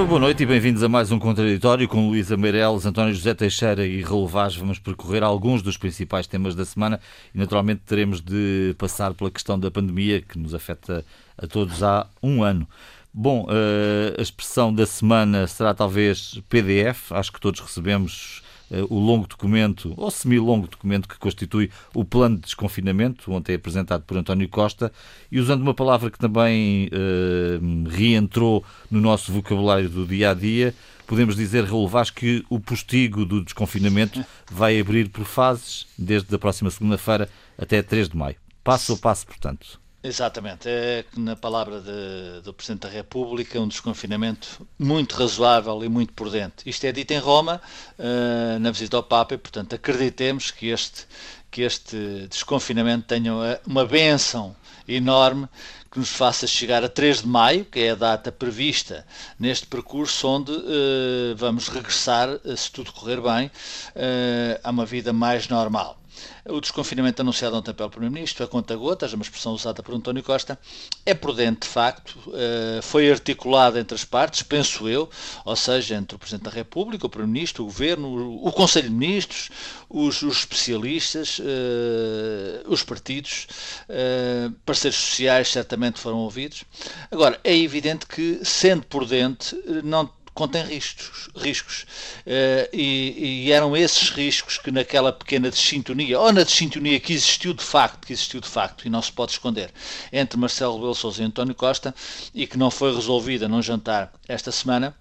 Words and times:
Viva, 0.00 0.08
boa 0.08 0.20
noite 0.20 0.44
e 0.44 0.46
bem-vindos 0.46 0.82
a 0.82 0.88
mais 0.88 1.12
um 1.12 1.18
Contraditório 1.18 1.86
com 1.86 2.08
Luísa 2.08 2.34
Meireles, 2.34 2.86
António 2.86 3.12
José 3.12 3.34
Teixeira 3.34 3.86
e 3.86 4.00
Raul 4.00 4.26
Vaz. 4.26 4.56
Vamos 4.56 4.78
percorrer 4.78 5.22
alguns 5.22 5.60
dos 5.60 5.76
principais 5.76 6.26
temas 6.26 6.54
da 6.54 6.64
semana 6.64 6.98
e 7.34 7.38
naturalmente 7.38 7.82
teremos 7.84 8.22
de 8.22 8.74
passar 8.78 9.12
pela 9.12 9.30
questão 9.30 9.60
da 9.60 9.70
pandemia 9.70 10.22
que 10.22 10.38
nos 10.38 10.54
afeta 10.54 11.04
a 11.36 11.46
todos 11.46 11.82
há 11.82 12.06
um 12.22 12.42
ano. 12.42 12.66
Bom, 13.12 13.46
eh, 13.50 14.14
a 14.18 14.22
expressão 14.22 14.72
da 14.72 14.86
semana 14.86 15.46
será 15.46 15.74
talvez 15.74 16.40
PDF, 16.48 17.12
acho 17.12 17.30
que 17.30 17.38
todos 17.38 17.60
recebemos 17.60 18.42
o 18.88 18.98
longo 18.98 19.26
documento, 19.26 19.92
ou 19.96 20.10
semi-longo 20.10 20.68
documento 20.68 21.08
que 21.08 21.18
constitui 21.18 21.70
o 21.94 22.04
plano 22.04 22.36
de 22.36 22.42
desconfinamento, 22.42 23.32
ontem 23.32 23.54
apresentado 23.54 24.02
por 24.04 24.16
António 24.16 24.48
Costa, 24.48 24.92
e 25.30 25.40
usando 25.40 25.62
uma 25.62 25.74
palavra 25.74 26.10
que 26.10 26.18
também 26.18 26.88
uh, 26.88 27.88
reentrou 27.88 28.64
no 28.90 29.00
nosso 29.00 29.32
vocabulário 29.32 29.88
do 29.88 30.06
dia 30.06 30.30
a 30.30 30.34
dia, 30.34 30.74
podemos 31.06 31.34
dizer, 31.34 31.64
Raul 31.64 31.88
Vaz, 31.88 32.10
que 32.10 32.44
o 32.48 32.60
postigo 32.60 33.24
do 33.24 33.42
desconfinamento 33.42 34.24
vai 34.50 34.78
abrir 34.78 35.08
por 35.08 35.24
fases, 35.24 35.86
desde 35.98 36.32
a 36.32 36.38
próxima 36.38 36.70
segunda-feira 36.70 37.28
até 37.58 37.82
3 37.82 38.08
de 38.08 38.16
maio. 38.16 38.36
Passo 38.62 38.92
a 38.92 38.96
passo, 38.96 39.26
portanto. 39.26 39.79
Exatamente, 40.02 40.66
é 40.66 41.04
na 41.14 41.36
palavra 41.36 41.78
de, 41.78 42.40
do 42.42 42.54
Presidente 42.54 42.82
da 42.82 42.88
República 42.88 43.60
um 43.60 43.68
desconfinamento 43.68 44.66
muito 44.78 45.14
razoável 45.14 45.84
e 45.84 45.90
muito 45.90 46.14
prudente. 46.14 46.66
Isto 46.66 46.86
é 46.86 46.92
dito 46.92 47.10
em 47.10 47.18
Roma, 47.18 47.60
uh, 47.98 48.58
na 48.58 48.70
visita 48.70 48.96
ao 48.96 49.02
Papa, 49.02 49.34
e 49.34 49.38
portanto 49.38 49.74
acreditemos 49.74 50.50
que 50.50 50.68
este, 50.68 51.06
que 51.50 51.60
este 51.60 52.26
desconfinamento 52.30 53.08
tenha 53.08 53.60
uma 53.66 53.84
benção 53.84 54.56
enorme 54.88 55.46
que 55.90 55.98
nos 55.98 56.08
faça 56.08 56.46
chegar 56.46 56.82
a 56.82 56.88
3 56.88 57.20
de 57.20 57.28
maio, 57.28 57.66
que 57.66 57.80
é 57.80 57.90
a 57.90 57.94
data 57.94 58.32
prevista 58.32 59.06
neste 59.38 59.66
percurso, 59.66 60.26
onde 60.26 60.50
uh, 60.50 61.36
vamos 61.36 61.68
regressar, 61.68 62.40
se 62.56 62.72
tudo 62.72 62.90
correr 62.90 63.20
bem, 63.20 63.48
uh, 63.48 64.60
a 64.64 64.70
uma 64.70 64.86
vida 64.86 65.12
mais 65.12 65.46
normal. 65.46 65.99
O 66.48 66.60
desconfinamento 66.60 67.22
anunciado 67.22 67.56
ontem 67.56 67.72
pelo 67.74 67.90
Primeiro-Ministro, 67.90 68.44
a 68.44 68.48
conta 68.48 68.76
gotas, 68.76 69.12
uma 69.12 69.22
expressão 69.22 69.52
usada 69.52 69.82
por 69.82 69.94
António 69.94 70.22
Costa, 70.22 70.58
é 71.04 71.14
prudente 71.14 71.60
de 71.60 71.68
facto, 71.68 72.18
eh, 72.34 72.80
foi 72.82 73.10
articulado 73.10 73.78
entre 73.78 73.94
as 73.94 74.04
partes, 74.04 74.42
penso 74.42 74.88
eu, 74.88 75.08
ou 75.44 75.56
seja, 75.56 75.94
entre 75.96 76.16
o 76.16 76.18
Presidente 76.18 76.44
da 76.44 76.50
República, 76.50 77.06
o 77.06 77.10
Primeiro-Ministro, 77.10 77.62
o 77.62 77.66
Governo, 77.66 78.44
o 78.44 78.52
Conselho 78.52 78.88
de 78.88 78.94
Ministros, 78.94 79.50
os, 79.88 80.22
os 80.22 80.38
especialistas, 80.38 81.40
eh, 81.40 82.62
os 82.66 82.82
partidos, 82.82 83.46
eh, 83.88 84.50
parceiros 84.64 84.98
sociais 84.98 85.48
certamente 85.48 85.98
foram 85.98 86.18
ouvidos. 86.18 86.64
Agora, 87.10 87.38
é 87.44 87.56
evidente 87.56 88.06
que, 88.06 88.40
sendo 88.44 88.84
prudente, 88.86 89.54
não 89.84 90.10
contém 90.34 90.64
riscos, 90.64 91.28
riscos. 91.36 91.86
Uh, 92.26 92.68
e, 92.72 93.46
e, 93.46 93.52
eram 93.52 93.76
esses 93.76 94.10
riscos 94.10 94.58
que 94.58 94.70
naquela 94.70 95.12
pequena 95.12 95.50
desintonia, 95.50 96.18
ou 96.18 96.32
na 96.32 96.42
desintonia 96.42 96.98
que 97.00 97.12
existiu 97.12 97.52
de 97.52 97.62
facto, 97.62 98.06
que 98.06 98.12
existiu 98.12 98.40
de 98.40 98.48
facto, 98.48 98.86
e 98.86 98.90
não 98.90 99.02
se 99.02 99.12
pode 99.12 99.32
esconder, 99.32 99.72
entre 100.12 100.38
Marcelo 100.38 100.74
Rebelo 100.74 100.94
Sousa 100.94 101.22
e 101.22 101.26
António 101.26 101.54
Costa, 101.54 101.94
e 102.34 102.46
que 102.46 102.58
não 102.58 102.70
foi 102.70 102.94
resolvida 102.94 103.48
num 103.48 103.62
jantar 103.62 104.12
esta 104.28 104.52
semana, 104.52 104.94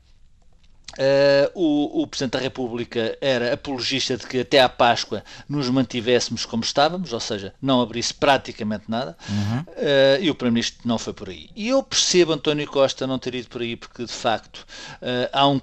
Uh, 1.00 1.50
o, 1.54 2.02
o, 2.02 2.08
Presidente 2.08 2.34
da 2.34 2.40
República 2.40 3.18
era 3.22 3.54
apologista 3.54 4.18
de 4.18 4.28
que 4.28 4.42
até 4.42 4.60
à 4.60 4.68
Páscoa 4.68 5.24
nos 5.48 5.70
mantivéssemos 5.70 6.46
como 6.46 6.62
estávamos, 6.62 7.14
ou 7.14 7.20
seja, 7.22 7.54
não 7.62 7.80
abrisse 7.80 8.14
praticamente 8.14 8.84
nada, 8.90 9.16
uhum. 9.30 9.60
uh, 9.60 10.20
e 10.20 10.30
o 10.30 10.36
Primeiro-Ministro 10.36 10.82
não 10.84 10.98
foi 10.98 11.14
por 11.14 11.30
aí. 11.30 11.50
E 11.56 11.70
eu 11.70 11.82
percebo 11.82 12.34
António 12.34 12.68
Costa 12.68 13.08
não 13.08 13.18
ter 13.18 13.34
ido 13.34 13.48
por 13.48 13.62
aí, 13.62 13.78
porque 13.78 14.04
de 14.04 14.12
facto 14.12 14.68
uh, 15.02 15.30
há, 15.32 15.48
um 15.48 15.62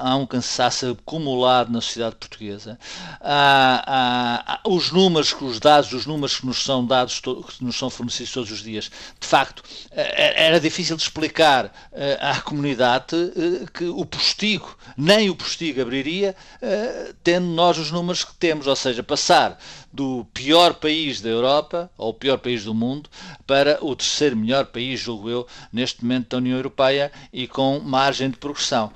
há 0.00 0.16
um 0.16 0.26
cansaço 0.26 0.98
acumulado 1.00 1.70
na 1.70 1.80
sociedade 1.80 2.16
portuguesa. 2.16 2.76
Há, 3.20 3.84
há, 3.86 4.54
há, 4.54 4.60
os 4.68 4.90
números, 4.90 5.32
os 5.40 5.60
dados, 5.60 5.92
os 5.92 6.06
números 6.06 6.40
que 6.40 6.46
nos 6.46 6.60
são 6.60 6.84
dados, 6.84 7.20
que 7.20 7.64
nos 7.64 7.78
são 7.78 7.88
fornecidos 7.88 8.32
todos 8.32 8.50
os 8.50 8.64
dias, 8.64 8.90
de 9.20 9.26
facto, 9.28 9.62
era 9.92 10.58
difícil 10.58 10.96
de 10.96 11.02
explicar 11.04 11.72
à 12.20 12.40
comunidade 12.40 13.14
que 13.72 13.84
o 13.84 14.04
postigo 14.04 14.71
nem 14.96 15.30
o 15.30 15.36
postigo 15.36 15.80
abriria, 15.80 16.34
uh, 16.62 17.14
tendo 17.22 17.46
nós 17.46 17.78
os 17.78 17.90
números 17.90 18.24
que 18.24 18.34
temos, 18.34 18.66
ou 18.66 18.76
seja, 18.76 19.02
passar 19.02 19.58
do 19.92 20.26
pior 20.32 20.74
país 20.74 21.20
da 21.20 21.28
Europa, 21.28 21.90
ou 21.96 22.10
o 22.10 22.14
pior 22.14 22.38
país 22.38 22.64
do 22.64 22.74
mundo, 22.74 23.10
para 23.46 23.78
o 23.84 23.94
terceiro 23.94 24.36
melhor 24.36 24.66
país, 24.66 25.00
julgo 25.00 25.28
eu, 25.28 25.46
neste 25.72 26.02
momento 26.02 26.30
da 26.30 26.38
União 26.38 26.56
Europeia 26.56 27.12
e 27.32 27.46
com 27.46 27.78
margem 27.80 28.30
de 28.30 28.36
progressão. 28.36 28.92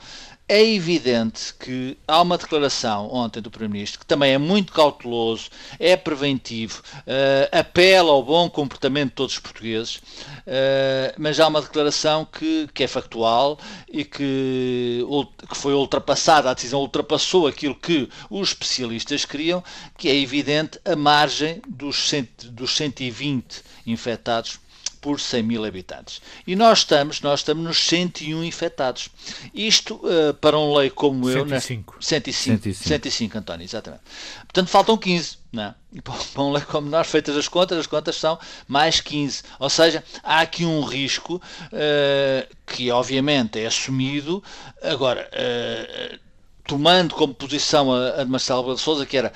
É 0.48 0.64
evidente 0.64 1.52
que 1.58 1.98
há 2.06 2.22
uma 2.22 2.38
declaração 2.38 3.12
ontem 3.12 3.42
do 3.42 3.50
Primeiro-Ministro 3.50 3.98
que 3.98 4.06
também 4.06 4.32
é 4.32 4.38
muito 4.38 4.72
cauteloso, 4.72 5.50
é 5.76 5.96
preventivo, 5.96 6.84
uh, 6.98 7.48
apela 7.50 8.12
ao 8.12 8.22
bom 8.22 8.48
comportamento 8.48 9.08
de 9.08 9.14
todos 9.16 9.34
os 9.34 9.40
portugueses, 9.40 9.96
uh, 9.96 11.12
mas 11.18 11.40
há 11.40 11.48
uma 11.48 11.60
declaração 11.60 12.24
que, 12.24 12.68
que 12.72 12.84
é 12.84 12.86
factual 12.86 13.58
e 13.92 14.04
que, 14.04 15.04
que 15.48 15.56
foi 15.56 15.74
ultrapassada, 15.74 16.48
a 16.48 16.54
decisão 16.54 16.78
ultrapassou 16.78 17.48
aquilo 17.48 17.74
que 17.74 18.08
os 18.30 18.50
especialistas 18.50 19.24
queriam, 19.24 19.64
que 19.98 20.08
é 20.08 20.14
evidente 20.14 20.78
a 20.84 20.94
margem 20.94 21.60
dos, 21.66 22.08
cento, 22.08 22.52
dos 22.52 22.76
120 22.76 23.64
infectados 23.84 24.60
por 25.06 25.20
100 25.20 25.42
mil 25.44 25.64
habitantes. 25.64 26.20
E 26.44 26.56
nós 26.56 26.78
estamos, 26.78 27.20
nós 27.20 27.38
estamos 27.38 27.62
nos 27.62 27.78
101 27.78 28.42
infectados. 28.42 29.08
Isto, 29.54 30.00
uh, 30.02 30.34
para 30.34 30.58
um 30.58 30.74
lei 30.74 30.90
como 30.90 31.30
105. 31.30 31.94
eu... 31.94 32.02
105. 32.02 32.50
Né? 32.50 32.58
105. 32.58 32.74
105. 32.74 32.88
105, 32.88 33.38
António, 33.38 33.64
exatamente. 33.64 34.02
Portanto, 34.40 34.66
faltam 34.66 34.98
15. 34.98 35.38
Não. 35.52 35.62
É? 35.62 35.74
E 35.92 36.02
para 36.02 36.42
um 36.42 36.50
lei 36.50 36.64
como 36.64 36.90
nós, 36.90 37.06
feitas 37.06 37.36
as 37.36 37.46
contas, 37.46 37.78
as 37.78 37.86
contas 37.86 38.16
são 38.16 38.36
mais 38.66 39.00
15. 39.00 39.44
Ou 39.60 39.70
seja, 39.70 40.02
há 40.24 40.40
aqui 40.40 40.64
um 40.64 40.82
risco 40.82 41.36
uh, 41.36 42.56
que, 42.66 42.90
obviamente, 42.90 43.60
é 43.60 43.66
assumido. 43.66 44.42
Agora, 44.82 45.30
uh, 45.32 46.18
tomando 46.66 47.14
como 47.14 47.32
posição 47.32 47.92
a, 47.92 48.22
a 48.22 48.24
de 48.24 48.30
Marcelo 48.30 48.74
de 48.74 48.80
Sousa, 48.80 49.06
que 49.06 49.16
era 49.16 49.32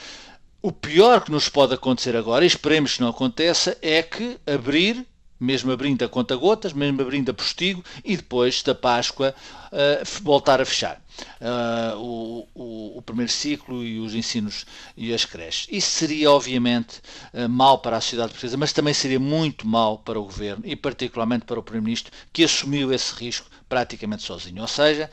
o 0.61 0.73
pior 0.73 1.23
que 1.23 1.31
nos 1.31 1.49
pode 1.49 1.75
acontecer 1.75 2.17
agora, 2.17 2.43
e 2.45 2.49
esperemos 2.49 2.97
que 2.97 3.03
não 3.03 3.11
aconteça, 3.11 3.79
é 3.81 4.03
que 4.03 4.37
abrir 4.45 5.07
mesmo 5.41 5.73
abrindo 5.73 6.05
a 6.05 6.09
conta-gotas, 6.09 6.75
mesmo 6.75 7.01
abrindo 7.01 7.31
a 7.31 7.35
postigo 7.35 7.83
e 8.05 8.17
depois 8.17 8.63
da 8.63 8.75
Páscoa 8.75 9.35
uh, 9.73 10.23
voltar 10.23 10.61
a 10.61 10.65
fechar 10.65 11.03
uh, 11.41 11.99
o, 11.99 12.49
o, 12.55 12.99
o, 12.99 13.03
primeiro 13.03 13.33
ciclo 13.33 13.83
e 13.83 13.99
os 13.99 14.15
ensinos 14.15 14.67
e 14.97 15.15
as 15.15 15.25
creches. 15.25 15.67
Isso 15.71 15.91
seria, 15.91 16.31
obviamente, 16.31 17.01
uh, 17.33 17.49
mal 17.49 17.79
para 17.79 17.97
a 17.97 18.01
sociedade 18.01 18.33
portuguesa, 18.33 18.59
mas 18.59 18.73
também 18.73 18.93
seria 18.93 19.19
muito 19.19 19.67
mal 19.67 19.99
para 19.99 20.21
o 20.21 20.25
governo 20.25 20.63
e, 20.67 20.77
particularmente, 20.77 21.47
para 21.47 21.59
o 21.59 21.63
Primeiro-Ministro, 21.63 22.13
que 22.33 22.45
assumiu 22.45 22.93
esse 22.93 23.15
risco 23.15 23.47
praticamente 23.69 24.23
sozinho. 24.23 24.61
Ou 24.61 24.69
seja, 24.69 25.09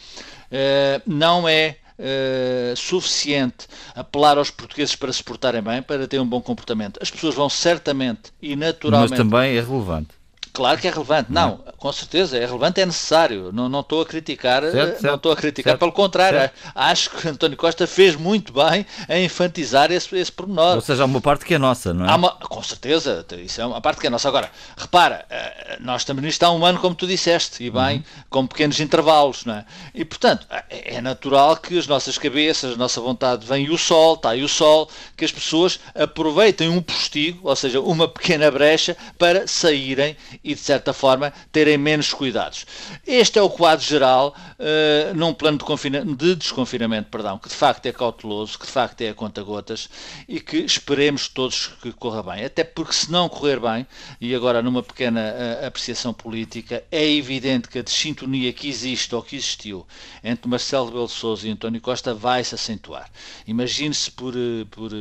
não 1.05 1.47
é 1.47 1.77
uh, 1.97 2.75
suficiente 2.75 3.67
apelar 3.95 4.37
aos 4.37 4.49
portugueses 4.49 4.95
para 4.95 5.11
se 5.11 5.23
portarem 5.23 5.61
bem, 5.61 5.81
para 5.81 6.07
ter 6.07 6.19
um 6.19 6.25
bom 6.25 6.41
comportamento. 6.41 6.99
As 7.01 7.09
pessoas 7.09 7.35
vão 7.35 7.49
certamente 7.49 8.31
e 8.41 8.55
naturalmente. 8.55 9.11
Mas 9.11 9.17
também 9.17 9.57
é 9.57 9.61
relevante. 9.61 10.16
Claro 10.57 10.81
que 10.81 10.87
é 10.87 10.89
relevante. 10.89 11.31
Não, 11.31 11.59
com 11.77 11.91
certeza, 11.91 12.35
é 12.35 12.43
relevante, 12.43 12.81
é 12.81 12.85
necessário. 12.87 13.51
Não, 13.53 13.69
não 13.69 13.81
estou 13.81 14.01
a 14.01 14.05
criticar, 14.07 14.63
certo, 14.63 14.73
certo, 14.73 15.03
não 15.03 15.13
estou 15.13 15.31
a 15.31 15.35
criticar, 15.35 15.73
certo, 15.73 15.79
pelo 15.79 15.91
contrário, 15.91 16.49
acho 16.73 17.11
que 17.11 17.27
António 17.27 17.55
Costa 17.55 17.85
fez 17.85 18.15
muito 18.15 18.51
bem 18.51 18.83
a 19.07 19.19
enfatizar 19.19 19.91
esse, 19.91 20.17
esse 20.17 20.31
pormenor. 20.31 20.73
Ou 20.73 20.81
seja, 20.81 21.03
há 21.03 21.05
uma 21.05 21.21
parte 21.21 21.45
que 21.45 21.53
é 21.53 21.59
nossa, 21.59 21.93
não 21.93 22.09
é? 22.09 22.15
Uma, 22.15 22.31
com 22.31 22.63
certeza, 22.63 23.23
isso 23.37 23.61
é 23.61 23.67
uma 23.67 23.79
parte 23.79 24.01
que 24.01 24.07
é 24.07 24.09
nossa. 24.09 24.27
Agora, 24.27 24.49
repara, 24.75 25.25
eh, 25.29 25.77
nós 25.79 26.01
estamos 26.01 26.23
nisto 26.23 26.41
há 26.41 26.51
um 26.51 26.65
ano, 26.65 26.79
como 26.79 26.95
tu 26.95 27.05
disseste, 27.05 27.63
e 27.63 27.69
bem, 27.69 27.97
uhum. 27.97 28.03
com 28.27 28.47
pequenos 28.47 28.79
intervalos, 28.79 29.45
não 29.45 29.53
é? 29.53 29.65
E, 29.93 30.03
portanto, 30.03 30.47
é, 30.49 30.95
é 30.95 31.01
natural 31.01 31.55
que 31.57 31.77
as 31.77 31.85
nossas 31.85 32.17
cabeças, 32.17 32.73
a 32.73 32.77
nossa 32.77 32.99
vontade, 32.99 33.45
vem 33.45 33.69
o 33.69 33.77
sol, 33.77 34.15
está 34.15 34.31
aí 34.31 34.43
o 34.43 34.49
sol, 34.49 34.89
que 35.15 35.23
as 35.23 35.31
pessoas 35.31 35.79
aproveitem 35.93 36.67
um 36.67 36.81
postigo, 36.81 37.47
ou 37.47 37.55
seja, 37.55 37.79
uma 37.79 38.07
pequena 38.07 38.49
brecha, 38.49 38.97
para 39.19 39.45
saírem 39.45 40.17
e, 40.47 40.55
de 40.55 40.61
certa 40.61 40.93
forma, 40.93 41.33
terem 41.51 41.77
menos 41.77 42.13
cuidados. 42.13 42.65
Este 43.05 43.37
é 43.37 43.41
o 43.41 43.49
quadro 43.49 43.85
geral 43.85 44.33
uh, 44.57 45.13
num 45.13 45.33
plano 45.33 45.57
de, 45.57 46.15
de, 46.15 46.35
desconfinamento, 46.35 47.09
perdão, 47.09 47.37
que 47.37 47.49
de 47.49 47.53
facto 47.53 47.85
é 47.85 47.91
cauteloso, 47.91 48.57
que 48.57 48.65
de 48.65 48.71
facto 48.71 49.01
é 49.01 49.09
a 49.09 49.13
conta-gotas 49.13 49.89
e 50.25 50.39
que 50.39 50.59
esperemos 50.59 51.27
todos 51.27 51.67
que 51.81 51.91
corra 51.91 52.23
bem. 52.23 52.45
Até 52.45 52.63
porque, 52.63 52.93
se 52.93 53.11
não 53.11 53.27
correr 53.27 53.59
bem, 53.59 53.85
e 54.21 54.33
agora 54.33 54.61
numa 54.61 54.81
pequena 54.81 55.19
uh, 55.19 55.65
apreciação 55.65 56.13
política, 56.13 56.81
é 56.89 57.05
evidente 57.05 57.67
que 57.67 57.79
a 57.79 57.83
desintonia 57.83 58.53
que 58.53 58.69
existe 58.69 59.13
ou 59.13 59.21
que 59.21 59.35
existiu 59.35 59.85
entre 60.23 60.49
Marcelo 60.49 60.85
Rebelo 60.85 61.09
Sousa 61.09 61.45
e 61.45 61.51
António 61.51 61.81
Costa 61.81 62.13
vai 62.13 62.41
se 62.41 62.55
acentuar. 62.55 63.09
Imagine-se 63.45 64.09
por, 64.11 64.33
uh, 64.33 64.65
por 64.71 64.91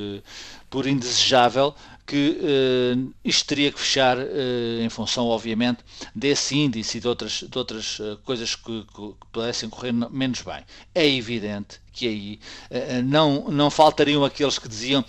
por 0.71 0.87
indesejável 0.87 1.75
que 2.06 2.38
uh, 2.41 3.14
isto 3.25 3.47
teria 3.47 3.73
que 3.73 3.81
fechar 3.81 4.17
uh, 4.17 4.81
em 4.81 4.88
função, 4.88 5.26
obviamente, 5.26 5.79
desse 6.14 6.56
índice 6.56 6.99
e 6.99 7.00
de 7.00 7.08
outras, 7.08 7.44
de 7.49 7.58
outras 7.58 7.99
uh, 7.99 8.17
coisas 8.25 8.55
que, 8.55 8.85
que, 8.85 9.08
que, 9.08 9.26
pudessem 9.32 9.69
correr 9.69 9.93
menos 9.93 10.41
bem. 10.43 10.62
É 10.94 11.06
evidente 11.06 11.81
que 11.93 12.06
aí 12.06 12.41
não, 13.05 13.50
não 13.50 13.70
faltariam 13.70 14.23
aqueles 14.23 14.58
que 14.58 14.69
diziam 14.69 15.03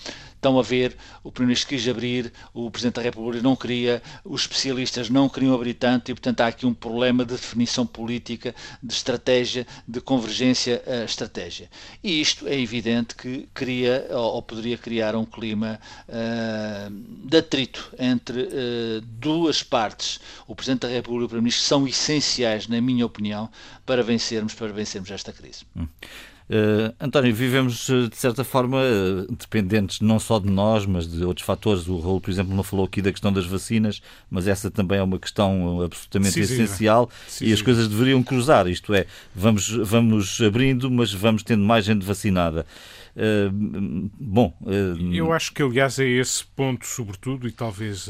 Estão 0.47 0.59
a 0.59 0.63
ver, 0.63 0.95
o 1.25 1.29
Primeiro-Ministro 1.29 1.67
quis 1.67 1.85
abrir, 1.89 2.31
o 2.53 2.71
Presidente 2.71 2.95
da 2.95 3.01
República 3.01 3.43
não 3.43 3.53
queria, 3.53 4.01
os 4.23 4.43
especialistas 4.43 5.09
não 5.09 5.27
queriam 5.27 5.53
abrir 5.53 5.73
tanto 5.73 6.09
e, 6.09 6.13
portanto, 6.13 6.39
há 6.39 6.47
aqui 6.47 6.65
um 6.65 6.73
problema 6.73 7.25
de 7.25 7.33
definição 7.33 7.85
política, 7.85 8.55
de 8.81 8.93
estratégia, 8.93 9.67
de 9.85 9.99
convergência 9.99 10.81
a 10.87 11.03
estratégia. 11.03 11.69
E 12.01 12.21
isto 12.21 12.47
é 12.47 12.57
evidente 12.57 13.13
que 13.13 13.49
cria 13.53 14.07
ou, 14.09 14.35
ou 14.35 14.41
poderia 14.41 14.77
criar 14.77 15.17
um 15.17 15.25
clima 15.25 15.81
uh, 16.07 16.89
de 17.27 17.37
atrito 17.39 17.93
entre 17.99 18.43
uh, 18.43 19.01
duas 19.01 19.61
partes. 19.61 20.17
O 20.47 20.55
Presidente 20.55 20.83
da 20.83 20.87
República 20.87 21.23
e 21.23 21.25
o 21.25 21.27
Primeiro-Ministro 21.27 21.65
são 21.65 21.85
essenciais, 21.85 22.69
na 22.69 22.79
minha 22.79 23.05
opinião, 23.05 23.49
para 23.85 24.01
vencermos, 24.01 24.53
para 24.53 24.71
vencermos 24.71 25.11
esta 25.11 25.33
crise. 25.33 25.65
Hum. 25.75 25.89
Uh, 26.49 26.95
António, 26.99 27.35
vivemos 27.35 27.89
eh, 27.89 28.07
de 28.07 28.15
certa 28.15 28.41
forma 28.41 28.77
uh, 28.77 29.35
dependentes 29.35 29.99
não 29.99 30.17
só 30.17 30.39
de 30.39 30.49
nós, 30.49 30.85
mas 30.85 31.05
de 31.05 31.21
outros 31.25 31.45
fatores. 31.45 31.89
O 31.89 31.99
Raul, 31.99 32.21
por 32.21 32.31
exemplo, 32.31 32.55
não 32.55 32.63
falou 32.63 32.85
aqui 32.85 33.01
da 33.01 33.11
questão 33.11 33.33
das 33.33 33.45
vacinas, 33.45 34.01
mas 34.29 34.47
essa 34.47 34.71
também 34.71 34.97
é 34.97 35.03
uma 35.03 35.19
questão 35.19 35.81
absolutamente 35.81 36.39
essencial 36.39 37.09
e 37.41 37.51
as 37.51 37.61
coisas 37.61 37.89
deveriam 37.89 38.23
cruzar. 38.23 38.65
Isto 38.67 38.93
é, 38.93 39.05
vamos, 39.35 39.69
vamos 39.69 40.39
abrindo, 40.39 40.89
mas 40.89 41.11
vamos 41.11 41.43
tendo 41.43 41.63
mais 41.63 41.83
gente 41.83 42.05
vacinada. 42.05 42.65
Uh, 43.13 44.09
bom, 44.17 44.55
eu 45.11 45.33
acho 45.33 45.51
que 45.51 45.61
aliás 45.61 45.99
é 45.99 46.07
esse 46.07 46.45
ponto, 46.45 46.85
sobretudo, 46.85 47.45
e 47.45 47.51
talvez 47.51 48.09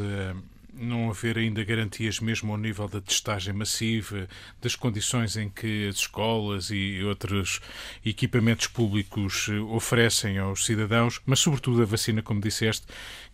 não 0.78 1.10
haver 1.10 1.38
ainda 1.38 1.64
garantias 1.64 2.20
mesmo 2.20 2.52
ao 2.52 2.58
nível 2.58 2.88
da 2.88 3.02
testagem 3.02 3.54
massiva, 3.54 4.28
das 4.62 4.76
condições 4.76 5.36
em 5.36 5.50
que 5.50 5.88
as 5.88 5.96
escolas 5.98 6.70
e 6.70 7.04
outros 7.04 7.60
equipamentos 8.06 8.68
públicos 8.68 9.48
eh, 9.50 9.60
oferecem 9.60 10.38
aos 10.38 10.66
cidadãos, 10.66 11.22
mas 11.26 11.40
sobretudo 11.40 11.82
a 11.82 11.86
vacina, 11.86 12.22
como 12.22 12.40
disseste, 12.40 12.86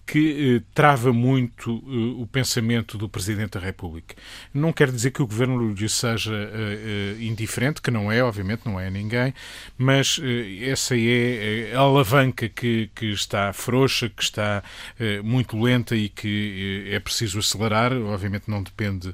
que 0.06 0.58
eh, 0.58 0.62
trava 0.74 1.14
muito 1.14 1.84
eh, 1.88 2.22
o 2.22 2.28
pensamento 2.28 2.98
do 2.98 3.08
Presidente 3.08 3.52
da 3.52 3.60
República. 3.60 4.16
Não 4.54 4.74
quer 4.74 4.92
dizer 4.92 5.12
que 5.12 5.22
o 5.22 5.28
Governo 5.28 5.74
lhe 5.74 5.90
seja 5.90 6.34
eh, 6.34 7.16
eh, 7.20 7.24
indiferente, 7.24 7.82
que 7.82 7.90
não 7.90 8.12
é, 8.12 8.24
obviamente, 8.24 8.62
não 8.66 8.80
é 8.80 8.90
ninguém, 8.90 9.34
mas 9.78 10.20
eh, 10.22 10.70
essa 10.70 10.96
é 10.98 11.74
a 11.74 11.80
alavanca 11.80 12.50
que, 12.50 12.90
que 12.94 13.12
está 13.12 13.54
frouxa, 13.54 14.10
que 14.10 14.24
está 14.24 14.64
eh, 15.00 15.22
muito 15.22 15.60
lenta 15.62 15.96
e 15.96 16.10
que 16.10 16.88
é 16.90 17.00
preciso 17.00 17.40
acelerar. 17.40 17.94
Obviamente 17.94 18.44
não 18.48 18.62
depende, 18.62 19.14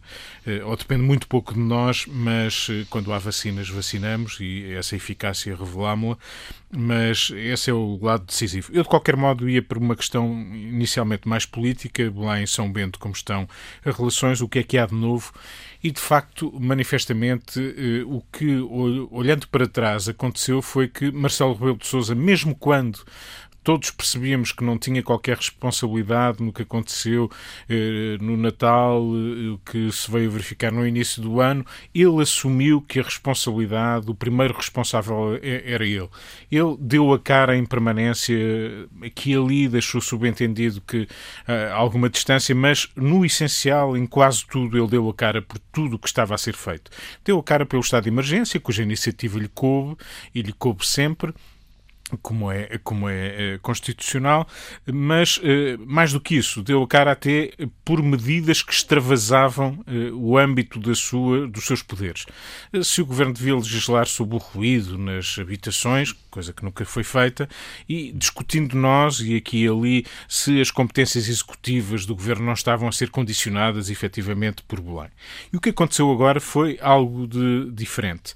ou 0.65 0.75
depende 0.75 1.03
muito 1.03 1.27
pouco 1.27 1.53
de 1.53 1.59
nós, 1.59 2.05
mas 2.07 2.67
quando 2.89 3.13
há 3.13 3.19
vacinas, 3.19 3.69
vacinamos 3.69 4.37
e 4.39 4.73
essa 4.73 4.95
eficácia 4.95 5.55
revelámo-la, 5.55 6.17
mas 6.71 7.31
esse 7.35 7.69
é 7.69 7.73
o 7.73 7.97
lado 8.01 8.25
decisivo. 8.25 8.71
Eu, 8.71 8.83
de 8.83 8.89
qualquer 8.89 9.15
modo, 9.15 9.49
ia 9.49 9.61
por 9.61 9.77
uma 9.77 9.95
questão 9.95 10.31
inicialmente 10.53 11.27
mais 11.27 11.45
política, 11.45 12.11
lá 12.15 12.39
em 12.39 12.45
São 12.45 12.71
Bento, 12.71 12.99
como 12.99 13.13
estão 13.13 13.47
as 13.83 13.95
relações, 13.95 14.39
o 14.39 14.47
que 14.47 14.59
é 14.59 14.63
que 14.63 14.77
há 14.77 14.85
de 14.85 14.93
novo, 14.93 15.33
e 15.83 15.89
de 15.91 15.99
facto, 15.99 16.53
manifestamente, 16.59 17.59
eh, 17.59 18.03
o 18.05 18.21
que, 18.31 18.59
olhando 19.11 19.47
para 19.47 19.67
trás, 19.67 20.07
aconteceu 20.07 20.61
foi 20.61 20.87
que 20.87 21.11
Marcelo 21.11 21.53
Rebelo 21.53 21.77
de 21.77 21.87
Souza, 21.87 22.13
mesmo 22.13 22.53
quando 22.53 22.99
todos 23.69 23.91
percebíamos 23.91 24.51
que 24.51 24.63
não 24.63 24.79
tinha 24.79 25.03
qualquer 25.03 25.37
responsabilidade 25.37 26.41
no 26.41 26.51
que 26.51 26.63
aconteceu 26.63 27.29
eh, 27.69 28.17
no 28.19 28.35
Natal, 28.35 29.03
eh, 29.13 29.59
que 29.63 29.91
se 29.91 30.09
veio 30.09 30.31
verificar 30.31 30.71
no 30.71 30.87
início 30.87 31.21
do 31.21 31.39
ano. 31.39 31.63
Ele 31.93 32.19
assumiu 32.19 32.81
que 32.81 32.99
a 32.99 33.03
responsabilidade, 33.03 34.09
o 34.09 34.15
primeiro 34.15 34.55
responsável 34.55 35.39
era 35.43 35.85
ele. 35.85 36.09
Ele 36.51 36.75
deu 36.79 37.13
a 37.13 37.19
cara 37.19 37.55
em 37.55 37.63
permanência, 37.63 38.35
aqui 39.03 39.33
e 39.33 39.35
ali 39.35 39.67
deixou 39.67 40.01
subentendido 40.01 40.81
que 40.81 41.01
uh, 41.01 41.71
alguma 41.75 42.09
distância, 42.09 42.55
mas 42.55 42.89
no 42.95 43.23
essencial, 43.23 43.95
em 43.95 44.07
quase 44.07 44.47
tudo, 44.47 44.79
ele 44.79 44.87
deu 44.87 45.07
a 45.07 45.13
cara 45.13 45.43
por 45.43 45.59
tudo 45.71 45.97
o 45.97 45.99
que 45.99 46.07
estava 46.07 46.33
a 46.33 46.39
ser 46.39 46.55
feito. 46.55 46.89
Deu 47.23 47.37
a 47.37 47.43
cara 47.43 47.67
pelo 47.67 47.83
estado 47.83 48.05
de 48.05 48.09
emergência, 48.09 48.59
cuja 48.59 48.81
iniciativa 48.81 49.37
lhe 49.37 49.47
coube 49.47 49.95
e 50.33 50.41
lhe 50.41 50.53
coube 50.53 50.83
sempre 50.87 51.35
como 52.17 52.51
é, 52.51 52.77
como 52.83 53.09
é, 53.09 53.53
é 53.53 53.57
constitucional, 53.59 54.47
mas 54.85 55.39
eh, 55.43 55.77
mais 55.85 56.13
do 56.13 56.19
que 56.19 56.35
isso, 56.35 56.61
deu 56.61 56.81
a 56.83 56.87
cara 56.87 57.11
até 57.11 57.51
por 57.85 58.01
medidas 58.01 58.61
que 58.61 58.73
extravasavam 58.73 59.83
eh, 59.87 60.11
o 60.13 60.37
âmbito 60.37 60.79
da 60.79 60.95
sua, 60.95 61.47
dos 61.47 61.65
seus 61.65 61.81
poderes. 61.81 62.25
Eh, 62.73 62.83
se 62.83 63.01
o 63.01 63.05
governo 63.05 63.33
devia 63.33 63.55
legislar 63.55 64.07
sobre 64.07 64.35
o 64.35 64.39
ruído 64.39 64.97
nas 64.97 65.37
habitações, 65.39 66.13
coisa 66.29 66.53
que 66.53 66.63
nunca 66.63 66.85
foi 66.85 67.03
feita, 67.03 67.47
e 67.87 68.11
discutindo 68.13 68.75
nós, 68.75 69.19
e 69.19 69.35
aqui 69.35 69.63
e 69.63 69.67
ali, 69.67 70.05
se 70.27 70.61
as 70.61 70.71
competências 70.71 71.27
executivas 71.27 72.05
do 72.05 72.15
governo 72.15 72.45
não 72.45 72.53
estavam 72.53 72.87
a 72.87 72.91
ser 72.91 73.09
condicionadas 73.09 73.89
efetivamente 73.89 74.63
por 74.63 74.79
Belém. 74.79 75.09
E 75.51 75.57
o 75.57 75.59
que 75.59 75.69
aconteceu 75.69 76.11
agora 76.11 76.39
foi 76.39 76.77
algo 76.81 77.27
de 77.27 77.71
diferente. 77.71 78.33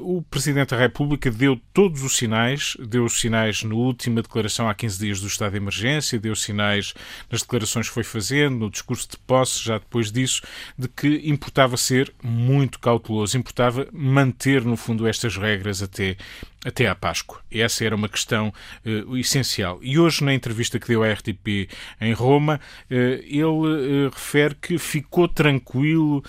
O 0.00 0.22
Presidente 0.22 0.70
da 0.70 0.78
República 0.78 1.30
deu 1.30 1.60
todos 1.72 2.02
os 2.02 2.16
sinais 2.16 2.76
deu 2.78 3.08
sinais 3.08 3.62
na 3.62 3.74
última 3.74 4.22
declaração 4.22 4.68
há 4.68 4.74
15 4.74 4.98
dias 4.98 5.20
do 5.20 5.26
estado 5.26 5.52
de 5.52 5.58
emergência, 5.58 6.18
deu 6.18 6.34
sinais 6.34 6.94
nas 7.30 7.42
declarações 7.42 7.88
que 7.88 7.94
foi 7.94 8.04
fazendo, 8.04 8.58
no 8.58 8.70
discurso 8.70 9.08
de 9.10 9.16
posse, 9.18 9.64
já 9.64 9.78
depois 9.78 10.12
disso, 10.12 10.42
de 10.78 10.88
que 10.88 11.22
importava 11.24 11.76
ser 11.76 12.12
muito 12.22 12.78
cauteloso, 12.78 13.36
importava 13.36 13.88
manter, 13.92 14.64
no 14.64 14.76
fundo, 14.76 15.06
estas 15.06 15.36
regras 15.36 15.82
até 15.82 16.16
até 16.64 16.88
à 16.88 16.94
Páscoa. 16.94 17.40
Essa 17.52 17.84
era 17.84 17.94
uma 17.94 18.08
questão 18.08 18.52
uh, 18.84 19.16
essencial. 19.16 19.78
E 19.82 19.98
hoje, 19.98 20.24
na 20.24 20.32
entrevista 20.32 20.78
que 20.78 20.88
deu 20.88 21.02
à 21.02 21.12
RTP 21.12 21.68
em 22.00 22.12
Roma, 22.12 22.58
uh, 22.90 22.94
ele 22.94 23.42
uh, 23.42 24.10
refere 24.10 24.54
que 24.54 24.78
ficou 24.78 25.28
tranquilo 25.28 26.24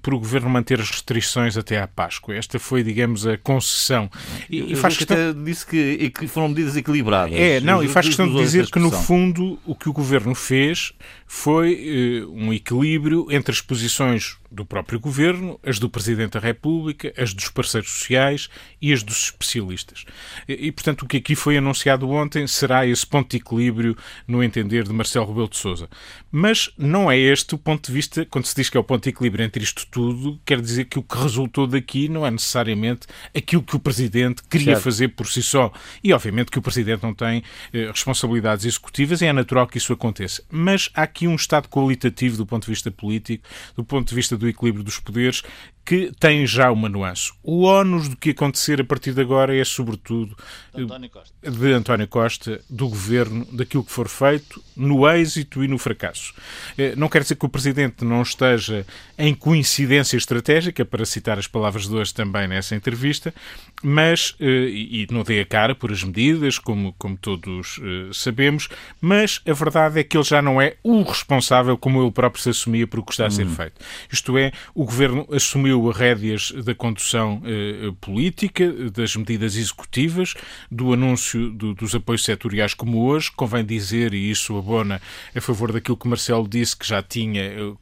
por 0.00 0.14
o 0.14 0.18
governo 0.18 0.48
manter 0.48 0.80
as 0.80 0.90
restrições 0.90 1.56
até 1.56 1.80
à 1.80 1.86
Páscoa. 1.86 2.34
Esta 2.34 2.58
foi, 2.58 2.82
digamos, 2.82 3.26
a 3.26 3.36
concessão. 3.36 4.10
E, 4.48 4.72
e 4.72 4.76
faz 4.76 4.96
questão... 4.96 5.44
disse 5.44 5.66
que, 5.66 6.10
que 6.10 6.26
foram 6.26 6.48
medidas 6.48 6.76
equilibradas. 6.76 7.34
É, 7.34 7.60
não, 7.60 7.82
e 7.82 7.88
faz 7.88 8.06
questão 8.06 8.28
de 8.28 8.36
dizer 8.36 8.70
que, 8.70 8.78
no 8.78 8.90
fundo, 8.90 9.58
o 9.64 9.74
que 9.74 9.88
o 9.88 9.92
governo 9.92 10.34
fez 10.34 10.92
foi 11.26 12.24
um 12.30 12.52
equilíbrio 12.52 13.26
entre 13.30 13.52
as 13.52 13.60
posições 13.60 14.38
do 14.54 14.64
próprio 14.64 15.00
governo, 15.00 15.58
as 15.62 15.78
do 15.78 15.90
Presidente 15.90 16.32
da 16.32 16.40
República, 16.40 17.12
as 17.16 17.34
dos 17.34 17.48
parceiros 17.48 17.90
sociais 17.90 18.48
e 18.80 18.92
as 18.92 19.02
dos 19.02 19.24
especialistas. 19.24 20.04
E, 20.48 20.70
portanto, 20.70 21.02
o 21.02 21.06
que 21.06 21.16
aqui 21.16 21.34
foi 21.34 21.56
anunciado 21.56 22.08
ontem 22.08 22.46
será 22.46 22.86
esse 22.86 23.06
ponto 23.06 23.30
de 23.30 23.38
equilíbrio 23.38 23.96
no 24.26 24.42
entender 24.42 24.84
de 24.84 24.92
Marcelo 24.92 25.26
Rebelo 25.26 25.48
de 25.48 25.56
Sousa. 25.56 25.88
Mas 26.30 26.70
não 26.78 27.10
é 27.10 27.18
este 27.18 27.54
o 27.54 27.58
ponto 27.58 27.86
de 27.86 27.92
vista, 27.92 28.24
quando 28.26 28.46
se 28.46 28.54
diz 28.54 28.70
que 28.70 28.76
é 28.76 28.80
o 28.80 28.84
ponto 28.84 29.02
de 29.02 29.10
equilíbrio 29.10 29.44
entre 29.44 29.62
isto 29.62 29.86
tudo, 29.90 30.40
quer 30.44 30.60
dizer 30.60 30.86
que 30.86 30.98
o 30.98 31.02
que 31.02 31.16
resultou 31.16 31.66
daqui 31.66 32.08
não 32.08 32.26
é 32.26 32.30
necessariamente 32.30 33.06
aquilo 33.36 33.62
que 33.62 33.76
o 33.76 33.80
Presidente 33.80 34.42
queria 34.48 34.74
certo. 34.74 34.82
fazer 34.82 35.08
por 35.08 35.26
si 35.26 35.42
só. 35.42 35.72
E, 36.02 36.12
obviamente, 36.12 36.50
que 36.50 36.58
o 36.58 36.62
Presidente 36.62 37.02
não 37.02 37.14
tem 37.14 37.42
eh, 37.72 37.90
responsabilidades 37.90 38.64
executivas 38.64 39.20
e 39.20 39.26
é 39.26 39.32
natural 39.32 39.66
que 39.66 39.78
isso 39.78 39.92
aconteça. 39.92 40.42
Mas 40.50 40.90
há 40.94 41.02
aqui 41.02 41.26
um 41.26 41.34
estado 41.34 41.68
qualitativo 41.68 42.36
do 42.36 42.46
ponto 42.46 42.64
de 42.64 42.70
vista 42.70 42.90
político, 42.90 43.46
do 43.76 43.84
ponto 43.84 44.08
de 44.08 44.14
vista 44.14 44.36
do 44.36 44.43
equilíbrio 44.48 44.84
dos 44.84 44.98
poderes, 44.98 45.42
que 45.84 46.12
tem 46.18 46.46
já 46.46 46.70
uma 46.70 46.88
nuance. 46.88 47.32
O 47.42 47.64
ónus 47.64 48.08
do 48.08 48.16
que 48.16 48.30
acontecer 48.30 48.80
a 48.80 48.84
partir 48.84 49.12
de 49.12 49.20
agora 49.20 49.56
é, 49.56 49.64
sobretudo, 49.64 50.36
de 50.74 50.82
António 50.82 51.10
Costa, 51.10 51.50
de 51.50 51.72
António 51.72 52.08
Costa 52.08 52.60
do 52.70 52.88
governo, 52.88 53.46
daquilo 53.52 53.84
que 53.84 53.92
for 53.92 54.08
feito, 54.08 54.62
no 54.76 55.08
êxito 55.08 55.62
e 55.62 55.68
no 55.68 55.78
fracasso. 55.78 56.34
Eh, 56.76 56.94
não 56.96 57.08
quer 57.08 57.22
dizer 57.22 57.36
que 57.36 57.46
o 57.46 57.48
Presidente 57.48 58.04
não 58.04 58.22
esteja 58.22 58.86
em 59.18 59.34
coincidência 59.34 60.16
estratégica, 60.16 60.84
para 60.84 61.04
citar 61.04 61.38
as 61.38 61.46
palavras 61.46 61.88
de 61.88 61.94
hoje 61.94 62.12
também 62.12 62.48
nessa 62.48 62.74
entrevista, 62.74 63.34
mas, 63.82 64.34
eh, 64.40 64.68
e 64.68 65.06
não 65.10 65.22
dê 65.22 65.40
a 65.40 65.46
cara 65.46 65.74
por 65.74 65.92
as 65.92 66.02
medidas, 66.02 66.58
como, 66.58 66.92
como 66.94 67.16
todos 67.16 67.80
eh, 67.82 68.10
sabemos, 68.12 68.68
mas 69.00 69.40
a 69.46 69.52
verdade 69.52 70.00
é 70.00 70.04
que 70.04 70.16
ele 70.16 70.24
já 70.24 70.40
não 70.40 70.60
é 70.60 70.76
o 70.82 71.02
responsável 71.02 71.76
como 71.76 72.02
ele 72.02 72.10
próprio 72.10 72.42
se 72.42 72.50
assumia 72.50 72.86
por 72.86 73.00
o 73.00 73.04
que 73.04 73.12
está 73.12 73.26
a 73.26 73.30
ser 73.30 73.46
hum. 73.46 73.54
feito. 73.54 73.74
Isto 74.10 74.38
é, 74.38 74.52
o 74.74 74.84
governo 74.84 75.26
assumiu 75.30 75.73
assumiu 75.74 75.90
rédeas 75.90 76.52
da 76.64 76.74
condução 76.74 77.42
eh, 77.44 77.92
política, 78.00 78.72
das 78.90 79.16
medidas 79.16 79.56
executivas, 79.56 80.34
do 80.70 80.92
anúncio 80.92 81.50
do, 81.50 81.74
dos 81.74 81.94
apoios 81.94 82.24
setoriais 82.24 82.74
como 82.74 83.04
hoje. 83.04 83.30
Convém 83.34 83.64
dizer, 83.64 84.14
e 84.14 84.30
isso 84.30 84.56
abona 84.56 85.00
a 85.34 85.40
favor 85.40 85.72
daquilo 85.72 85.96
que 85.96 86.08
Marcelo 86.08 86.48
disse, 86.48 86.76
que 86.76 86.86
já 86.86 87.02
tinha, 87.02 87.42
eh, 87.42 87.72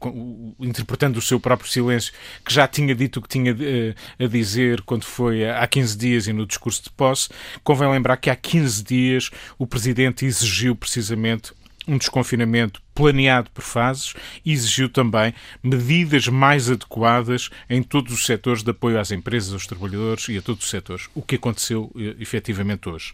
interpretando 0.61 1.19
o 1.19 1.23
seu 1.23 1.39
próprio 1.39 1.71
silêncio, 1.71 2.13
que 2.45 2.53
já 2.53 2.67
tinha 2.67 2.95
dito 2.95 3.19
o 3.19 3.23
que 3.23 3.29
tinha 3.29 3.57
eh, 3.59 3.95
a 4.19 4.27
dizer 4.27 4.83
quando 4.83 5.05
foi 5.05 5.49
há 5.49 5.67
15 5.67 5.97
dias 5.97 6.27
e 6.27 6.33
no 6.33 6.47
discurso 6.47 6.85
de 6.85 6.91
posse. 6.91 7.29
Convém 7.63 7.91
lembrar 7.91 8.17
que 8.17 8.31
há 8.31 8.37
15 8.37 8.83
dias 8.83 9.31
o 9.59 9.67
Presidente 9.67 10.25
exigiu 10.25 10.75
precisamente 10.75 11.53
um 11.87 11.99
desconfinamento 11.99 12.83
planeado 12.95 13.51
por 13.51 13.63
fases 13.63 14.15
exigiu 14.45 14.89
também 14.89 15.35
medidas 15.63 16.29
mais 16.29 16.71
adequadas 16.71 17.51
em 17.69 17.83
todos 17.83 18.13
os 18.13 18.27
setores 18.27 18.63
de 18.63 18.71
apoio 18.71 18.99
às 18.99 19.11
empresas, 19.11 19.53
aos 19.53 19.67
trabalhadores 19.67 20.29
e 20.29 20.39
a 20.39 20.43
todos 20.43 20.65
os 20.65 20.71
setores, 20.71 21.09
o 21.15 21.23
que 21.23 21.37
aconteceu 21.37 21.91
eh, 21.97 22.17
efetivamente 22.21 22.89
hoje. 22.89 23.13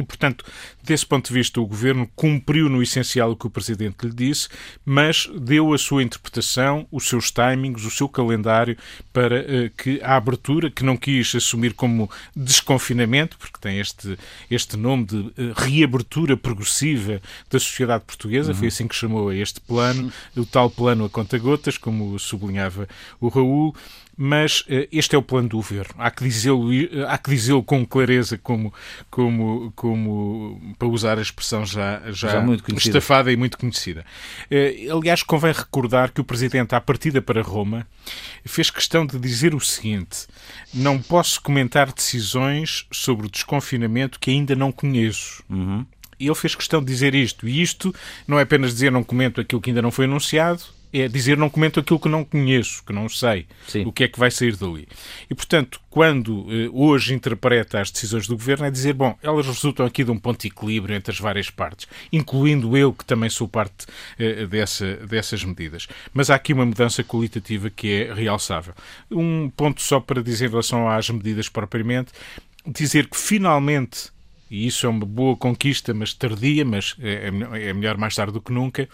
E, 0.00 0.04
portanto, 0.04 0.44
desse 0.82 1.04
ponto 1.04 1.28
de 1.28 1.34
vista, 1.34 1.60
o 1.60 1.66
governo 1.66 2.08
cumpriu 2.16 2.68
no 2.68 2.82
essencial 2.82 3.32
o 3.32 3.36
que 3.36 3.46
o 3.46 3.50
presidente 3.50 4.06
lhe 4.06 4.12
disse, 4.12 4.48
mas 4.84 5.28
deu 5.38 5.72
a 5.72 5.78
sua 5.78 6.02
interpretação, 6.02 6.86
os 6.90 7.08
seus 7.08 7.30
timings, 7.30 7.84
o 7.84 7.90
seu 7.90 8.08
calendário 8.08 8.76
para 9.12 9.40
uh, 9.40 9.70
que 9.76 10.00
a 10.02 10.16
abertura, 10.16 10.70
que 10.70 10.82
não 10.82 10.96
quis 10.96 11.34
assumir 11.34 11.74
como 11.74 12.10
desconfinamento, 12.34 13.36
porque 13.38 13.58
tem 13.60 13.78
este, 13.78 14.18
este 14.50 14.76
nome 14.76 15.04
de 15.04 15.16
uh, 15.16 15.32
reabertura 15.54 16.36
progressiva 16.36 17.20
da 17.50 17.58
sociedade 17.58 18.04
portuguesa, 18.04 18.52
uhum. 18.52 18.58
foi 18.58 18.68
assim 18.68 18.88
que 18.88 18.94
chamou 18.94 19.28
a 19.28 19.36
este 19.36 19.60
plano, 19.60 20.12
o 20.36 20.46
tal 20.46 20.70
plano 20.70 21.04
a 21.04 21.10
conta-gotas, 21.10 21.76
como 21.76 22.18
sublinhava 22.18 22.88
o 23.20 23.28
Raul, 23.28 23.74
mas 24.22 24.60
uh, 24.60 24.86
este 24.92 25.16
é 25.16 25.18
o 25.18 25.22
plano 25.22 25.48
do 25.48 25.56
governo. 25.56 25.94
Há 25.96 26.10
que 26.10 26.22
dizê-lo 26.22 26.68
há 27.08 27.16
que 27.16 27.30
dizê-lo 27.30 27.62
com 27.62 27.86
clareza, 27.86 28.36
como, 28.36 28.70
como, 29.10 29.72
como 29.74 30.74
para 30.78 30.88
usar 30.88 31.18
a 31.18 31.22
expressão 31.22 31.64
já, 31.64 32.02
já, 32.12 32.28
já 32.28 32.40
muito 32.42 32.70
estafada 32.76 33.32
e 33.32 33.36
muito 33.36 33.56
conhecida. 33.56 34.04
Uh, 34.50 34.98
aliás, 34.98 35.22
convém 35.22 35.54
recordar 35.54 36.12
que 36.12 36.20
o 36.20 36.24
Presidente, 36.24 36.74
à 36.74 36.80
partida 36.82 37.22
para 37.22 37.40
Roma, 37.40 37.86
fez 38.44 38.70
questão 38.70 39.06
de 39.06 39.18
dizer 39.18 39.54
o 39.54 39.60
seguinte: 39.60 40.26
não 40.74 41.00
posso 41.00 41.40
comentar 41.40 41.90
decisões 41.90 42.86
sobre 42.92 43.26
o 43.26 43.30
desconfinamento 43.30 44.20
que 44.20 44.30
ainda 44.30 44.54
não 44.54 44.70
conheço. 44.70 45.42
Uhum. 45.48 45.86
Ele 46.18 46.34
fez 46.34 46.54
questão 46.54 46.80
de 46.80 46.92
dizer 46.92 47.14
isto, 47.14 47.48
e 47.48 47.62
isto 47.62 47.94
não 48.28 48.38
é 48.38 48.42
apenas 48.42 48.74
dizer 48.74 48.92
não 48.92 49.02
comento 49.02 49.40
aquilo 49.40 49.62
que 49.62 49.70
ainda 49.70 49.80
não 49.80 49.90
foi 49.90 50.04
anunciado, 50.04 50.62
é 50.92 51.08
dizer 51.08 51.36
não 51.36 51.48
comento 51.48 51.80
aquilo 51.80 52.00
que 52.00 52.08
não 52.08 52.24
conheço, 52.24 52.82
que 52.84 52.92
não 52.92 53.08
sei, 53.08 53.46
Sim. 53.66 53.84
o 53.84 53.92
que 53.92 54.04
é 54.04 54.08
que 54.08 54.18
vai 54.18 54.30
sair 54.30 54.56
dali. 54.56 54.88
E, 55.28 55.34
portanto, 55.34 55.80
quando 55.88 56.46
eh, 56.50 56.68
hoje 56.72 57.14
interpreta 57.14 57.80
as 57.80 57.90
decisões 57.90 58.26
do 58.26 58.36
governo, 58.36 58.66
é 58.66 58.70
dizer, 58.70 58.92
bom, 58.92 59.16
elas 59.22 59.46
resultam 59.46 59.86
aqui 59.86 60.04
de 60.04 60.10
um 60.10 60.18
ponto 60.18 60.40
de 60.40 60.48
equilíbrio 60.48 60.96
entre 60.96 61.12
as 61.12 61.18
várias 61.18 61.50
partes, 61.50 61.86
incluindo 62.12 62.76
eu, 62.76 62.92
que 62.92 63.04
também 63.04 63.30
sou 63.30 63.48
parte 63.48 63.86
eh, 64.18 64.46
dessa, 64.46 64.96
dessas 64.96 65.44
medidas. 65.44 65.86
Mas 66.12 66.30
há 66.30 66.34
aqui 66.34 66.52
uma 66.52 66.66
mudança 66.66 67.04
qualitativa 67.04 67.70
que 67.70 67.92
é 67.92 68.14
realçável. 68.14 68.74
Um 69.10 69.50
ponto 69.50 69.80
só 69.80 70.00
para 70.00 70.22
dizer 70.22 70.46
em 70.46 70.50
relação 70.50 70.88
às 70.88 71.08
medidas 71.08 71.48
propriamente, 71.48 72.12
dizer 72.66 73.06
que 73.06 73.16
finalmente 73.16 74.10
e 74.50 74.66
isso 74.66 74.84
é 74.84 74.88
uma 74.88 75.06
boa 75.06 75.36
conquista, 75.36 75.94
mas 75.94 76.12
tardia, 76.12 76.64
mas 76.64 76.96
é, 76.98 77.28
é 77.68 77.72
melhor 77.72 77.96
mais 77.96 78.16
tarde 78.16 78.32
do 78.32 78.40
que 78.40 78.52
nunca, 78.52 78.88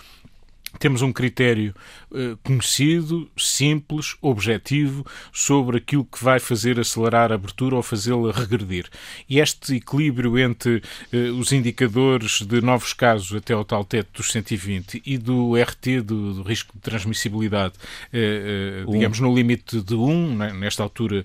temos 0.78 1.02
um 1.02 1.12
critério 1.12 1.74
uh, 2.10 2.36
conhecido, 2.42 3.28
simples, 3.36 4.16
objetivo, 4.20 5.04
sobre 5.32 5.78
aquilo 5.78 6.04
que 6.04 6.22
vai 6.22 6.38
fazer 6.38 6.78
acelerar 6.78 7.32
a 7.32 7.34
abertura 7.34 7.76
ou 7.76 7.82
fazê-la 7.82 8.32
regredir. 8.32 8.86
E 9.28 9.38
este 9.40 9.76
equilíbrio 9.76 10.38
entre 10.38 10.82
uh, 11.12 11.38
os 11.38 11.52
indicadores 11.52 12.42
de 12.42 12.60
novos 12.60 12.92
casos 12.92 13.34
até 13.36 13.52
ao 13.52 13.64
tal 13.64 13.84
teto 13.84 14.18
dos 14.18 14.30
120 14.32 15.02
e 15.04 15.18
do 15.18 15.54
RT, 15.54 16.02
do, 16.04 16.34
do 16.34 16.42
risco 16.42 16.72
de 16.74 16.80
transmissibilidade, 16.80 17.74
uh, 18.12 18.88
um. 18.88 18.92
digamos, 18.92 19.20
no 19.20 19.34
limite 19.34 19.80
de 19.80 19.94
1, 19.94 20.36
né? 20.36 20.52
nesta 20.52 20.82
altura 20.82 21.24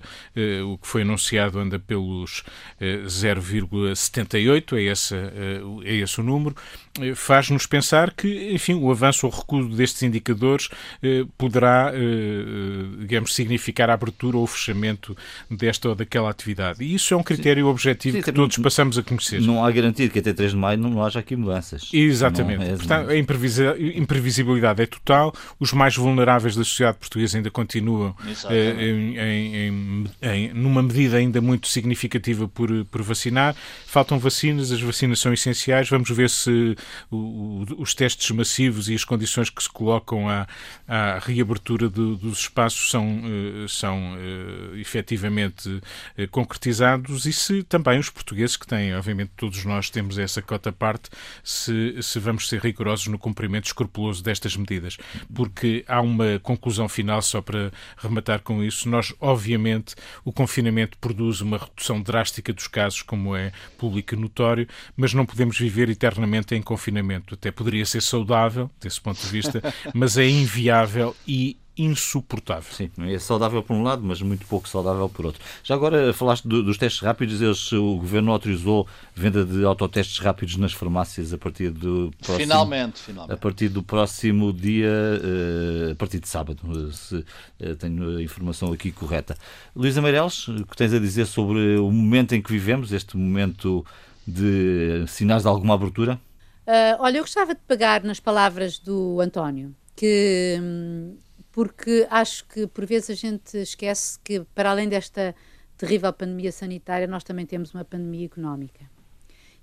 o 0.66 0.78
que 0.78 0.86
foi 0.86 1.02
anunciado 1.02 1.58
anda 1.58 1.78
pelos 1.78 2.42
0,78, 2.80 4.76
é, 4.76 4.82
esse, 4.82 5.14
é 5.14 5.94
esse 5.94 6.20
o 6.20 6.24
número, 6.24 6.54
faz-nos 7.14 7.66
pensar 7.66 8.12
que, 8.12 8.52
enfim, 8.52 8.74
o 8.74 8.90
avanço 8.90 9.26
ou 9.26 9.32
recuo 9.32 9.66
destes 9.68 10.02
indicadores 10.02 10.68
eh, 11.02 11.24
poderá, 11.38 11.90
eh, 11.94 11.98
eh, 11.98 12.96
digamos, 13.00 13.34
significar 13.34 13.88
a 13.88 13.94
abertura 13.94 14.36
ou 14.36 14.44
o 14.44 14.46
fechamento 14.46 15.16
desta 15.50 15.88
ou 15.88 15.94
daquela 15.94 16.28
atividade. 16.30 16.84
E 16.84 16.94
isso 16.94 17.14
é 17.14 17.16
um 17.16 17.22
critério 17.22 17.64
Sim. 17.64 17.70
objetivo 17.70 18.16
Sim, 18.18 18.22
que 18.22 18.32
todos 18.32 18.58
passamos 18.58 18.98
a 18.98 19.02
conhecer. 19.02 19.40
Não 19.40 19.64
há 19.64 19.70
garantia 19.70 20.08
que 20.08 20.18
até 20.18 20.34
3 20.34 20.50
de 20.50 20.56
maio 20.56 20.78
não 20.78 21.02
haja 21.02 21.20
aqui 21.20 21.34
mudanças. 21.34 21.88
Exatamente. 21.92 22.64
É 22.64 22.76
Portanto, 22.76 23.10
a 23.10 23.16
imprevisibilidade 23.16 24.82
é 24.82 24.86
total. 24.86 25.34
Os 25.58 25.72
mais 25.72 25.96
vulneráveis 25.96 26.54
da 26.54 26.64
sociedade 26.64 26.98
portuguesa 26.98 27.38
ainda 27.38 27.50
continuam 27.50 28.14
em, 28.50 29.18
em, 29.18 30.04
em, 30.20 30.52
numa 30.52 30.82
medida 30.82 31.16
ainda 31.16 31.40
muito 31.40 31.68
significativa 31.68 32.46
por, 32.46 32.84
por 32.86 33.02
vacinar. 33.02 33.56
Faltam 33.86 34.18
vacinas, 34.18 34.70
as 34.70 34.80
vacinas 34.80 35.20
são 35.20 35.32
essenciais. 35.32 35.88
Vamos 35.88 36.10
ver 36.10 36.28
se 36.28 36.76
os 37.10 37.94
testes 37.94 38.30
massivos 38.30 38.88
e 38.88 38.94
as 38.94 39.04
condições 39.04 39.50
que 39.50 39.62
se 39.62 39.68
colocam 39.68 40.28
à, 40.28 40.46
à 40.86 41.18
reabertura 41.18 41.88
do, 41.88 42.16
dos 42.16 42.40
espaços 42.40 42.90
são, 42.90 43.22
eh, 43.24 43.66
são 43.68 44.14
uh, 44.14 44.76
efetivamente 44.76 45.68
uh, 45.68 46.28
concretizados 46.30 47.26
e 47.26 47.32
se 47.32 47.62
também 47.62 47.98
os 47.98 48.10
portugueses, 48.10 48.56
que 48.56 48.66
têm, 48.66 48.94
obviamente 48.94 49.32
todos 49.36 49.64
nós 49.64 49.90
temos 49.90 50.18
essa 50.18 50.42
cota 50.42 50.72
parte, 50.72 51.10
se, 51.42 51.96
se 52.02 52.18
vamos 52.18 52.48
ser 52.48 52.60
rigorosos 52.60 53.06
no 53.06 53.18
cumprimento 53.18 53.66
escrupuloso 53.66 54.22
destas 54.22 54.56
medidas. 54.56 54.96
Porque 55.34 55.84
há 55.88 56.00
uma 56.00 56.38
conclusão 56.40 56.88
final, 56.88 57.22
só 57.22 57.40
para 57.40 57.72
rematar 57.96 58.40
com 58.40 58.62
isso, 58.62 58.88
nós, 58.88 59.14
obviamente, 59.20 59.94
o 60.24 60.32
confinamento 60.32 60.98
produz 60.98 61.40
uma 61.40 61.58
redução 61.58 62.00
drástica 62.00 62.52
dos 62.52 62.66
casos, 62.66 63.02
como 63.02 63.34
é 63.36 63.52
público 63.78 64.14
e 64.14 64.18
notório, 64.18 64.68
mas 64.96 65.14
não 65.14 65.26
podemos 65.26 65.58
viver 65.58 65.88
eternamente 65.88 66.54
em 66.54 66.62
confinamento. 66.72 67.34
Até 67.34 67.50
poderia 67.50 67.84
ser 67.84 68.00
saudável, 68.00 68.70
desse 68.80 69.00
ponto 69.00 69.20
de 69.20 69.28
vista, 69.28 69.62
mas 69.94 70.16
é 70.16 70.28
inviável 70.28 71.14
e 71.26 71.58
insuportável. 71.76 72.70
Sim, 72.70 72.90
é 72.98 73.18
saudável 73.18 73.62
por 73.62 73.74
um 73.74 73.82
lado, 73.82 74.02
mas 74.04 74.20
muito 74.20 74.46
pouco 74.46 74.68
saudável 74.68 75.08
por 75.08 75.26
outro. 75.26 75.42
Já 75.64 75.74
agora 75.74 76.12
falaste 76.12 76.46
do, 76.46 76.62
dos 76.62 76.76
testes 76.76 77.00
rápidos, 77.00 77.40
eles, 77.40 77.72
o 77.72 77.96
Governo 77.96 78.30
autorizou 78.30 78.86
venda 79.14 79.44
de 79.44 79.64
autotestes 79.64 80.18
rápidos 80.18 80.56
nas 80.56 80.72
farmácias 80.72 81.32
a 81.32 81.38
partir 81.38 81.70
do 81.70 82.12
próximo... 82.18 82.38
Finalmente, 82.40 83.00
finalmente. 83.00 83.32
A 83.32 83.36
partir 83.38 83.68
do 83.68 83.82
próximo 83.82 84.52
dia, 84.52 84.90
uh, 84.90 85.92
a 85.92 85.94
partir 85.94 86.20
de 86.20 86.28
sábado, 86.28 86.92
se 86.92 87.16
uh, 87.16 87.76
tenho 87.78 88.18
a 88.18 88.22
informação 88.22 88.70
aqui 88.70 88.92
correta. 88.92 89.34
Luísa 89.74 90.02
Meireles, 90.02 90.48
o 90.48 90.66
que 90.66 90.76
tens 90.76 90.92
a 90.92 90.98
dizer 90.98 91.26
sobre 91.26 91.78
o 91.78 91.90
momento 91.90 92.34
em 92.34 92.42
que 92.42 92.52
vivemos, 92.52 92.92
este 92.92 93.16
momento 93.16 93.84
de 94.26 95.04
sinais 95.08 95.42
de 95.42 95.48
alguma 95.48 95.74
abertura? 95.74 96.20
Uh, 96.66 96.96
olha, 97.00 97.18
eu 97.18 97.22
gostava 97.22 97.54
de 97.54 97.60
pegar 97.66 98.04
nas 98.04 98.20
palavras 98.20 98.78
do 98.78 99.20
António, 99.20 99.74
que 99.96 100.58
hum, 100.60 101.16
porque 101.50 102.06
acho 102.08 102.46
que 102.46 102.66
por 102.66 102.86
vezes 102.86 103.10
a 103.10 103.14
gente 103.14 103.58
esquece 103.58 104.18
que 104.20 104.40
para 104.54 104.70
além 104.70 104.88
desta 104.88 105.34
terrível 105.76 106.12
pandemia 106.12 106.52
sanitária, 106.52 107.06
nós 107.06 107.24
também 107.24 107.44
temos 107.44 107.74
uma 107.74 107.84
pandemia 107.84 108.26
económica. 108.26 108.90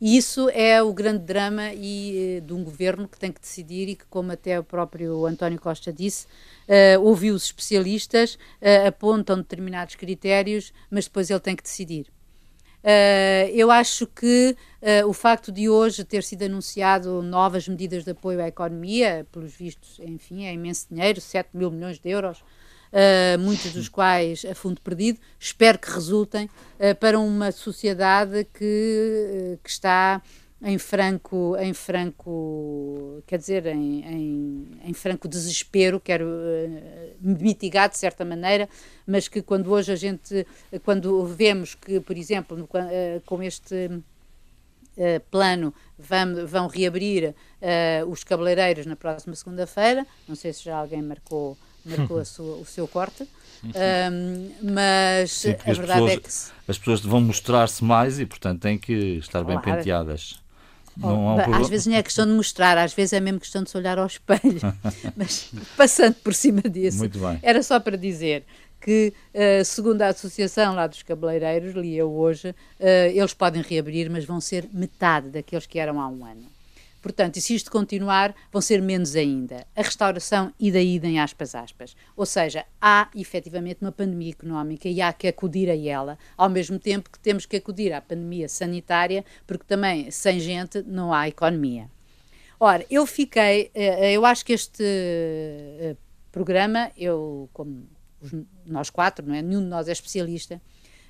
E 0.01 0.15
isso 0.15 0.49
é 0.49 0.81
o 0.81 0.93
grande 0.93 1.25
drama 1.25 1.73
e, 1.73 2.37
eh, 2.37 2.39
de 2.39 2.53
um 2.53 2.63
governo 2.63 3.07
que 3.07 3.19
tem 3.19 3.33
que 3.33 3.41
decidir 3.41 3.89
e 3.89 3.95
que, 3.95 4.05
como 4.05 4.31
até 4.31 4.57
o 4.57 4.63
próprio 4.63 5.25
António 5.25 5.59
Costa 5.59 5.91
disse, 5.91 6.25
uh, 6.69 7.01
ouviu 7.01 7.35
os 7.35 7.43
especialistas, 7.43 8.35
uh, 8.35 8.87
apontam 8.87 9.37
determinados 9.37 9.95
critérios, 9.95 10.71
mas 10.89 11.05
depois 11.05 11.29
ele 11.29 11.39
tem 11.41 11.53
que 11.53 11.63
decidir. 11.63 12.07
Uh, 12.81 13.51
eu 13.53 13.69
acho 13.69 14.07
que 14.07 14.55
uh, 14.81 15.07
o 15.07 15.11
facto 15.11 15.51
de 15.51 15.67
hoje 15.67 16.05
ter 16.05 16.23
sido 16.23 16.43
anunciado 16.43 17.21
novas 17.21 17.67
medidas 17.67 18.05
de 18.05 18.11
apoio 18.11 18.41
à 18.41 18.47
economia, 18.47 19.27
pelos 19.31 19.53
vistos, 19.53 19.99
enfim, 19.99 20.45
é 20.45 20.53
imenso 20.53 20.87
dinheiro 20.89 21.19
7 21.19 21.49
mil 21.53 21.69
milhões 21.69 21.99
de 21.99 22.09
euros, 22.09 22.39
uh, 22.39 23.37
muitos 23.39 23.73
dos 23.73 23.89
quais 23.89 24.45
a 24.45 24.55
fundo 24.55 24.79
perdido, 24.81 25.19
espero 25.37 25.77
que 25.77 25.91
resultem 25.91 26.49
para 26.99 27.19
uma 27.19 27.51
sociedade 27.51 28.45
que, 28.53 29.59
que 29.61 29.69
está 29.69 30.21
em 30.61 30.77
franco, 30.77 31.55
em 31.57 31.73
franco, 31.73 33.23
quer 33.25 33.37
dizer, 33.37 33.65
em, 33.67 34.03
em, 34.03 34.67
em 34.83 34.93
franco 34.93 35.27
desespero, 35.27 35.99
quero 35.99 36.25
uh, 36.25 37.15
mitigar 37.21 37.89
de 37.89 37.97
certa 37.97 38.25
maneira, 38.25 38.67
mas 39.07 39.29
que 39.29 39.41
quando 39.41 39.71
hoje 39.71 39.91
a 39.91 39.95
gente, 39.95 40.45
quando 40.83 41.25
vemos 41.25 41.75
que, 41.75 42.01
por 42.01 42.17
exemplo, 42.17 42.57
no, 42.57 42.65
uh, 42.65 43.21
com 43.25 43.41
este 43.41 43.85
uh, 43.85 45.19
plano 45.31 45.73
vão, 45.97 46.45
vão 46.45 46.67
reabrir 46.67 47.33
os 48.07 48.23
cabeleireiros 48.23 48.85
na 48.85 48.95
próxima 48.95 49.35
segunda-feira, 49.35 50.05
não 50.27 50.35
sei 50.35 50.53
se 50.53 50.63
já 50.63 50.77
alguém 50.77 51.01
marcou 51.01 51.57
marcou 51.85 52.23
sua, 52.25 52.55
o 52.57 52.65
seu 52.65 52.87
corte. 52.87 53.27
Um, 53.63 54.51
mas 54.71 55.31
Sim, 55.31 55.51
a 55.51 55.73
verdade 55.73 55.99
pessoas, 55.99 56.11
é 56.11 56.17
que. 56.17 56.71
As 56.71 56.77
pessoas 56.77 57.01
vão 57.01 57.19
mostrar-se 57.19 57.83
mais 57.83 58.19
e, 58.19 58.25
portanto, 58.25 58.61
têm 58.61 58.77
que 58.77 58.93
estar 59.17 59.43
bem 59.43 59.59
claro. 59.59 59.79
penteadas. 59.79 60.39
Oh, 61.01 61.55
às 61.55 61.69
vezes 61.69 61.87
não 61.87 61.95
é 61.95 62.03
questão 62.03 62.25
de 62.25 62.33
mostrar, 62.33 62.77
às 62.77 62.93
vezes 62.93 63.13
é 63.13 63.19
mesmo 63.19 63.39
questão 63.39 63.63
de 63.63 63.69
se 63.69 63.77
olhar 63.77 63.97
ao 63.97 64.05
espelho. 64.05 64.59
mas 65.15 65.51
passando 65.77 66.15
por 66.15 66.33
cima 66.33 66.61
disso, 66.61 67.03
era 67.41 67.63
só 67.63 67.79
para 67.79 67.97
dizer 67.97 68.43
que, 68.81 69.13
uh, 69.33 69.63
segundo 69.65 70.01
a 70.01 70.07
associação 70.07 70.73
lá 70.73 70.87
dos 70.87 71.03
cabeleireiros, 71.03 71.75
li 71.75 71.95
eu 71.95 72.11
hoje, 72.11 72.49
uh, 72.49 72.85
eles 73.13 73.33
podem 73.33 73.61
reabrir, 73.61 74.09
mas 74.09 74.25
vão 74.25 74.39
ser 74.39 74.67
metade 74.73 75.29
daqueles 75.29 75.65
que 75.65 75.79
eram 75.79 75.99
há 75.99 76.07
um 76.07 76.25
ano. 76.25 76.58
Portanto, 77.01 77.37
e 77.37 77.41
se 77.41 77.55
isto 77.55 77.71
continuar, 77.71 78.35
vão 78.51 78.61
ser 78.61 78.81
menos 78.81 79.15
ainda. 79.15 79.65
A 79.75 79.81
restauração 79.81 80.53
e 80.59 80.71
daí 80.71 80.99
em 81.03 81.19
aspas 81.19 81.55
aspas. 81.55 81.95
Ou 82.15 82.25
seja, 82.25 82.65
há 82.81 83.09
efetivamente 83.15 83.81
uma 83.81 83.91
pandemia 83.91 84.31
económica 84.31 84.87
e 84.89 85.01
há 85.01 85.13
que 85.13 85.27
acudir 85.27 85.69
a 85.69 85.77
ela, 85.77 86.17
ao 86.37 86.49
mesmo 86.49 86.77
tempo 86.77 87.09
que 87.09 87.19
temos 87.19 87.45
que 87.45 87.57
acudir 87.57 87.93
à 87.93 88.01
pandemia 88.01 88.49
sanitária, 88.49 89.23
porque 89.47 89.63
também 89.65 90.11
sem 90.11 90.39
gente 90.39 90.81
não 90.83 91.13
há 91.13 91.27
economia. 91.27 91.89
Ora, 92.59 92.85
eu 92.91 93.05
fiquei, 93.05 93.71
eh, 93.73 94.11
eu 94.11 94.25
acho 94.25 94.45
que 94.45 94.51
este 94.51 94.83
programa, 96.31 96.91
eu 96.97 97.49
como 97.53 97.87
nós 98.65 98.89
quatro, 98.89 99.25
não 99.25 99.33
é? 99.33 99.41
Nenhum 99.41 99.61
de 99.61 99.67
nós 99.67 99.87
é 99.87 99.91
especialista. 99.91 100.61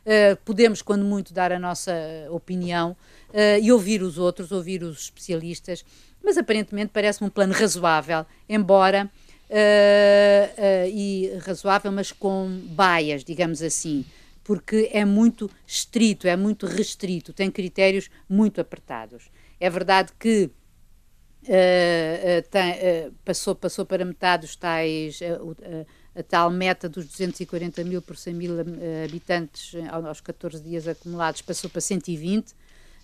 Uh, 0.10 0.36
podemos, 0.44 0.82
quando 0.82 1.06
muito, 1.06 1.32
dar 1.32 1.52
a 1.52 1.60
nossa 1.60 1.94
opinião 2.32 2.98
uh, 3.30 3.62
e 3.62 3.72
ouvir 3.72 4.02
os 4.02 4.18
outros, 4.18 4.52
ouvir 4.52 4.82
os 4.82 5.02
especialistas, 5.02 5.86
mas 6.24 6.36
aparentemente 6.36 6.90
parece-me 6.92 7.28
um 7.28 7.30
plano 7.30 7.54
razoável, 7.54 8.26
embora 8.50 9.08
uh, 9.52 10.90
e 10.92 11.32
razoável, 11.46 11.92
mas 11.92 12.12
com 12.12 12.50
baias, 12.72 13.24
digamos 13.24 13.62
assim, 13.62 14.04
porque 14.44 14.90
é 14.92 15.06
muito 15.06 15.48
estrito, 15.68 16.28
é 16.28 16.36
muito 16.36 16.66
restrito, 16.66 17.32
tem 17.32 17.52
critérios 17.52 18.10
muito 18.28 18.60
apertados. 18.60 19.30
É 19.60 19.70
verdade 19.70 20.12
que 20.20 20.50
tem, 22.50 23.14
passou, 23.24 23.54
passou 23.54 23.86
para 23.86 24.04
metade 24.04 24.46
os 24.46 24.56
tais 24.56 25.20
a 26.16 26.24
tal 26.24 26.50
meta 26.50 26.90
dos 26.90 27.06
240 27.06 27.84
mil 27.84 28.02
por 28.02 28.18
100 28.18 28.34
mil 28.34 28.60
eh, 28.60 29.06
habitantes 29.06 29.74
eh, 29.76 29.88
aos 29.90 30.22
14 30.22 30.62
dias 30.62 30.88
acumulados 30.88 31.42
passou 31.42 31.70
para 31.70 31.82
120. 31.82 32.54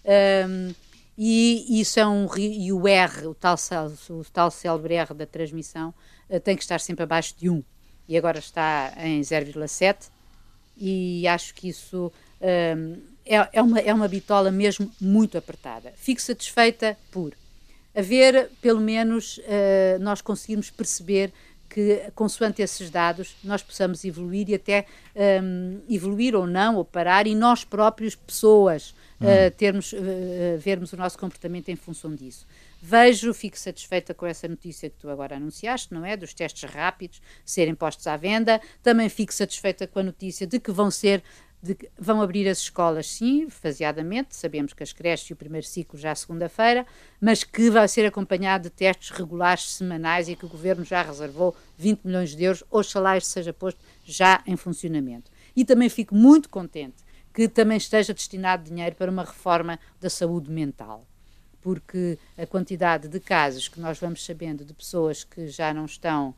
Um, 0.06 0.74
e 1.18 1.80
isso 1.80 2.00
é 2.00 2.06
um 2.06 2.28
e 2.38 2.74
o 2.74 2.88
R, 2.88 3.28
o 3.28 3.34
tal, 3.34 3.56
o 4.10 4.24
tal 4.26 4.52
célebre 4.52 4.96
R 4.96 5.14
da 5.14 5.26
transmissão, 5.26 5.94
uh, 6.30 6.40
tem 6.40 6.58
que 6.58 6.64
estar 6.64 6.80
sempre 6.80 7.04
abaixo 7.04 7.34
de 7.38 7.50
1 7.50 7.64
e 8.08 8.18
agora 8.18 8.38
está 8.38 8.94
em 8.98 9.22
0,7 9.22 10.10
e 10.78 11.26
acho 11.28 11.54
que 11.56 11.70
isso 11.70 12.12
um, 12.42 13.02
é, 13.26 13.50
é, 13.54 13.62
uma, 13.62 13.80
é 13.80 13.94
uma 13.94 14.08
bitola 14.08 14.52
mesmo 14.52 14.92
muito 15.00 15.38
apertada. 15.38 15.94
Fico 15.96 16.22
satisfeita 16.22 16.98
por 17.12 17.34
haver, 17.96 18.52
pelo 18.62 18.82
menos, 18.82 19.38
uh, 19.38 20.00
nós 20.00 20.22
conseguirmos 20.22 20.70
perceber 20.70 21.32
que, 21.76 22.10
consoante 22.16 22.62
esses 22.62 22.90
dados, 22.90 23.36
nós 23.44 23.62
possamos 23.62 24.06
evoluir 24.06 24.50
e 24.50 24.56
até 24.56 24.86
um, 25.44 25.82
evoluir 25.90 26.34
ou 26.34 26.48
não, 26.48 26.78
ou 26.78 26.86
parar, 26.86 27.28
e 27.28 27.36
nós 27.36 27.66
próprios, 27.66 28.16
pessoas, 28.16 28.96
hum. 29.20 29.26
uh, 29.26 29.52
termos, 29.52 29.92
uh, 29.92 29.98
vermos 30.58 30.94
o 30.94 30.98
nosso 30.98 31.20
comportamento 31.20 31.68
em 31.68 31.76
função 31.76 32.16
disso. 32.16 32.48
Vejo, 32.82 33.34
fico 33.34 33.60
satisfeita 33.60 34.14
com 34.14 34.26
essa 34.26 34.48
notícia 34.48 34.90
que 34.90 34.96
tu 34.96 35.10
agora 35.10 35.36
anunciaste, 35.36 35.94
não 35.94 36.06
é? 36.06 36.16
Dos 36.16 36.34
testes 36.34 36.70
rápidos 36.70 37.22
serem 37.44 37.76
postos 37.76 38.08
à 38.08 38.16
venda. 38.16 38.62
Também 38.82 39.10
fico 39.10 39.34
satisfeita 39.34 39.86
com 39.86 40.00
a 40.00 40.04
notícia 40.04 40.48
de 40.48 40.62
que 40.62 40.72
vão 40.72 40.90
ser 40.90 41.22
de, 41.66 41.78
vão 41.98 42.22
abrir 42.22 42.48
as 42.48 42.60
escolas, 42.60 43.08
sim, 43.08 43.50
faseadamente, 43.50 44.36
sabemos 44.36 44.74
que 44.74 44.84
as 44.84 44.94
creches 44.94 45.30
e 45.30 45.34
o 45.34 45.36
primeiro 45.36 45.66
ciclo 45.66 45.98
já 45.98 46.14
segunda-feira, 46.14 46.86
mas 47.20 47.44
que 47.44 47.72
vai 47.72 47.88
ser 47.88 48.06
acompanhado 48.06 48.66
de 48.66 48.70
testes 48.70 49.10
regulares 49.10 49.74
semanais 49.74 50.30
e 50.30 50.36
que 50.36 50.46
o 50.46 50.50
Governo 50.50 50.86
já 50.86 51.02
reservou 51.02 51.56
20 51.78 52.04
milhões 52.04 52.36
de 52.36 52.44
euros, 52.44 52.64
oxalá 52.70 53.18
isto 53.18 53.30
seja 53.30 53.52
posto 53.52 53.80
já 54.04 54.44
em 54.46 54.56
funcionamento. 54.56 55.32
E 55.56 55.66
também 55.66 55.90
fico 55.90 56.14
muito 56.14 56.50
contente 56.50 57.04
que 57.34 57.48
também 57.50 57.78
esteja 57.78 58.14
destinado 58.14 58.64
dinheiro 58.64 58.96
para 58.96 59.12
uma 59.12 59.24
reforma 59.24 59.80
da 60.00 60.10
saúde 60.10 60.52
mental 60.52 61.06
porque 61.62 62.20
a 62.38 62.46
quantidade 62.46 63.08
de 63.08 63.20
casos 63.20 63.68
que 63.68 63.80
nós 63.80 63.98
vamos 63.98 64.24
sabendo 64.24 64.64
de 64.64 64.72
pessoas 64.72 65.24
que 65.24 65.48
já 65.48 65.74
não 65.74 65.86
estão 65.86 66.36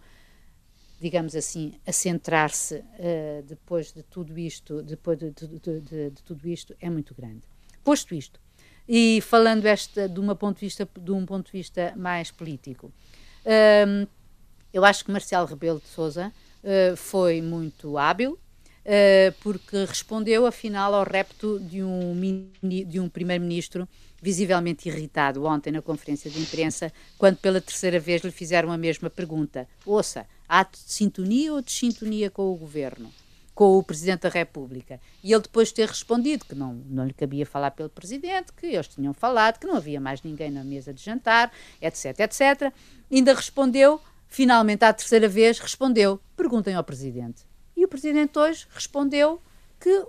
digamos 1.00 1.36
assim, 1.36 1.74
a 1.86 1.92
centrar-se 1.92 2.76
uh, 2.76 3.44
depois 3.44 3.92
de 3.94 4.04
tudo 4.04 4.38
isto, 4.38 4.82
depois 4.82 5.18
de, 5.18 5.32
de, 5.32 5.48
de, 5.48 6.10
de, 6.10 6.24
tudo 6.24 6.48
isto, 6.48 6.76
é 6.80 6.90
muito 6.90 7.14
grande. 7.14 7.44
Posto 7.84 8.16
isto, 8.16 8.40
e 8.88 9.22
falando 9.22 9.66
esta 9.66 10.08
de, 10.08 10.20
uma 10.20 10.36
ponto 10.36 10.60
de, 10.60 10.66
vista, 10.66 10.88
de 11.00 11.12
um 11.12 11.26
ponto 11.26 11.48
de 11.48 11.52
vista 11.52 11.94
mais 11.96 12.32
político, 12.32 12.88
uh, 13.46 14.08
eu 14.74 14.84
acho 14.84 15.06
que 15.06 15.12
Marcelo 15.12 15.46
Rebelo 15.46 15.80
de 15.80 15.88
Sousa 15.88 16.34
uh, 16.64 16.96
foi 16.96 17.42
muito 17.42 17.98
hábil, 17.98 18.38
eh, 18.90 19.34
porque 19.44 19.84
respondeu, 19.84 20.46
afinal, 20.46 20.94
ao 20.94 21.04
repto 21.04 21.60
de 21.60 21.84
um, 21.84 22.16
de 22.64 23.02
um 23.02 23.10
primeiro-ministro 23.10 23.86
visivelmente 24.22 24.88
irritado 24.88 25.44
ontem 25.44 25.72
na 25.72 25.82
conferência 25.82 26.32
de 26.32 26.40
imprensa, 26.40 26.94
quando 27.18 27.36
pela 27.36 27.60
terceira 27.60 28.00
vez 28.00 28.22
lhe 28.22 28.32
fizeram 28.32 28.72
a 28.72 28.78
mesma 28.78 29.10
pergunta. 29.10 29.68
Ouça, 29.86 30.26
ato 30.48 30.78
de 30.78 30.92
sintonia 30.92 31.54
ou 31.54 31.62
de 31.62 31.72
sintonia 31.72 32.30
com 32.30 32.52
o 32.52 32.56
governo? 32.56 33.12
Com 33.54 33.78
o 33.78 33.84
Presidente 33.84 34.22
da 34.22 34.30
República. 34.30 35.00
E 35.24 35.34
ele 35.34 35.42
depois 35.42 35.72
ter 35.72 35.88
respondido 35.88 36.46
que 36.46 36.54
não, 36.54 36.76
não 36.90 37.06
lhe 37.06 37.14
cabia 37.14 37.46
falar 37.46 37.72
pelo 37.72 37.90
Presidente, 37.90 38.54
que 38.54 38.68
eles 38.68 38.88
tinham 38.88 39.14
falado, 39.14 39.60
que 39.60 39.66
não 39.66 39.76
havia 39.76 40.00
mais 40.00 40.22
ninguém 40.22 40.52
na 40.52 40.64
mesa 40.64 40.94
de 40.94 41.04
jantar, 41.04 41.52
etc, 41.82 42.20
etc. 42.20 42.72
Ainda 43.12 43.34
respondeu, 43.34 44.00
finalmente 44.28 44.86
à 44.86 44.94
terceira 44.94 45.28
vez, 45.28 45.58
respondeu: 45.60 46.20
perguntem 46.36 46.76
ao 46.76 46.84
Presidente. 46.84 47.44
E 47.76 47.84
o 47.84 47.88
Presidente 47.88 48.38
hoje 48.38 48.68
respondeu 48.74 49.42
que 49.80 50.06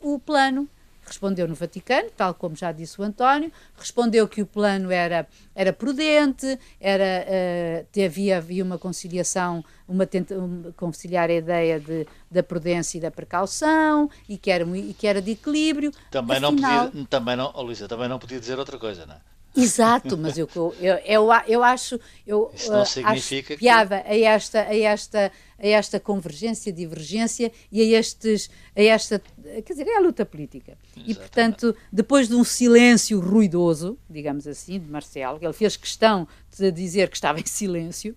o 0.00 0.18
plano 0.18 0.68
respondeu 1.04 1.48
no 1.48 1.54
Vaticano, 1.54 2.08
tal 2.16 2.34
como 2.34 2.56
já 2.56 2.72
disse 2.72 3.00
o 3.00 3.04
António, 3.04 3.52
respondeu 3.76 4.26
que 4.28 4.42
o 4.42 4.46
plano 4.46 4.90
era, 4.90 5.26
era 5.54 5.72
prudente, 5.72 6.58
era, 6.80 7.26
uh, 7.26 8.04
havia, 8.04 8.38
havia 8.38 8.64
uma 8.64 8.78
conciliação, 8.78 9.64
uma 9.86 10.06
tenta, 10.06 10.34
um, 10.38 10.72
conciliar 10.76 11.28
a 11.28 11.34
ideia 11.34 11.80
de, 11.80 12.06
da 12.30 12.42
prudência 12.42 12.98
e 12.98 13.00
da 13.00 13.10
precaução 13.10 14.08
e 14.28 14.38
que 14.38 14.50
era, 14.50 14.64
e 14.76 14.94
que 14.94 15.06
era 15.06 15.20
de 15.20 15.32
equilíbrio. 15.32 15.92
Também 16.10 16.36
Afinal, 16.38 16.52
não 16.52 16.90
podia, 16.90 17.06
também 17.06 17.36
não, 17.36 17.52
oh, 17.54 17.62
Luísa, 17.62 17.88
também 17.88 18.08
não 18.08 18.18
podia 18.18 18.38
dizer 18.38 18.58
outra 18.58 18.78
coisa, 18.78 19.06
não 19.06 19.14
é? 19.14 19.31
Exato, 19.54 20.16
mas 20.16 20.38
eu, 20.38 20.48
eu, 20.80 20.94
eu, 21.04 21.28
eu 21.46 21.62
acho, 21.62 22.00
eu, 22.26 22.50
Isso 22.54 22.72
não 22.72 22.84
significa 22.86 23.52
acho 23.52 23.60
piada 23.60 24.00
que... 24.00 24.08
a, 24.08 24.16
esta, 24.30 24.60
a, 24.62 24.76
esta, 24.76 25.32
a 25.58 25.66
esta 25.66 26.00
convergência, 26.00 26.72
divergência 26.72 27.52
e 27.70 27.82
a, 27.82 27.98
estes, 27.98 28.50
a 28.74 28.82
esta, 28.82 29.22
quer 29.42 29.72
dizer, 29.72 29.86
é 29.86 29.96
a 29.98 30.00
luta 30.00 30.24
política. 30.24 30.78
Exatamente. 30.96 31.10
E, 31.10 31.14
portanto, 31.14 31.76
depois 31.92 32.28
de 32.28 32.34
um 32.34 32.44
silêncio 32.44 33.20
ruidoso, 33.20 33.98
digamos 34.08 34.46
assim, 34.46 34.78
de 34.78 34.90
Marcelo, 34.90 35.38
ele 35.42 35.52
fez 35.52 35.76
questão 35.76 36.26
de 36.56 36.70
dizer 36.70 37.10
que 37.10 37.16
estava 37.16 37.38
em 37.40 37.46
silêncio, 37.46 38.16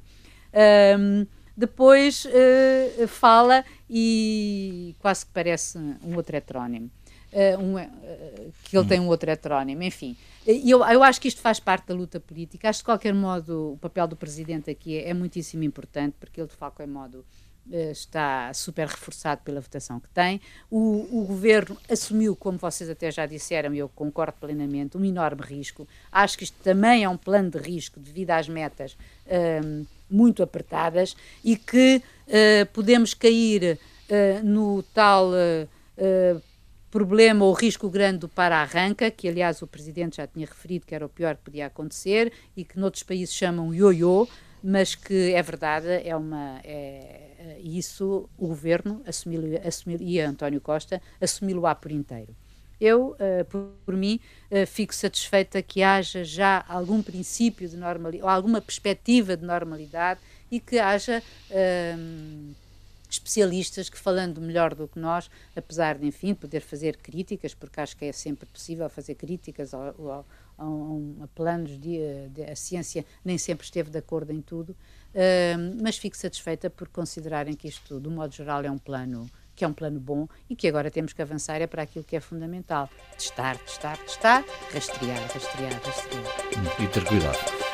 um, 0.98 1.28
depois 1.58 2.26
uh, 2.26 3.08
fala 3.08 3.63
e 3.89 4.95
quase 5.00 5.26
que 5.26 5.32
parece 5.34 5.78
um 5.78 6.15
outro 6.15 6.36
heterónimo. 6.36 6.89
Uh, 7.34 7.60
um, 7.62 7.76
uh, 7.76 8.54
que 8.64 8.78
ele 8.78 8.86
hum. 8.86 8.88
tem 8.88 9.00
um 9.00 9.08
outro 9.08 9.30
heterónimo, 9.30 9.84
enfim. 9.84 10.16
Eu, 10.48 10.86
eu 10.86 11.04
acho 11.04 11.20
que 11.20 11.28
isto 11.28 11.42
faz 11.42 11.60
parte 11.60 11.88
da 11.88 11.94
luta 11.94 12.20
política. 12.20 12.70
Acho 12.70 12.80
que, 12.80 12.84
de 12.84 12.86
qualquer 12.86 13.14
modo, 13.14 13.74
o 13.74 13.78
papel 13.78 14.08
do 14.08 14.16
Presidente 14.16 14.70
aqui 14.70 14.98
é, 14.98 15.10
é 15.10 15.14
muitíssimo 15.14 15.64
importante, 15.64 16.16
porque 16.18 16.40
ele, 16.40 16.48
de 16.48 16.56
qualquer 16.56 16.88
modo, 16.88 17.26
uh, 17.68 17.92
está 17.92 18.54
super 18.54 18.88
reforçado 18.88 19.42
pela 19.44 19.60
votação 19.60 20.00
que 20.00 20.08
tem. 20.10 20.40
O, 20.72 21.10
o, 21.12 21.26
Governo 21.26 21.78
assumiu, 21.90 22.38
como 22.38 22.58
vocês 22.58 22.90
até 22.90 23.12
já 23.12 23.26
disseram, 23.26 23.74
e 23.74 23.80
eu 23.80 23.90
concordo 23.90 24.38
plenamente, 24.40 24.98
um 24.98 25.04
enorme 25.04 25.42
risco. 25.42 25.86
Acho 26.10 26.38
que 26.38 26.46
isto 26.46 26.58
também 26.64 27.04
é 27.04 27.10
um 27.10 27.18
plano 27.18 27.50
de 27.50 27.58
risco 27.58 28.00
devido 28.00 28.32
às 28.32 28.48
metas 28.48 28.96
ehm, 29.28 29.84
muito 30.10 30.42
apertadas 30.42 31.18
e 31.44 31.58
que 31.58 32.02
podemos 32.74 33.14
cair 33.14 33.78
no 34.44 34.82
tal 34.94 35.32
problema 36.91 37.45
ou 37.45 37.54
risco 37.54 37.89
grande 37.89 38.19
do 38.19 38.30
para-arranca, 38.30 39.12
que 39.12 39.28
aliás 39.28 39.62
o 39.62 39.67
Presidente 39.67 40.17
já 40.17 40.28
tinha 40.28 40.45
referido 40.45 40.86
que 40.86 40.95
era 40.95 41.06
o 41.06 41.10
pior 41.10 41.36
que 41.36 41.43
podia 41.43 41.67
acontecer 41.67 42.32
e 42.56 42.63
que 42.63 42.80
noutros 42.80 43.04
países 43.04 43.34
chamam 43.34 43.74
ioiô, 43.74 44.28
mas 44.63 44.95
que 44.95 45.34
é 45.34 45.41
verdade, 45.43 45.88
é 46.04 46.15
uma. 46.15 46.60
É, 46.63 47.36
é 47.38 47.60
isso 47.62 48.28
o 48.38 48.48
Governo 48.48 49.02
assumiu, 49.06 49.41
assumiu, 49.63 50.00
e 50.02 50.19
António 50.19 50.60
Costa 50.60 51.02
assumiu-lo 51.21 51.67
á 51.67 51.76
por 51.76 51.91
inteiro. 51.91 52.36
Eu, 52.82 53.12
uh, 53.12 53.45
por, 53.50 53.69
por, 53.86 53.95
mim, 53.95 54.19
uh, 54.52 54.65
fico 54.65 54.93
satisfeita 54.93 55.62
que 55.62 55.84
haja 55.84 56.24
já 56.24 56.65
algum 56.67 57.02
princípio 57.02 57.69
de 57.69 57.78
normalidade, 57.78 58.24
ou 58.24 58.30
alguma 58.30 58.60
perspectiva 58.60 59.38
de 59.38 59.45
normalidade 59.45 60.19
e 60.52 60.60
que 60.60 60.80
haja 60.80 61.21
uh, 61.52 62.56
especialistas 63.15 63.89
que, 63.89 63.97
falando 63.97 64.39
melhor 64.41 64.73
do 64.73 64.88
que 64.88 64.99
nós, 64.99 65.30
apesar 65.56 65.97
de, 65.97 66.08
enfim, 66.08 66.34
poder 66.34 66.62
fazer 66.62 66.97
críticas, 66.97 67.54
porque 67.54 67.80
acho 67.80 67.97
que 67.97 68.06
é 68.06 68.12
sempre 68.12 68.45
possível 68.45 68.89
fazer 68.89 69.15
críticas 69.15 69.73
ao, 69.73 69.82
ao, 69.82 70.25
ao, 70.58 71.01
a 71.23 71.28
planos 71.28 71.80
de, 71.80 72.30
de, 72.30 72.43
a 72.43 72.56
ciência 72.56 73.06
nem 73.23 73.38
sempre 73.38 73.65
esteve 73.65 73.89
de 73.89 73.97
acordo 73.97 74.32
em 74.32 74.41
tudo, 74.41 74.75
mas 75.82 75.97
fico 75.97 76.17
satisfeita 76.17 76.69
por 76.69 76.88
considerarem 76.89 77.54
que 77.54 77.67
isto, 77.67 77.99
do 77.99 78.12
modo 78.12 78.34
geral, 78.34 78.63
é 78.63 78.71
um 78.71 78.78
plano 78.78 79.30
que 79.56 79.63
é 79.63 79.67
um 79.67 79.73
plano 79.73 79.99
bom 79.99 80.28
e 80.49 80.56
que 80.56 80.67
agora 80.67 80.91
temos 80.91 81.13
que 81.13 81.21
avançar 81.21 81.62
é 81.62 81.67
para 81.67 81.84
aquilo 81.84 82.04
que 82.04 82.15
é 82.15 82.19
fundamental. 82.19 82.89
Testar, 83.17 83.58
testar, 83.60 83.97
testar, 83.99 84.43
rastrear, 84.73 85.21
rastrear, 85.34 85.82
rastrear. 85.82 86.82
E 86.82 86.88
ter 86.88 87.06
cuidado. 87.06 87.64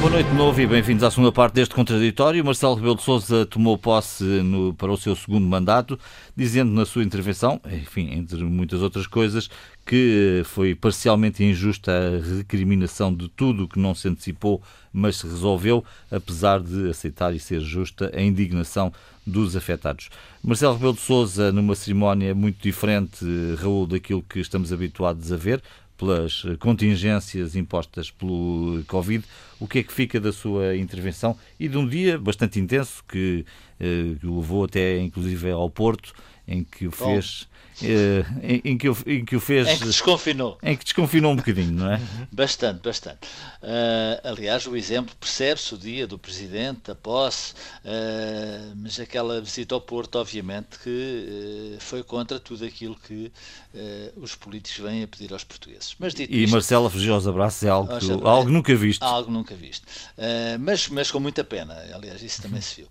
Boa 0.00 0.12
noite 0.12 0.30
de 0.30 0.34
novo 0.34 0.58
e 0.58 0.66
bem-vindos 0.66 1.04
à 1.04 1.10
segunda 1.10 1.30
parte 1.30 1.52
deste 1.52 1.74
contraditório. 1.74 2.42
Marcelo 2.42 2.74
Rebelo 2.74 2.94
de 2.94 3.02
Sousa 3.02 3.44
tomou 3.44 3.76
posse 3.76 4.24
no, 4.24 4.72
para 4.72 4.90
o 4.90 4.96
seu 4.96 5.14
segundo 5.14 5.46
mandato, 5.46 5.98
dizendo 6.34 6.72
na 6.72 6.86
sua 6.86 7.04
intervenção, 7.04 7.60
enfim, 7.70 8.10
entre 8.14 8.42
muitas 8.42 8.80
outras 8.80 9.06
coisas, 9.06 9.50
que 9.84 10.40
foi 10.46 10.74
parcialmente 10.74 11.44
injusta 11.44 11.92
a 11.92 12.36
recriminação 12.38 13.14
de 13.14 13.28
tudo 13.28 13.64
o 13.64 13.68
que 13.68 13.78
não 13.78 13.94
se 13.94 14.08
antecipou, 14.08 14.62
mas 14.90 15.16
se 15.16 15.26
resolveu, 15.26 15.84
apesar 16.10 16.60
de 16.60 16.88
aceitar 16.88 17.34
e 17.34 17.38
ser 17.38 17.60
justa 17.60 18.10
a 18.14 18.22
indignação 18.22 18.90
dos 19.26 19.54
afetados. 19.54 20.08
Marcelo 20.42 20.74
Rebelo 20.74 20.94
de 20.94 21.00
Sousa, 21.00 21.52
numa 21.52 21.74
cerimónia 21.74 22.34
muito 22.34 22.62
diferente, 22.62 23.22
Raul, 23.60 23.86
daquilo 23.86 24.22
que 24.22 24.40
estamos 24.40 24.72
habituados 24.72 25.30
a 25.30 25.36
ver, 25.36 25.62
pelas 26.00 26.42
contingências 26.58 27.54
impostas 27.54 28.10
pelo 28.10 28.82
Covid. 28.86 29.22
O 29.60 29.68
que 29.68 29.80
é 29.80 29.82
que 29.82 29.92
fica 29.92 30.18
da 30.18 30.32
sua 30.32 30.74
intervenção 30.74 31.36
e 31.58 31.68
de 31.68 31.76
um 31.76 31.86
dia 31.86 32.18
bastante 32.18 32.58
intenso 32.58 33.04
que, 33.06 33.44
eh, 33.78 34.16
que 34.18 34.26
o 34.26 34.36
levou 34.36 34.64
até 34.64 34.98
inclusive 34.98 35.50
ao 35.50 35.68
Porto, 35.68 36.14
em 36.48 36.64
que 36.64 36.86
o 36.86 36.90
fez 36.90 37.46
eh, 37.46 37.49
em, 38.42 38.60
em, 38.64 38.78
que 38.78 38.88
o, 38.88 38.96
em 39.06 39.24
que 39.24 39.36
o 39.36 39.40
fez. 39.40 39.68
Em 39.68 39.78
que 39.78 39.84
desconfinou. 39.84 40.58
Em 40.62 40.76
que 40.76 40.84
desconfinou 40.84 41.32
um 41.32 41.36
bocadinho, 41.36 41.72
não 41.72 41.92
é? 41.92 42.00
Bastante, 42.30 42.82
bastante. 42.82 43.26
Uh, 43.62 44.20
aliás, 44.24 44.66
o 44.66 44.76
exemplo 44.76 45.14
percebe-se 45.18 45.74
o 45.74 45.78
dia 45.78 46.06
do 46.06 46.18
Presidente, 46.18 46.90
a 46.90 46.94
posse, 46.94 47.52
uh, 47.52 48.74
mas 48.76 48.98
aquela 48.98 49.40
visita 49.40 49.74
ao 49.74 49.80
Porto, 49.80 50.16
obviamente, 50.16 50.78
que 50.82 51.76
uh, 51.76 51.80
foi 51.80 52.02
contra 52.02 52.40
tudo 52.40 52.64
aquilo 52.64 52.96
que 52.96 53.30
os 54.16 54.34
políticos 54.34 54.80
vêm 54.80 55.04
a 55.04 55.06
pedir 55.06 55.32
aos 55.32 55.44
portugueses. 55.44 55.94
Mas 55.96 56.12
dito 56.12 56.32
e 56.32 56.42
isto, 56.42 56.52
Marcela 56.52 56.90
fugir 56.90 57.10
aos 57.10 57.24
abraços 57.28 57.62
é 57.62 57.68
algo, 57.68 58.00
que, 58.00 58.10
algo 58.10 58.50
nunca 58.50 58.74
visto. 58.74 59.00
Algo 59.00 59.30
nunca 59.30 59.54
visto. 59.54 59.86
mas, 60.58 60.88
mas 60.88 61.08
com 61.08 61.20
muita 61.20 61.44
pena, 61.44 61.76
aliás, 61.94 62.20
isso 62.20 62.42
também 62.42 62.60
se 62.60 62.80
viu. 62.80 62.88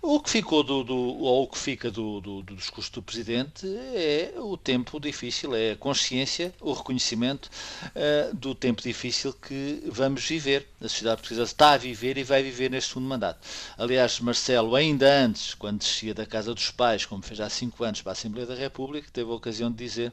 O 0.00 0.20
que 0.20 0.30
ficou 0.30 0.62
do, 0.62 0.82
do 0.82 0.96
ou 0.96 1.44
o 1.44 1.46
que 1.46 1.58
fica 1.58 1.90
do, 1.90 2.20
do, 2.22 2.42
do 2.42 2.56
discurso 2.56 2.90
do 2.92 3.02
Presidente 3.02 3.66
é 3.94 4.31
o 4.36 4.56
tempo 4.56 4.98
difícil, 4.98 5.54
é 5.54 5.72
a 5.72 5.76
consciência, 5.76 6.52
o 6.60 6.72
reconhecimento 6.72 7.50
uh, 7.86 8.34
do 8.34 8.54
tempo 8.54 8.82
difícil 8.82 9.32
que 9.32 9.82
vamos 9.86 10.24
viver. 10.24 10.66
A 10.80 10.88
sociedade 10.88 11.20
portuguesa 11.20 11.42
está 11.42 11.72
a 11.72 11.76
viver 11.76 12.16
e 12.18 12.24
vai 12.24 12.42
viver 12.42 12.70
neste 12.70 12.90
segundo 12.90 13.08
mandato. 13.08 13.46
Aliás, 13.76 14.18
Marcelo, 14.20 14.74
ainda 14.74 15.10
antes, 15.10 15.54
quando 15.54 15.78
descia 15.78 16.14
da 16.14 16.26
casa 16.26 16.54
dos 16.54 16.70
pais, 16.70 17.04
como 17.04 17.22
fez 17.22 17.40
há 17.40 17.48
cinco 17.48 17.84
anos 17.84 18.02
para 18.02 18.12
a 18.12 18.14
Assembleia 18.14 18.46
da 18.46 18.54
República, 18.54 19.08
teve 19.12 19.30
a 19.30 19.34
ocasião 19.34 19.70
de 19.70 19.76
dizer 19.76 20.12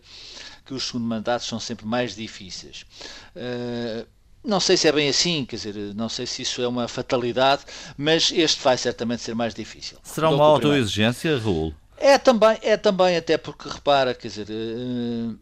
que 0.65 0.73
os 0.73 0.83
segundo 0.87 1.05
mandatos 1.05 1.47
são 1.47 1.59
sempre 1.59 1.85
mais 1.85 2.15
difíceis. 2.15 2.85
Uh, 3.35 4.05
não 4.43 4.59
sei 4.59 4.77
se 4.77 4.87
é 4.87 4.91
bem 4.91 5.09
assim, 5.09 5.45
quer 5.45 5.57
dizer, 5.57 5.75
não 5.95 6.07
sei 6.07 6.25
se 6.25 6.43
isso 6.43 6.61
é 6.61 6.67
uma 6.67 6.87
fatalidade, 6.87 7.63
mas 7.97 8.31
este 8.31 8.61
vai 8.63 8.77
certamente 8.77 9.21
ser 9.21 9.35
mais 9.35 9.53
difícil. 9.53 9.97
Será 10.01 10.29
uma 10.29 10.45
autoexigência, 10.45 11.37
Raul? 11.37 11.73
É 12.01 12.17
também, 12.17 12.57
é 12.61 12.77
também 12.77 13.17
até 13.17 13.37
porque 13.37 13.67
repara, 13.67 14.15
quer 14.15 14.29
dizer, 14.29 14.47
uh, 14.49 15.37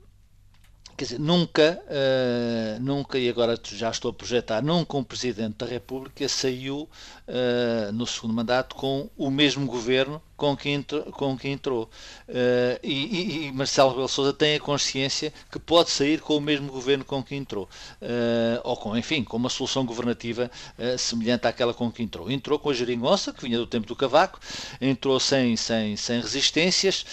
quer 0.97 1.05
dizer, 1.05 1.19
nunca, 1.19 1.79
uh, 1.85 2.81
nunca, 2.81 3.19
e 3.19 3.29
agora 3.29 3.59
já 3.63 3.91
estou 3.91 4.09
a 4.09 4.13
projetar, 4.13 4.63
nunca 4.63 4.97
um 4.97 5.03
Presidente 5.03 5.57
da 5.57 5.67
República 5.67 6.27
saiu 6.27 6.89
uh, 7.27 7.91
no 7.91 8.05
segundo 8.05 8.33
mandato 8.33 8.75
com 8.75 9.09
o 9.17 9.29
mesmo 9.29 9.65
governo 9.65 10.21
com 10.37 10.55
que 10.55 10.69
entrou. 10.69 11.03
Com 11.11 11.37
que 11.37 11.49
entrou. 11.49 11.89
Uh, 12.29 12.79
e, 12.83 13.47
e, 13.47 13.51
Marcelo 13.51 13.89
Rebelo 13.89 14.07
Sousa 14.07 14.31
tem 14.31 14.55
a 14.55 14.59
consciência 14.59 15.33
que 15.51 15.57
pode 15.57 15.89
sair 15.89 16.21
com 16.21 16.37
o 16.37 16.41
mesmo 16.41 16.71
governo 16.71 17.03
com 17.03 17.23
que 17.23 17.35
entrou. 17.35 17.67
Uh, 17.99 18.61
ou 18.63 18.77
com, 18.77 18.95
enfim, 18.95 19.23
com 19.23 19.35
uma 19.35 19.49
solução 19.49 19.83
governativa 19.83 20.49
uh, 20.77 20.97
semelhante 20.97 21.47
àquela 21.47 21.73
com 21.73 21.91
que 21.91 22.03
entrou. 22.03 22.29
Entrou 22.29 22.59
com 22.59 22.69
a 22.69 22.73
geringonça, 22.73 23.33
que 23.33 23.41
vinha 23.41 23.57
do 23.57 23.65
tempo 23.65 23.87
do 23.87 23.95
cavaco, 23.95 24.39
entrou 24.79 25.19
sem, 25.19 25.57
sem, 25.57 25.97
sem 25.97 26.21
resistências, 26.21 27.05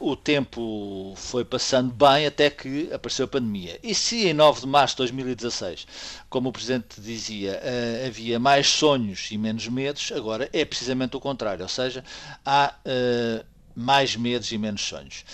o 0.00 0.14
tempo 0.14 1.14
foi 1.16 1.44
passando 1.44 1.92
bem 1.92 2.26
até 2.26 2.50
que 2.50 2.92
apareceu 2.92 3.24
a 3.24 3.28
pandemia. 3.28 3.78
E 3.82 3.94
se 3.94 4.28
em 4.28 4.34
9 4.34 4.60
de 4.60 4.66
março 4.66 4.96
de 4.96 4.98
2016, 4.98 5.86
como 6.28 6.48
o 6.48 6.52
Presidente 6.52 7.00
dizia, 7.00 7.60
havia 8.06 8.38
mais 8.38 8.66
sonhos 8.66 9.28
e 9.30 9.38
menos 9.38 9.68
medos, 9.68 10.12
agora 10.14 10.48
é 10.52 10.64
precisamente 10.64 11.16
o 11.16 11.20
contrário, 11.20 11.62
ou 11.62 11.68
seja, 11.68 12.04
há 12.44 12.74
uh, 12.84 13.44
mais 13.74 14.16
medos 14.16 14.50
e 14.50 14.58
menos 14.58 14.82
sonhos. 14.82 15.24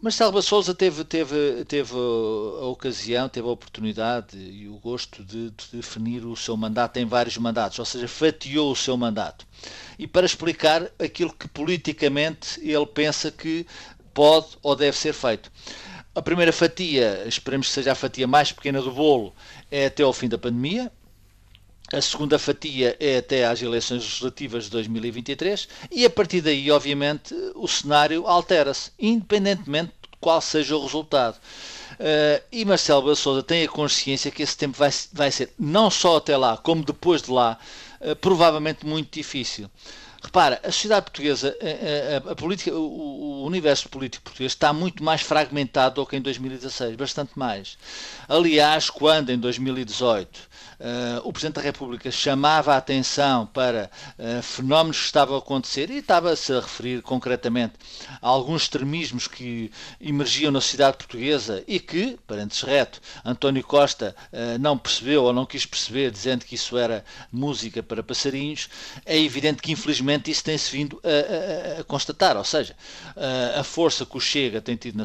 Marcelo 0.00 0.30
Bassouza 0.30 0.72
teve, 0.76 1.02
teve, 1.02 1.64
teve 1.64 1.92
a 1.92 2.66
ocasião, 2.66 3.28
teve 3.28 3.48
a 3.48 3.50
oportunidade 3.50 4.38
e 4.38 4.68
o 4.68 4.78
gosto 4.78 5.24
de, 5.24 5.50
de, 5.50 5.64
definir 5.72 6.24
o 6.24 6.36
seu 6.36 6.56
mandato 6.56 6.98
em 6.98 7.04
vários 7.04 7.36
mandatos, 7.36 7.80
ou 7.80 7.84
seja, 7.84 8.06
fatiou 8.06 8.70
o 8.70 8.76
seu 8.76 8.96
mandato. 8.96 9.44
E 9.98 10.06
para 10.06 10.24
explicar 10.24 10.88
aquilo 11.00 11.32
que 11.32 11.48
politicamente 11.48 12.60
ele 12.60 12.86
pensa 12.86 13.32
que 13.32 13.66
pode 14.14 14.56
ou 14.62 14.76
deve 14.76 14.96
ser 14.96 15.12
feito. 15.12 15.50
A 16.18 16.22
primeira 16.22 16.52
fatia, 16.52 17.22
esperemos 17.28 17.68
que 17.68 17.74
seja 17.74 17.92
a 17.92 17.94
fatia 17.94 18.26
mais 18.26 18.50
pequena 18.50 18.82
do 18.82 18.90
bolo, 18.90 19.32
é 19.70 19.86
até 19.86 20.02
ao 20.02 20.12
fim 20.12 20.28
da 20.28 20.36
pandemia, 20.36 20.90
a 21.92 22.00
segunda 22.00 22.40
fatia 22.40 22.96
é 22.98 23.18
até 23.18 23.46
às 23.46 23.62
eleições 23.62 24.02
legislativas 24.02 24.64
de 24.64 24.70
2023 24.70 25.68
e 25.92 26.04
a 26.04 26.10
partir 26.10 26.40
daí, 26.40 26.72
obviamente, 26.72 27.32
o 27.54 27.68
cenário 27.68 28.26
altera-se, 28.26 28.90
independentemente 28.98 29.92
de 30.02 30.08
qual 30.20 30.40
seja 30.40 30.76
o 30.76 30.82
resultado. 30.82 31.36
Uh, 31.36 32.42
e 32.50 32.64
Marcelo 32.64 33.02
Bassouza 33.02 33.44
tem 33.44 33.62
a 33.62 33.68
consciência 33.68 34.32
que 34.32 34.42
esse 34.42 34.56
tempo 34.56 34.76
vai, 34.76 34.90
vai 35.12 35.30
ser, 35.30 35.54
não 35.56 35.88
só 35.88 36.16
até 36.16 36.36
lá, 36.36 36.56
como 36.56 36.84
depois 36.84 37.22
de 37.22 37.30
lá, 37.30 37.56
uh, 38.00 38.16
provavelmente 38.16 38.84
muito 38.84 39.14
difícil. 39.14 39.70
Repara, 40.20 40.60
a 40.64 40.72
sociedade 40.72 41.04
portuguesa, 41.04 41.56
a, 41.60 42.28
a, 42.28 42.32
a 42.32 42.34
política, 42.34 42.74
o, 42.74 43.42
o, 43.42 43.44
universo 43.44 43.88
político 43.88 44.24
português 44.24 44.52
está 44.52 44.72
muito 44.72 45.02
mais 45.02 45.20
fragmentado 45.20 45.94
do 45.96 46.06
que 46.06 46.16
em 46.16 46.20
2016, 46.20 46.96
bastante 46.96 47.38
mais. 47.38 47.78
Aliás, 48.28 48.90
quando 48.90 49.30
em 49.30 49.38
2018 49.38 50.40
uh, 50.80 51.20
o 51.24 51.32
Presidente 51.32 51.56
da 51.56 51.62
República 51.62 52.10
chamava 52.10 52.74
a 52.74 52.76
atenção 52.76 53.46
para 53.46 53.90
uh, 54.18 54.42
fenómenos 54.42 54.98
que 54.98 55.06
estavam 55.06 55.36
a 55.36 55.38
acontecer 55.38 55.90
e 55.90 55.98
estava-se 55.98 56.52
a 56.52 56.60
referir 56.60 57.02
concretamente 57.02 57.74
a 58.20 58.28
alguns 58.28 58.62
extremismos 58.62 59.26
que 59.26 59.70
emergiam 60.00 60.52
na 60.52 60.60
sociedade 60.60 60.96
portuguesa 60.96 61.62
e 61.66 61.80
que, 61.80 62.18
parentes 62.26 62.62
reto, 62.62 63.00
António 63.24 63.64
Costa 63.64 64.14
uh, 64.32 64.58
não 64.58 64.78
percebeu 64.78 65.24
ou 65.24 65.32
não 65.32 65.46
quis 65.46 65.66
perceber, 65.66 66.10
dizendo 66.10 66.44
que 66.44 66.54
isso 66.54 66.76
era 66.76 67.04
música 67.32 67.82
para 67.82 68.02
passarinhos, 68.02 68.68
é 69.04 69.18
evidente 69.18 69.62
que 69.62 69.72
infelizmente 69.72 70.30
isso 70.30 70.44
tem-se 70.44 70.70
vindo 70.70 71.00
a, 71.04 71.78
a, 71.78 71.80
a, 71.80 71.84
constatar, 71.84 72.36
ou 72.36 72.44
seja, 72.44 72.76
a 73.58 73.64
força 73.64 74.06
que 74.06 74.16
o 74.16 74.20
Chega 74.20 74.60
tem 74.60 74.76
tido 74.76 74.96
na, 74.96 75.04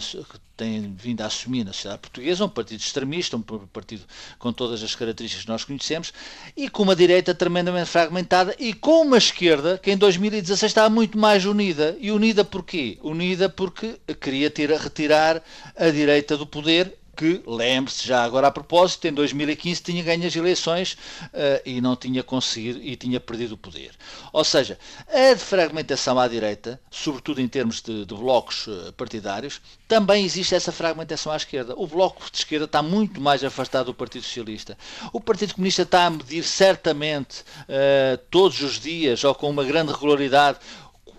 tem 0.56 0.94
vindo 0.96 1.22
a 1.22 1.26
assumir 1.26 1.64
na 1.64 1.74
sociedade 1.74 2.02
portuguesa, 2.02 2.46
um 2.46 2.50
partido 2.50 2.80
extremista, 2.80 3.36
um 3.36 3.42
partido 3.42 4.04
com 4.38 4.54
todas 4.54 4.84
as 4.84 4.94
características 4.96 5.46
que 5.46 5.52
nós 5.52 5.64
conhecemos, 5.64 6.14
e 6.56 6.70
com 6.70 6.84
uma 6.84 6.96
direita 6.96 7.34
tremendamente 7.34 7.90
fragmentada 7.90 8.56
e 8.60 8.74
com 8.74 9.02
uma 9.02 9.18
esquerda 9.18 9.78
que 9.78 9.92
em 9.92 9.98
2016 9.98 10.70
estava 10.70 10.90
muito 10.90 11.18
mais 11.18 11.46
unida. 11.46 11.98
E 12.00 12.12
unida 12.12 12.46
porquê? 12.46 12.98
Unida 13.02 13.50
porque 13.50 14.00
queria 14.22 14.50
tirar, 14.50 14.80
retirar 14.80 15.44
a 15.76 15.90
direita 15.90 16.38
do 16.38 16.46
poder 16.46 16.98
que, 17.16 17.44
lembre-se 17.46 18.08
já 18.08 18.24
agora 18.24 18.48
a 18.48 18.52
propósito, 18.52 19.08
em 19.08 19.14
2015 19.14 19.84
tinha 19.84 20.04
ganho 20.04 20.26
as 20.26 20.36
eleições 20.36 20.94
uh, 20.94 21.62
e 21.66 21.80
não 21.80 21.96
tinha 21.96 22.24
conseguido 22.24 22.80
e 22.82 22.96
tinha 22.96 23.20
perdido 23.20 23.54
o 23.54 23.58
poder. 23.58 23.92
Ou 24.32 24.44
seja, 24.44 24.80
a 25.08 25.38
fragmentação 25.38 26.20
à 26.20 26.28
direita, 26.28 26.80
sobretudo 26.90 27.40
em 27.40 27.48
termos 27.48 27.82
de, 27.82 28.06
de 28.06 28.16
blocos 28.16 28.68
uh, 28.68 28.92
partidários, 28.94 29.62
também 29.88 30.26
existe 30.26 30.56
essa 30.56 30.72
fragmentação 30.72 31.32
à 31.32 31.38
esquerda. 31.38 31.76
O 31.78 31.86
bloco 31.86 32.24
de 32.32 32.38
esquerda 32.38 32.66
está 32.66 32.82
muito 32.82 33.22
mais 33.22 33.44
afastado 33.44 33.88
do 33.88 33.94
Partido 33.94 34.24
Socialista. 34.24 34.78
O 35.12 35.22
Partido 35.22 35.54
Comunista 35.54 35.84
está 35.84 36.06
a 36.06 36.10
medir 36.10 36.44
certamente 36.44 37.42
uh, 37.42 38.18
todos 38.32 38.60
os 38.62 38.80
dias 38.80 39.24
ou 39.24 39.36
com 39.36 39.50
uma 39.50 39.64
grande 39.64 39.92
regularidade 39.92 40.58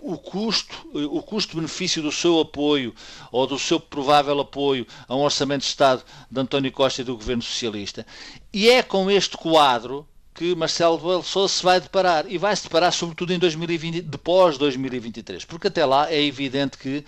o 0.05 0.19
custo, 0.19 0.87
o 0.93 1.21
custo-benefício 1.23 2.01
do 2.01 2.11
seu 2.11 2.39
apoio 2.39 2.93
ou 3.31 3.47
do 3.47 3.57
seu 3.57 3.79
provável 3.79 4.39
apoio 4.39 4.85
a 5.07 5.15
um 5.15 5.21
orçamento 5.21 5.61
de 5.61 5.67
Estado 5.67 6.03
de 6.29 6.39
António 6.39 6.71
Costa 6.71 7.01
e 7.01 7.03
do 7.03 7.17
governo 7.17 7.41
socialista. 7.41 8.05
E 8.53 8.69
é 8.69 8.83
com 8.83 9.09
este 9.09 9.35
quadro 9.35 10.07
que 10.35 10.53
Marcelo 10.53 10.97
Rebelo 10.97 11.23
se 11.23 11.63
vai 11.63 11.79
deparar 11.79 12.25
e 12.27 12.37
vai 12.37 12.53
se 12.53 12.63
deparar 12.63 12.91
sobretudo 12.91 13.31
em 13.31 13.39
2020, 13.39 14.01
depois 14.01 14.55
de 14.55 14.59
2023, 14.59 15.45
porque 15.45 15.69
até 15.69 15.85
lá 15.85 16.11
é 16.11 16.21
evidente 16.21 16.77
que 16.77 17.05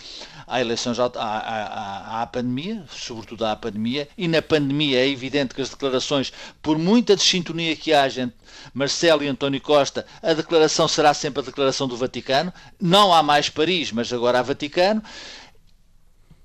há 0.47 0.61
eleições, 0.61 0.97
há, 0.97 1.11
há, 1.13 1.37
há, 1.37 2.21
há 2.21 2.27
pandemia, 2.27 2.85
sobretudo 2.89 3.45
há 3.45 3.53
pandemia, 3.53 4.07
e 4.17 4.29
na 4.29 4.41
pandemia 4.41 4.99
é 4.99 5.09
evidente 5.09 5.53
que 5.53 5.61
as 5.61 5.69
declarações, 5.69 6.31
por 6.61 6.77
muita 6.77 7.17
desintonia 7.17 7.75
que 7.75 7.93
haja 7.93 8.21
entre 8.21 8.37
Marcelo 8.73 9.21
e 9.21 9.27
António 9.27 9.59
Costa, 9.59 10.05
a 10.23 10.33
declaração 10.33 10.87
será 10.87 11.13
sempre 11.13 11.41
a 11.41 11.45
declaração 11.45 11.85
do 11.85 11.97
Vaticano, 11.97 12.53
não 12.79 13.13
há 13.13 13.21
mais 13.21 13.49
Paris, 13.49 13.91
mas 13.91 14.11
agora 14.13 14.39
há 14.39 14.41
Vaticano, 14.41 15.03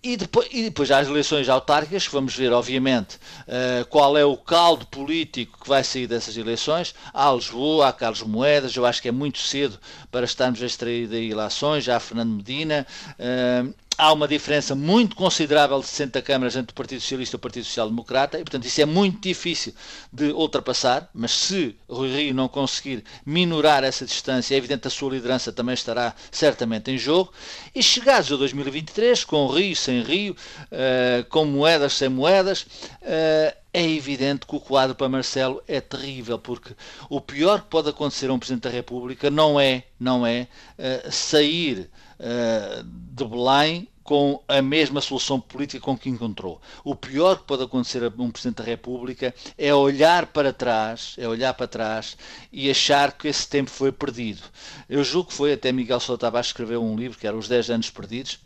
e 0.03 0.17
depois, 0.17 0.49
e 0.51 0.65
depois 0.65 0.91
há 0.91 0.99
as 0.99 1.07
eleições 1.07 1.49
autárquicas, 1.49 2.09
vamos 2.09 2.35
ver, 2.35 2.53
obviamente, 2.53 3.17
uh, 3.47 3.87
qual 3.89 4.19
é 4.19 4.25
o 4.25 4.37
caldo 4.37 4.85
político 4.87 5.61
que 5.63 5.69
vai 5.69 5.85
sair 5.85 6.09
dessas 6.09 6.37
eleições. 6.37 6.93
Há 7.15 7.31
Lisboa, 7.31 7.89
há 7.89 7.93
Carlos 7.93 8.23
Moedas, 8.23 8.75
eu 8.75 8.85
acho 8.85 9.01
que 9.01 9.09
é 9.09 9.13
muito 9.13 9.39
cedo 9.39 9.79
para 10.11 10.25
estarmos 10.25 10.61
a 10.61 10.67
extrair 10.67 11.07
daí 11.07 11.31
eleições, 11.31 11.85
já 11.85 11.97
há 11.97 12.01
Fernando 12.01 12.33
Medina, 12.33 12.85
uh, 13.13 13.75
há 13.99 14.13
uma 14.13 14.27
diferença 14.27 14.75
muito 14.75 15.15
considerável 15.15 15.81
de 15.81 15.87
60 15.87 16.23
câmaras 16.23 16.57
entre 16.57 16.73
o 16.73 16.75
Partido 16.75 17.01
Socialista 17.01 17.37
e 17.37 17.39
o 17.39 17.41
Partido 17.41 17.65
Social 17.65 17.89
Democrata 17.89 18.39
e, 18.39 18.43
portanto, 18.43 18.65
isso 18.65 18.81
é 18.81 18.87
muito 18.87 19.21
difícil 19.21 19.75
de 20.13 20.33
ultrapassar, 20.33 21.09
mas 21.15 21.33
se 21.33 21.77
Rui 21.89 22.11
Rio 22.11 22.35
não 22.35 22.49
conseguir 22.49 23.05
minorar 23.25 23.85
essa 23.85 24.05
distância, 24.05 24.55
é 24.55 24.59
evidente 24.59 24.83
que 24.83 24.89
a 24.89 24.91
sua 24.91 25.11
liderança 25.13 25.53
também 25.53 25.75
estará 25.75 26.15
certamente 26.31 26.91
em 26.91 26.99
jogo. 26.99 27.33
E 27.75 27.83
chegados 27.83 28.33
a 28.33 28.37
2023, 28.37 29.25
com 29.25 29.47
Rio, 29.47 29.77
sem 29.77 30.03
Rio, 30.03 30.35
uh, 30.35 31.25
com 31.29 31.45
moedas, 31.45 31.93
sem 31.95 32.09
moedas, 32.09 32.63
uh, 32.63 33.63
é 33.75 33.89
evidente 33.89 34.47
que 34.47 34.55
o 34.55 34.61
quadro 34.61 34.95
para 34.95 35.09
Marcelo 35.09 35.63
é 35.67 35.81
terrível, 35.81 36.39
porque 36.39 36.75
o 37.09 37.21
pior 37.21 37.63
que 37.63 37.69
pode 37.69 37.89
acontecer 37.89 38.29
a 38.29 38.33
um 38.33 38.39
Presidente 38.39 38.65
da 38.65 38.71
República 38.71 39.31
não 39.31 39.59
é, 39.59 39.85
não 39.99 40.27
é 40.27 40.47
uh, 40.79 41.11
sair 41.11 41.91
uh, 42.23 42.85
de 42.85 43.25
Belém 43.25 43.89
com 44.03 44.43
a 44.49 44.61
mesma 44.61 45.01
solução 45.01 45.41
política 45.41 45.83
com 45.85 45.97
que 45.97 46.09
encontrou. 46.09 46.61
O 46.85 46.95
pior 46.95 47.39
que 47.39 47.45
pode 47.45 47.63
acontecer 47.63 48.03
a 48.03 48.13
um 48.19 48.31
Presidente 48.31 48.57
da 48.59 48.65
República 48.65 49.35
é 49.57 49.75
olhar 49.75 50.27
para 50.27 50.53
trás, 50.53 51.15
é 51.19 51.27
olhar 51.29 51.55
para 51.55 51.69
trás 51.69 52.17
e 52.53 52.71
achar 52.71 53.13
que 53.13 53.29
esse 53.29 53.49
tempo 53.49 53.71
foi 53.71 53.93
perdido. 53.93 54.43
Eu 54.89 55.05
julgo 55.05 55.29
que 55.29 55.35
foi 55.35 55.53
até 55.53 55.71
Miguel 55.71 56.01
Tavares 56.19 56.49
escreveu 56.49 56.83
um 56.83 56.97
livro 56.97 57.19
que 57.19 57.27
era 57.27 57.37
Os 57.37 57.49
10 57.49 57.71
Anos 57.71 57.91
Perdidos, 57.91 58.39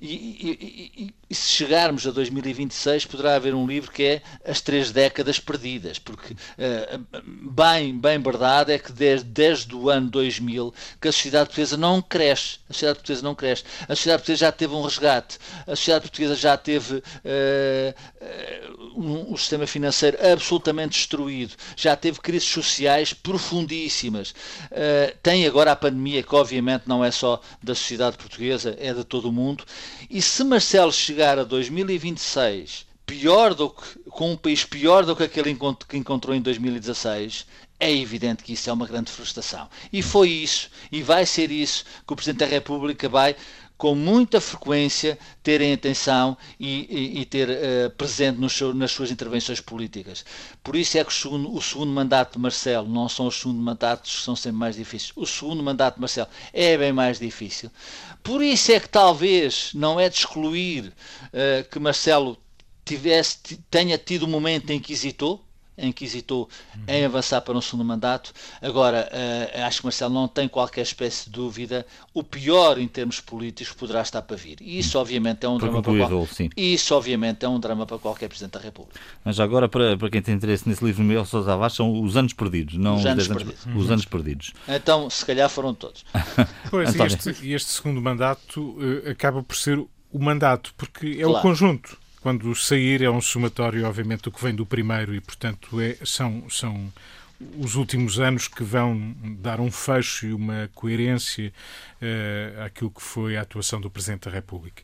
e, 0.00 0.14
e, 0.14 0.92
e, 0.96 1.14
e, 1.30 1.34
se 1.34 1.48
chegarmos 1.48 2.06
a 2.06 2.10
2026 2.10 3.06
poderá 3.06 3.34
haver 3.34 3.54
um 3.54 3.66
livro 3.66 3.90
que 3.90 4.02
é 4.02 4.22
As 4.44 4.60
Três 4.60 4.90
Décadas 4.90 5.38
Perdidas, 5.38 5.98
porque 5.98 6.34
uh, 6.34 7.22
bem, 7.50 7.98
bem 7.98 8.20
verdade 8.20 8.72
é 8.72 8.78
que 8.78 8.92
desde, 8.92 9.28
desde 9.28 9.74
o 9.74 9.90
ano 9.90 10.08
2000 10.10 10.72
que 11.00 11.08
a 11.08 11.12
sociedade 11.12 11.46
portuguesa 11.46 11.76
não 11.76 12.00
cresce, 12.00 12.58
a 12.68 12.72
sociedade 12.72 12.98
portuguesa 12.98 13.22
não 13.22 13.34
cresce, 13.34 13.64
a 13.82 13.94
sociedade 13.94 14.22
portuguesa 14.22 14.40
já 14.40 14.52
teve 14.52 14.74
um 14.74 14.82
resgate, 14.82 15.38
a 15.66 15.76
sociedade 15.76 16.02
portuguesa 16.02 16.34
já 16.34 16.56
teve 16.56 16.94
uh, 16.94 17.02
uh, 17.02 19.00
um, 19.00 19.32
um 19.32 19.36
sistema 19.36 19.66
financeiro 19.66 20.18
absolutamente 20.20 20.98
destruído, 20.98 21.54
já 21.76 21.94
teve 21.94 22.20
crises 22.20 22.48
sociais 22.48 23.12
profundíssimas, 23.12 24.34
tem 25.22 25.46
agora 25.46 25.72
a 25.72 25.76
pandemia 25.76 26.22
que 26.22 26.34
obviamente 26.34 26.84
não 26.86 27.04
é 27.04 27.10
só 27.10 27.40
da 27.62 27.74
sociedade 27.74 28.16
portuguesa, 28.16 28.76
é 28.78 28.92
de 28.92 29.04
todo 29.04 29.28
o 29.28 29.32
mundo, 29.32 29.57
e 30.10 30.20
se 30.20 30.44
Marcelo 30.44 30.92
chegar 30.92 31.38
a 31.38 31.44
2026 31.44 32.86
pior 33.08 33.54
do 33.54 33.70
que, 33.70 33.98
com 34.10 34.32
um 34.32 34.36
país 34.36 34.64
pior 34.64 35.04
do 35.06 35.16
que 35.16 35.22
aquele 35.22 35.56
que 35.88 35.96
encontrou 35.96 36.36
em 36.36 36.42
2016, 36.42 37.46
é 37.80 37.90
evidente 37.90 38.44
que 38.44 38.52
isso 38.52 38.68
é 38.68 38.72
uma 38.72 38.86
grande 38.86 39.10
frustração. 39.10 39.68
E 39.90 40.02
foi 40.02 40.28
isso, 40.28 40.70
e 40.92 41.02
vai 41.02 41.24
ser 41.24 41.50
isso, 41.50 41.84
que 42.06 42.12
o 42.12 42.16
Presidente 42.16 42.40
da 42.40 42.46
República 42.46 43.08
vai 43.08 43.34
com 43.78 43.94
muita 43.94 44.40
frequência 44.40 45.16
terem 45.40 45.72
atenção 45.72 46.36
e, 46.58 46.80
e, 46.90 47.20
e 47.20 47.24
ter 47.24 47.48
uh, 47.48 47.90
presente 47.96 48.38
seu, 48.50 48.74
nas 48.74 48.90
suas 48.90 49.12
intervenções 49.12 49.60
políticas. 49.60 50.24
Por 50.64 50.74
isso 50.74 50.98
é 50.98 51.04
que 51.04 51.10
o 51.10 51.14
segundo, 51.14 51.54
o 51.54 51.62
segundo, 51.62 51.92
mandato 51.92 52.32
de 52.32 52.40
Marcelo 52.40 52.88
não 52.88 53.08
são 53.08 53.28
os 53.28 53.36
segundos 53.36 53.62
mandatos 53.62 54.16
que 54.16 54.22
são 54.22 54.34
sempre 54.34 54.58
mais 54.58 54.74
difíceis. 54.74 55.12
O 55.14 55.24
segundo 55.24 55.62
mandato 55.62 55.94
de 55.94 56.00
Marcelo 56.00 56.28
é 56.52 56.76
bem 56.76 56.92
mais 56.92 57.20
difícil. 57.20 57.70
Por 58.20 58.42
isso 58.42 58.72
é 58.72 58.80
que 58.80 58.88
talvez 58.88 59.70
não 59.72 59.98
é 60.00 60.08
de 60.08 60.16
excluir 60.16 60.86
uh, 60.86 61.68
que 61.70 61.78
Marcelo 61.78 62.36
tivesse, 62.84 63.38
tenha 63.70 63.96
tido 63.96 64.26
um 64.26 64.28
momento 64.28 64.70
em 64.70 64.80
que 64.80 64.92
hesitou, 64.92 65.47
em 65.78 65.92
que 65.92 66.04
hesitou 66.04 66.48
uhum. 66.74 66.82
em 66.88 67.04
avançar 67.04 67.40
para 67.40 67.56
um 67.56 67.60
segundo 67.60 67.86
mandato. 67.86 68.32
Agora, 68.60 69.08
uh, 69.10 69.62
acho 69.64 69.80
que 69.80 69.86
Marcelo 69.86 70.12
não 70.12 70.26
tem 70.28 70.48
qualquer 70.48 70.82
espécie 70.82 71.26
de 71.26 71.30
dúvida. 71.30 71.86
O 72.12 72.22
pior 72.22 72.78
em 72.78 72.88
termos 72.88 73.20
políticos 73.20 73.72
poderá 73.72 74.02
estar 74.02 74.22
para 74.22 74.36
vir. 74.36 74.58
E 74.60 74.78
isso, 74.78 74.98
obviamente, 74.98 75.44
é 75.44 75.48
um 75.48 75.58
para 75.58 75.68
drama 75.68 75.82
para 75.82 76.08
qual... 76.08 76.28
Isso, 76.56 76.94
obviamente, 76.94 77.44
é 77.44 77.48
um 77.48 77.60
drama 77.60 77.86
para 77.86 77.98
qualquer 77.98 78.28
Presidente 78.28 78.52
da 78.52 78.60
República. 78.60 79.00
Mas 79.24 79.38
agora, 79.38 79.68
para, 79.68 79.96
para 79.96 80.10
quem 80.10 80.20
tem 80.20 80.34
interesse 80.34 80.68
nesse 80.68 80.84
livro, 80.84 81.02
Miguel 81.02 81.24
Sousa 81.24 81.46
Tavares, 81.46 81.74
são 81.74 82.02
os 82.02 82.16
anos 82.16 82.32
perdidos, 82.32 82.74
não 82.74 82.96
os 82.96 83.06
anos, 83.06 83.28
perdidos. 83.28 83.66
Anos, 83.66 83.82
os 83.84 83.90
anos 83.90 84.04
perdidos. 84.04 84.52
Então, 84.68 85.08
se 85.08 85.24
calhar 85.24 85.48
foram 85.48 85.74
todos. 85.74 86.04
pois, 86.70 86.94
e 86.94 87.02
este, 87.02 87.52
este, 87.54 87.70
segundo 87.70 88.00
mandato 88.00 88.60
uh, 88.60 89.10
acaba 89.10 89.42
por 89.42 89.56
ser 89.56 89.78
o 89.78 90.18
mandato, 90.18 90.74
porque 90.76 91.06
é 91.06 91.22
claro. 91.22 91.38
o 91.38 91.40
conjunto 91.42 91.98
quando 92.20 92.54
sair 92.54 93.02
é 93.02 93.10
um 93.10 93.20
somatório, 93.20 93.86
obviamente, 93.86 94.22
do 94.22 94.32
que 94.32 94.42
vem 94.42 94.54
do 94.54 94.66
primeiro 94.66 95.14
e, 95.14 95.20
portanto, 95.20 95.80
é, 95.80 95.96
são, 96.04 96.48
são 96.50 96.92
os 97.56 97.76
últimos 97.76 98.18
anos 98.18 98.48
que 98.48 98.64
vão 98.64 99.14
dar 99.40 99.60
um 99.60 99.70
fecho 99.70 100.26
e 100.26 100.32
uma 100.32 100.68
coerência 100.74 101.52
uh, 102.02 102.62
àquilo 102.62 102.90
que 102.90 103.00
foi 103.00 103.36
a 103.36 103.42
atuação 103.42 103.80
do 103.80 103.88
Presidente 103.88 104.24
da 104.24 104.30
República. 104.30 104.82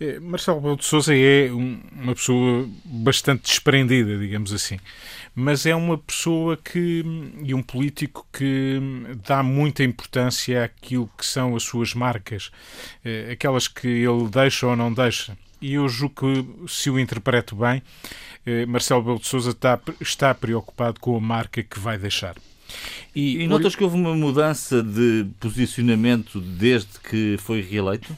Uh, 0.00 0.20
Marcelo 0.22 0.58
Rebelo 0.58 0.76
de 0.78 0.86
Sousa 0.86 1.14
é 1.14 1.52
um, 1.52 1.80
uma 1.92 2.14
pessoa 2.14 2.66
bastante 2.84 3.42
desprendida, 3.42 4.16
digamos 4.16 4.54
assim, 4.54 4.78
mas 5.34 5.66
é 5.66 5.74
uma 5.74 5.98
pessoa 5.98 6.56
que 6.56 7.04
e 7.42 7.52
um 7.52 7.62
político 7.62 8.26
que 8.32 8.80
dá 9.26 9.42
muita 9.42 9.84
importância 9.84 10.64
àquilo 10.64 11.10
que 11.16 11.26
são 11.26 11.54
as 11.54 11.62
suas 11.62 11.92
marcas, 11.92 12.46
uh, 13.04 13.32
aquelas 13.32 13.68
que 13.68 13.86
ele 13.86 14.28
deixa 14.30 14.66
ou 14.66 14.74
não 14.74 14.90
deixa 14.90 15.36
e 15.62 15.74
eu 15.74 15.88
julgo 15.88 16.14
que, 16.16 16.68
se 16.68 16.90
o 16.90 16.98
interpreto 16.98 17.54
bem, 17.54 17.82
eh, 18.44 18.66
Marcelo 18.66 19.02
Belo 19.02 19.18
de 19.20 19.26
Souza 19.26 19.50
está, 19.50 19.80
está 20.00 20.34
preocupado 20.34 20.98
com 21.00 21.16
a 21.16 21.20
marca 21.20 21.62
que 21.62 21.78
vai 21.78 21.96
deixar. 21.96 22.36
E, 23.14 23.42
e 23.42 23.46
notas 23.46 23.76
que 23.76 23.84
houve 23.84 23.96
uma 23.96 24.14
mudança 24.14 24.82
de 24.82 25.26
posicionamento 25.38 26.40
desde 26.40 26.98
que 26.98 27.36
foi 27.38 27.60
reeleito? 27.60 28.16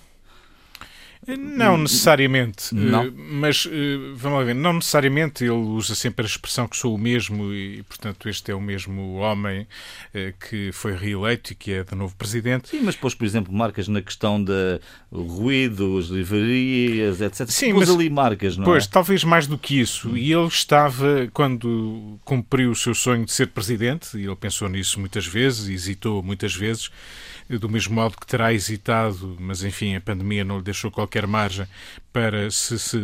Não 1.26 1.78
necessariamente, 1.78 2.74
não. 2.74 3.04
Eh, 3.04 3.12
mas 3.16 3.68
eh, 3.70 4.12
vamos 4.14 4.38
lá 4.38 4.44
ver, 4.44 4.54
não 4.54 4.74
necessariamente 4.74 5.44
ele 5.44 5.52
usa 5.52 5.94
sempre 5.94 6.24
a 6.24 6.28
expressão 6.28 6.68
que 6.68 6.76
sou 6.76 6.94
o 6.94 6.98
mesmo 6.98 7.52
e, 7.52 7.82
portanto, 7.84 8.28
este 8.28 8.50
é 8.50 8.54
o 8.54 8.60
mesmo 8.60 9.14
homem 9.14 9.66
eh, 10.12 10.34
que 10.38 10.70
foi 10.72 10.96
reeleito 10.96 11.52
e 11.52 11.54
que 11.54 11.72
é 11.72 11.84
de 11.84 11.94
novo 11.94 12.14
presidente. 12.16 12.68
Sim, 12.68 12.80
mas 12.82 12.96
pôs, 12.96 13.14
por 13.14 13.24
exemplo, 13.24 13.52
marcas 13.52 13.88
na 13.88 14.02
questão 14.02 14.42
da 14.42 14.80
ruído, 15.12 15.98
as 15.98 16.06
livrarias, 16.06 17.20
etc. 17.20 17.48
Sim, 17.48 17.72
pôs 17.72 17.88
mas, 17.88 17.96
ali 17.96 18.10
marcas, 18.10 18.56
não 18.56 18.64
pois, 18.64 18.84
é? 18.84 18.88
talvez 18.88 19.24
mais 19.24 19.46
do 19.46 19.56
que 19.56 19.80
isso. 19.80 20.16
E 20.16 20.32
ele 20.32 20.48
estava, 20.48 21.28
quando 21.32 22.18
cumpriu 22.24 22.70
o 22.70 22.76
seu 22.76 22.94
sonho 22.94 23.24
de 23.24 23.32
ser 23.32 23.48
presidente, 23.48 24.16
e 24.18 24.24
ele 24.24 24.36
pensou 24.36 24.68
nisso 24.68 24.98
muitas 24.98 25.26
vezes, 25.26 25.68
hesitou 25.68 26.22
muitas 26.22 26.54
vezes, 26.54 26.90
do 27.48 27.68
mesmo 27.68 27.94
modo 27.94 28.16
que 28.16 28.26
terá 28.26 28.52
hesitado, 28.52 29.36
mas 29.38 29.62
enfim, 29.62 29.94
a 29.94 30.00
pandemia 30.00 30.44
não 30.44 30.58
lhe 30.58 30.64
deixou 30.64 30.90
qualquer 30.90 31.13
margem 31.26 31.66
para 32.12 32.50
se, 32.50 32.78
se 32.78 32.98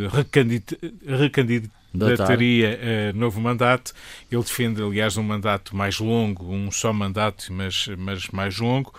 recandidataria 1.06 2.78
a 3.10 3.12
novo 3.12 3.40
mandato. 3.40 3.92
Ele 4.30 4.42
defende, 4.42 4.82
aliás, 4.82 5.16
um 5.16 5.22
mandato 5.22 5.74
mais 5.76 5.98
longo, 5.98 6.52
um 6.52 6.70
só 6.70 6.92
mandato, 6.92 7.52
mas, 7.52 7.88
mas 7.96 8.28
mais 8.28 8.58
longo. 8.58 8.92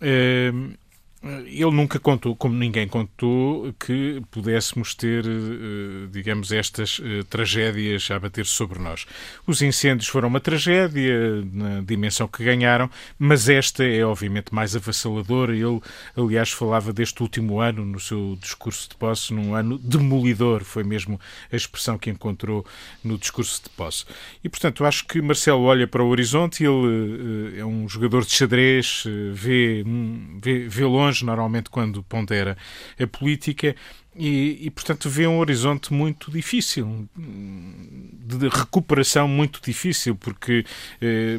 Ehm, 0.00 0.74
ele 1.22 1.70
nunca 1.70 1.98
contou, 1.98 2.36
como 2.36 2.54
ninguém 2.54 2.86
contou, 2.86 3.72
que 3.80 4.22
pudéssemos 4.30 4.94
ter, 4.94 5.24
eh, 5.26 6.06
digamos, 6.10 6.52
estas 6.52 7.00
eh, 7.02 7.22
tragédias 7.28 8.08
a 8.10 8.18
bater 8.18 8.46
sobre 8.46 8.78
nós. 8.78 9.06
Os 9.46 9.62
incêndios 9.62 10.08
foram 10.08 10.28
uma 10.28 10.40
tragédia 10.40 11.42
na 11.52 11.80
dimensão 11.80 12.28
que 12.28 12.44
ganharam, 12.44 12.90
mas 13.18 13.48
esta 13.48 13.82
é 13.82 14.04
obviamente 14.04 14.54
mais 14.54 14.76
avassaladora. 14.76 15.54
Ele, 15.54 15.80
aliás, 16.16 16.50
falava 16.50 16.92
deste 16.92 17.22
último 17.22 17.60
ano 17.60 17.84
no 17.84 17.98
seu 17.98 18.38
discurso 18.40 18.88
de 18.90 18.96
posse, 18.96 19.32
num 19.32 19.54
ano 19.54 19.78
demolidor, 19.78 20.64
foi 20.64 20.84
mesmo 20.84 21.18
a 21.50 21.56
expressão 21.56 21.98
que 21.98 22.10
encontrou 22.10 22.64
no 23.02 23.18
discurso 23.18 23.62
de 23.64 23.70
posse. 23.70 24.04
E, 24.44 24.48
portanto, 24.48 24.84
acho 24.84 25.06
que 25.06 25.20
Marcelo 25.20 25.62
olha 25.62 25.86
para 25.88 26.04
o 26.04 26.08
horizonte, 26.08 26.62
ele 26.62 27.56
eh, 27.56 27.60
é 27.60 27.64
um 27.64 27.88
jogador 27.88 28.24
de 28.24 28.32
xadrez, 28.32 29.04
vê, 29.32 29.82
hum, 29.84 30.38
vê, 30.42 30.68
vê 30.68 30.84
longe 30.84 31.15
normalmente 31.22 31.70
quando 31.70 32.02
pondera 32.02 32.56
a 32.98 33.06
política, 33.06 33.74
e, 34.18 34.66
e, 34.66 34.70
portanto 34.70 35.10
vê 35.10 35.26
um 35.26 35.38
horizonte 35.38 35.92
muito 35.92 36.30
difícil, 36.30 37.06
de 37.16 38.48
recuperação 38.48 39.28
muito 39.28 39.60
difícil, 39.62 40.16
porque 40.16 40.64
eh, 41.02 41.38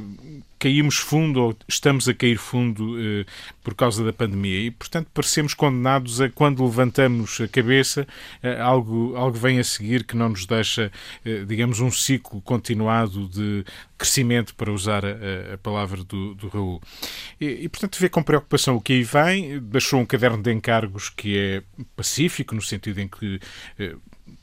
caímos 0.59 0.97
fundo 0.97 1.41
ou 1.41 1.57
estamos 1.67 2.07
a 2.07 2.13
cair 2.13 2.37
fundo 2.37 2.95
eh, 2.99 3.25
por 3.63 3.75
causa 3.75 4.03
da 4.03 4.13
pandemia 4.13 4.59
e, 4.59 4.71
portanto, 4.71 5.09
parecemos 5.13 5.53
condenados 5.53 6.21
a 6.21 6.29
quando 6.29 6.63
levantamos 6.63 7.39
a 7.41 7.47
cabeça, 7.47 8.07
eh, 8.41 8.59
algo, 8.59 9.15
algo 9.15 9.37
vem 9.37 9.59
a 9.59 9.63
seguir 9.63 10.03
que 10.03 10.15
não 10.15 10.29
nos 10.29 10.45
deixa, 10.45 10.91
eh, 11.25 11.43
digamos, 11.45 11.79
um 11.79 11.91
ciclo 11.91 12.41
continuado 12.41 13.27
de 13.27 13.65
crescimento, 13.97 14.53
para 14.55 14.71
usar 14.71 15.03
a, 15.05 15.55
a 15.55 15.57
palavra 15.57 16.03
do, 16.03 16.35
do 16.35 16.47
Raul. 16.47 16.81
E, 17.41 17.45
e, 17.63 17.69
portanto, 17.69 17.97
vê 17.99 18.07
com 18.09 18.21
preocupação 18.21 18.75
o 18.75 18.81
que 18.81 18.93
aí 18.93 19.03
vem, 19.03 19.59
deixou 19.59 19.99
um 19.99 20.05
caderno 20.05 20.41
de 20.41 20.51
encargos 20.51 21.09
que 21.09 21.37
é 21.37 21.63
pacífico, 21.95 22.53
no 22.53 22.61
sentido 22.61 22.99
em 22.99 23.07
que 23.07 23.39
eh, 23.79 23.95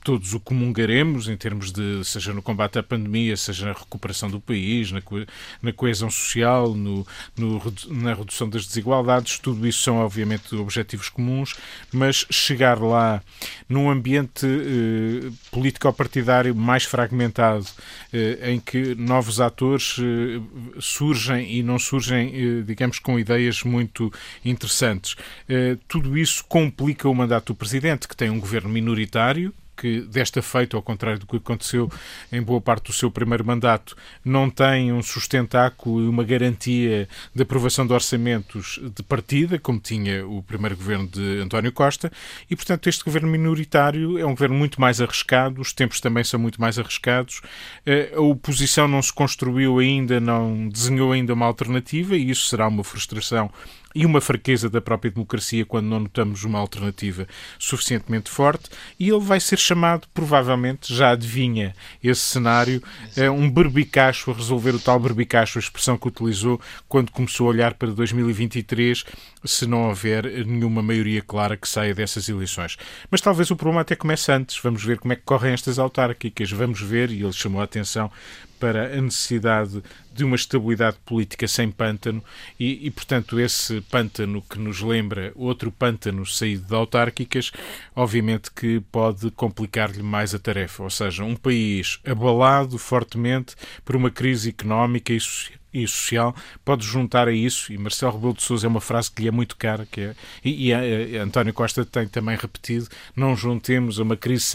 todos 0.05 0.35
o 0.35 0.39
comungaremos 0.39 1.27
em 1.27 1.35
termos 1.35 1.71
de, 1.71 2.05
seja 2.05 2.31
no 2.31 2.39
combate 2.39 2.77
à 2.77 2.83
pandemia, 2.83 3.35
seja 3.35 3.65
na 3.65 3.73
recuperação 3.73 4.29
do 4.29 4.39
país, 4.39 4.91
na, 4.91 5.01
co 5.01 5.15
na 5.63 5.73
coesão 5.73 6.11
social, 6.11 6.75
no, 6.75 7.05
no, 7.35 7.59
na 7.89 8.13
redução 8.13 8.47
das 8.47 8.67
desigualdades, 8.67 9.39
tudo 9.39 9.67
isso 9.67 9.81
são 9.81 9.97
obviamente 9.97 10.55
objetivos 10.55 11.09
comuns, 11.09 11.55
mas 11.91 12.23
chegar 12.29 12.79
lá 12.79 13.19
num 13.67 13.89
ambiente 13.89 14.45
eh, 14.45 15.31
político-partidário 15.49 16.53
mais 16.53 16.83
fragmentado, 16.83 17.65
eh, 18.13 18.51
em 18.51 18.59
que 18.59 18.93
novos 18.93 19.41
atores 19.41 19.95
eh, 19.97 20.39
surgem 20.79 21.51
e 21.51 21.63
não 21.63 21.79
surgem, 21.79 22.59
eh, 22.59 22.61
digamos, 22.61 22.99
com 22.99 23.17
ideias 23.17 23.63
muito 23.63 24.13
interessantes, 24.43 25.15
eh, 25.49 25.79
tudo 25.87 26.15
isso 26.15 26.45
complica 26.47 27.09
o 27.09 27.15
mandato 27.15 27.53
do 27.53 27.55
Presidente, 27.55 28.07
que 28.07 28.15
tem 28.15 28.29
um 28.29 28.39
governo 28.39 28.69
minoritário, 28.69 29.51
que 29.75 30.01
desta 30.01 30.41
feita, 30.41 30.77
ao 30.77 30.81
contrário 30.81 31.19
do 31.19 31.25
que 31.25 31.37
aconteceu 31.37 31.89
em 32.31 32.41
boa 32.41 32.61
parte 32.61 32.85
do 32.85 32.93
seu 32.93 33.11
primeiro 33.11 33.45
mandato, 33.45 33.95
não 34.23 34.49
tem 34.49 34.91
um 34.91 35.03
sustentáculo 35.03 36.01
e 36.01 36.07
uma 36.07 36.23
garantia 36.23 37.07
de 37.33 37.43
aprovação 37.43 37.85
de 37.85 37.93
orçamentos 37.93 38.79
de 38.95 39.03
partida, 39.03 39.59
como 39.59 39.79
tinha 39.79 40.25
o 40.25 40.41
primeiro 40.41 40.75
governo 40.75 41.07
de 41.07 41.39
António 41.39 41.71
Costa, 41.71 42.11
e, 42.49 42.55
portanto, 42.55 42.87
este 42.87 43.03
governo 43.03 43.29
minoritário 43.29 44.17
é 44.17 44.25
um 44.25 44.31
governo 44.31 44.55
muito 44.55 44.79
mais 44.79 45.01
arriscado, 45.01 45.61
os 45.61 45.73
tempos 45.73 45.99
também 45.99 46.23
são 46.23 46.39
muito 46.39 46.59
mais 46.59 46.79
arriscados, 46.79 47.41
eh, 47.85 48.11
a 48.15 48.21
oposição 48.21 48.87
não 48.87 49.01
se 49.01 49.13
construiu 49.13 49.79
ainda, 49.79 50.19
não 50.19 50.69
desenhou 50.69 51.11
ainda 51.11 51.33
uma 51.33 51.45
alternativa, 51.45 52.15
e 52.15 52.29
isso 52.29 52.47
será 52.47 52.67
uma 52.67 52.83
frustração 52.83 53.51
e 53.95 54.05
uma 54.05 54.19
fraqueza 54.19 54.69
da 54.69 54.81
própria 54.81 55.09
democracia 55.09 55.65
quando 55.65 55.85
não 55.85 56.01
notamos 56.01 56.43
uma 56.43 56.59
alternativa 56.59 57.25
suficientemente 57.57 58.29
forte, 58.29 58.69
e 58.99 59.09
ele 59.09 59.21
vai 59.21 59.39
ser 59.39 59.57
chamado, 59.57 60.07
provavelmente, 60.13 60.93
já 60.93 61.11
adivinha 61.11 61.73
esse 62.03 62.21
cenário, 62.21 62.83
é 63.15 63.31
um 63.31 63.49
berbicacho 63.49 64.29
a 64.31 64.33
resolver 64.33 64.75
o 64.75 64.79
tal 64.79 64.99
berbicacho, 64.99 65.57
a 65.57 65.61
expressão 65.61 65.97
que 65.97 66.09
utilizou 66.09 66.59
quando 66.89 67.11
começou 67.11 67.47
a 67.47 67.51
olhar 67.51 67.73
para 67.73 67.91
2023, 67.91 69.05
se 69.45 69.65
não 69.65 69.87
houver 69.87 70.45
nenhuma 70.45 70.81
maioria 70.81 71.21
clara 71.21 71.55
que 71.55 71.69
saia 71.69 71.95
dessas 71.95 72.27
eleições. 72.27 72.77
Mas 73.09 73.21
talvez 73.21 73.49
o 73.49 73.55
problema 73.55 73.81
até 73.81 73.95
comece 73.95 74.31
antes. 74.31 74.59
Vamos 74.61 74.83
ver 74.83 74.99
como 74.99 75.13
é 75.13 75.15
que 75.15 75.21
correm 75.23 75.53
estas 75.53 75.79
autárquicas. 75.79 76.51
Vamos 76.51 76.81
ver, 76.81 77.11
e 77.11 77.21
ele 77.21 77.33
chamou 77.33 77.61
a 77.61 77.63
atenção 77.63 78.11
para 78.59 78.97
a 78.97 79.01
necessidade 79.01 79.81
de 80.13 80.23
uma 80.23 80.35
estabilidade 80.35 80.97
política 81.05 81.47
sem 81.47 81.69
pântano 81.69 82.23
e, 82.59 82.87
e, 82.87 82.91
portanto, 82.91 83.39
esse 83.39 83.81
pântano 83.81 84.41
que 84.41 84.57
nos 84.57 84.81
lembra 84.81 85.31
outro 85.35 85.71
pântano 85.71 86.25
saído 86.25 86.65
de 86.65 86.75
autárquicas, 86.75 87.51
obviamente 87.95 88.49
que 88.51 88.79
pode 88.91 89.29
complicar-lhe 89.31 90.01
mais 90.01 90.33
a 90.33 90.39
tarefa. 90.39 90.83
Ou 90.83 90.89
seja, 90.89 91.23
um 91.23 91.35
país 91.35 91.99
abalado 92.05 92.77
fortemente 92.77 93.55
por 93.83 93.95
uma 93.95 94.09
crise 94.09 94.49
económica 94.49 95.11
e 95.11 95.19
social 95.19 95.64
e 95.75 95.87
social, 95.87 96.35
pode 96.63 96.85
juntar 96.85 97.27
a 97.27 97.31
isso, 97.31 97.71
e 97.73 97.77
Marcelo 97.77 98.13
Rebelo 98.13 98.33
de 98.33 98.43
Sousa 98.43 98.65
é 98.65 98.69
uma 98.69 98.81
frase 98.81 99.11
que 99.11 99.21
lhe 99.21 99.27
é 99.27 99.31
muito 99.31 99.55
cara, 99.57 99.85
que 99.89 100.01
é, 100.01 100.15
e, 100.43 100.67
e 100.67 100.73
a, 100.73 100.79
a 101.21 101.23
António 101.23 101.53
Costa 101.53 101.85
tem 101.85 102.07
também 102.07 102.37
repetido, 102.37 102.87
não 103.15 103.35
juntemos 103.35 103.99
a 103.99 104.03
uma 104.03 104.15
crise 104.15 104.45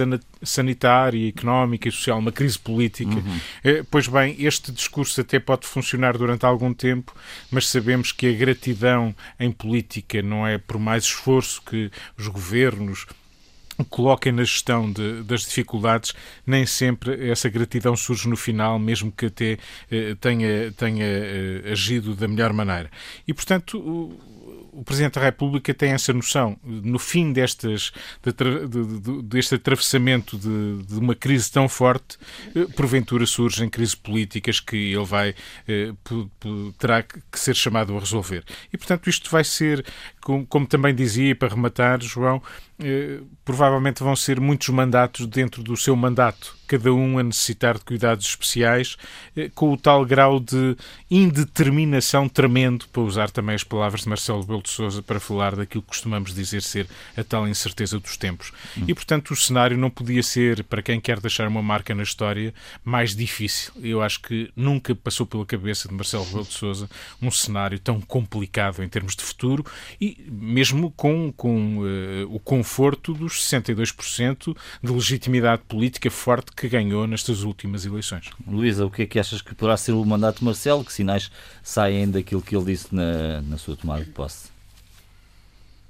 sanitária, 0.42 1.28
económica 1.28 1.88
e 1.88 1.92
social, 1.92 2.18
uma 2.18 2.32
crise 2.32 2.58
política. 2.58 3.14
Uhum. 3.14 3.40
Eh, 3.62 3.84
pois 3.90 4.08
bem, 4.08 4.34
este 4.38 4.72
discurso 4.72 5.20
até 5.20 5.38
pode 5.38 5.66
funcionar 5.66 6.16
durante 6.16 6.46
algum 6.46 6.72
tempo, 6.72 7.14
mas 7.50 7.68
sabemos 7.68 8.12
que 8.12 8.26
a 8.26 8.32
gratidão 8.32 9.14
em 9.38 9.52
política 9.52 10.22
não 10.22 10.46
é 10.46 10.56
por 10.56 10.78
mais 10.78 11.04
esforço 11.04 11.62
que 11.62 11.90
os 12.16 12.28
governos 12.28 13.06
coloquem 13.84 14.32
na 14.32 14.44
gestão 14.44 14.90
de, 14.90 15.22
das 15.22 15.42
dificuldades, 15.42 16.12
nem 16.46 16.66
sempre 16.66 17.30
essa 17.30 17.48
gratidão 17.48 17.96
surge 17.96 18.28
no 18.28 18.36
final, 18.36 18.78
mesmo 18.78 19.12
que 19.12 19.26
até 19.26 19.58
eh, 19.90 20.16
tenha, 20.20 20.72
tenha 20.72 21.04
eh, 21.04 21.72
agido 21.72 22.14
da 22.14 22.28
melhor 22.28 22.52
maneira. 22.52 22.90
E, 23.26 23.34
portanto, 23.34 23.78
o, 23.78 24.30
o 24.72 24.84
Presidente 24.84 25.14
da 25.14 25.22
República 25.22 25.74
tem 25.74 25.92
essa 25.92 26.12
noção. 26.12 26.56
No 26.64 26.98
fim 26.98 27.32
destas, 27.32 27.92
de, 28.22 28.32
de, 28.32 29.00
de, 29.00 29.22
deste 29.22 29.56
atravessamento 29.56 30.38
de, 30.38 30.98
uma 30.98 31.14
crise 31.14 31.50
tão 31.50 31.68
forte, 31.68 32.18
eh, 32.54 32.66
porventura 32.76 33.26
surgem 33.26 33.68
crises 33.68 33.94
políticas 33.94 34.60
que 34.60 34.76
ele 34.76 35.04
vai 35.04 35.34
terá 36.78 37.02
que 37.02 37.38
ser 37.38 37.54
chamado 37.54 37.96
a 37.96 38.00
resolver. 38.00 38.44
E, 38.72 38.76
portanto, 38.76 39.08
isto 39.08 39.30
vai 39.30 39.44
ser, 39.44 39.84
como, 40.20 40.46
como 40.46 40.66
também 40.66 40.94
dizia, 40.94 41.34
para 41.34 41.54
rematar, 41.54 42.00
João, 42.00 42.42
provavelmente 43.44 44.02
vão 44.02 44.14
ser 44.14 44.40
muitos 44.40 44.68
mandatos 44.68 45.26
dentro 45.26 45.62
do 45.62 45.76
seu 45.76 45.94
mandato, 45.94 46.56
cada 46.66 46.92
um 46.92 47.18
a 47.18 47.22
necessitar 47.22 47.76
de 47.76 47.84
cuidados 47.84 48.26
especiais, 48.26 48.96
eh, 49.36 49.50
com 49.54 49.72
o 49.72 49.76
tal 49.76 50.04
grau 50.04 50.38
de 50.38 50.76
indeterminação 51.10 52.28
tremendo, 52.28 52.86
para 52.88 53.02
usar 53.02 53.30
também 53.30 53.54
as 53.54 53.64
palavras 53.64 54.02
de 54.02 54.08
Marcelo 54.08 54.44
Belo 54.44 54.62
de 54.62 54.70
Souza 54.70 55.02
para 55.02 55.18
falar 55.18 55.56
daquilo 55.56 55.82
que 55.82 55.88
costumamos 55.88 56.32
dizer 56.32 56.62
ser 56.62 56.86
a 57.16 57.24
tal 57.24 57.48
incerteza 57.48 57.98
dos 57.98 58.16
tempos. 58.16 58.52
Hum. 58.78 58.84
E, 58.86 58.94
portanto, 58.94 59.32
o 59.32 59.36
cenário 59.36 59.76
não 59.76 59.90
podia 59.90 60.22
ser, 60.22 60.62
para 60.64 60.80
quem 60.80 61.00
quer 61.00 61.18
deixar 61.18 61.48
uma 61.48 61.62
marca 61.62 61.94
na 61.94 62.04
história, 62.04 62.54
mais 62.84 63.16
difícil. 63.16 63.72
Eu 63.82 64.00
acho 64.00 64.20
que 64.22 64.50
nunca 64.54 64.94
passou 64.94 65.26
pela 65.26 65.44
cabeça 65.44 65.88
de 65.88 65.94
Marcelo 65.94 66.24
Belo 66.26 66.44
de 66.44 66.54
Souza 66.54 66.88
um 67.20 67.30
cenário 67.30 67.78
tão 67.78 68.00
complicado 68.00 68.82
em 68.82 68.88
termos 68.88 69.16
de 69.16 69.22
futuro 69.22 69.66
e 70.00 70.24
mesmo 70.30 70.90
com, 70.92 71.32
com 71.32 71.78
uh, 71.78 72.34
o 72.34 72.38
conforto 72.38 72.69
conforto 72.70 73.12
dos 73.12 73.44
62% 73.50 74.56
de 74.80 74.92
legitimidade 74.92 75.62
política 75.62 76.08
forte 76.08 76.52
que 76.52 76.68
ganhou 76.68 77.04
nestas 77.04 77.42
últimas 77.42 77.84
eleições. 77.84 78.30
Luísa, 78.46 78.86
o 78.86 78.90
que 78.90 79.02
é 79.02 79.06
que 79.06 79.18
achas 79.18 79.42
que 79.42 79.54
poderá 79.56 79.76
ser 79.76 79.90
o 79.92 80.04
mandato 80.04 80.38
de 80.38 80.44
Marcelo? 80.44 80.84
Que 80.84 80.92
sinais 80.92 81.32
saem 81.64 82.08
daquilo 82.08 82.40
que 82.40 82.54
ele 82.54 82.66
disse 82.66 82.94
na, 82.94 83.42
na 83.42 83.58
sua 83.58 83.76
tomada 83.76 84.04
de 84.04 84.10
posse? 84.12 84.48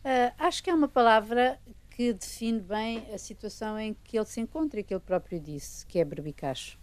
Uh, 0.03 0.33
acho 0.39 0.63
que 0.63 0.71
é 0.71 0.75
uma 0.75 0.89
palavra 0.89 1.59
que 1.91 2.15
define 2.15 2.61
bem 2.61 3.05
a 3.13 3.19
situação 3.19 3.79
em 3.79 3.95
que 4.03 4.17
ele 4.17 4.25
se 4.25 4.41
encontra 4.41 4.81
e 4.81 4.83
que 4.83 4.95
ele 4.95 5.03
próprio 5.05 5.39
disse, 5.39 5.85
que 5.85 5.99
é 5.99 6.05
berbicacho. 6.05 6.79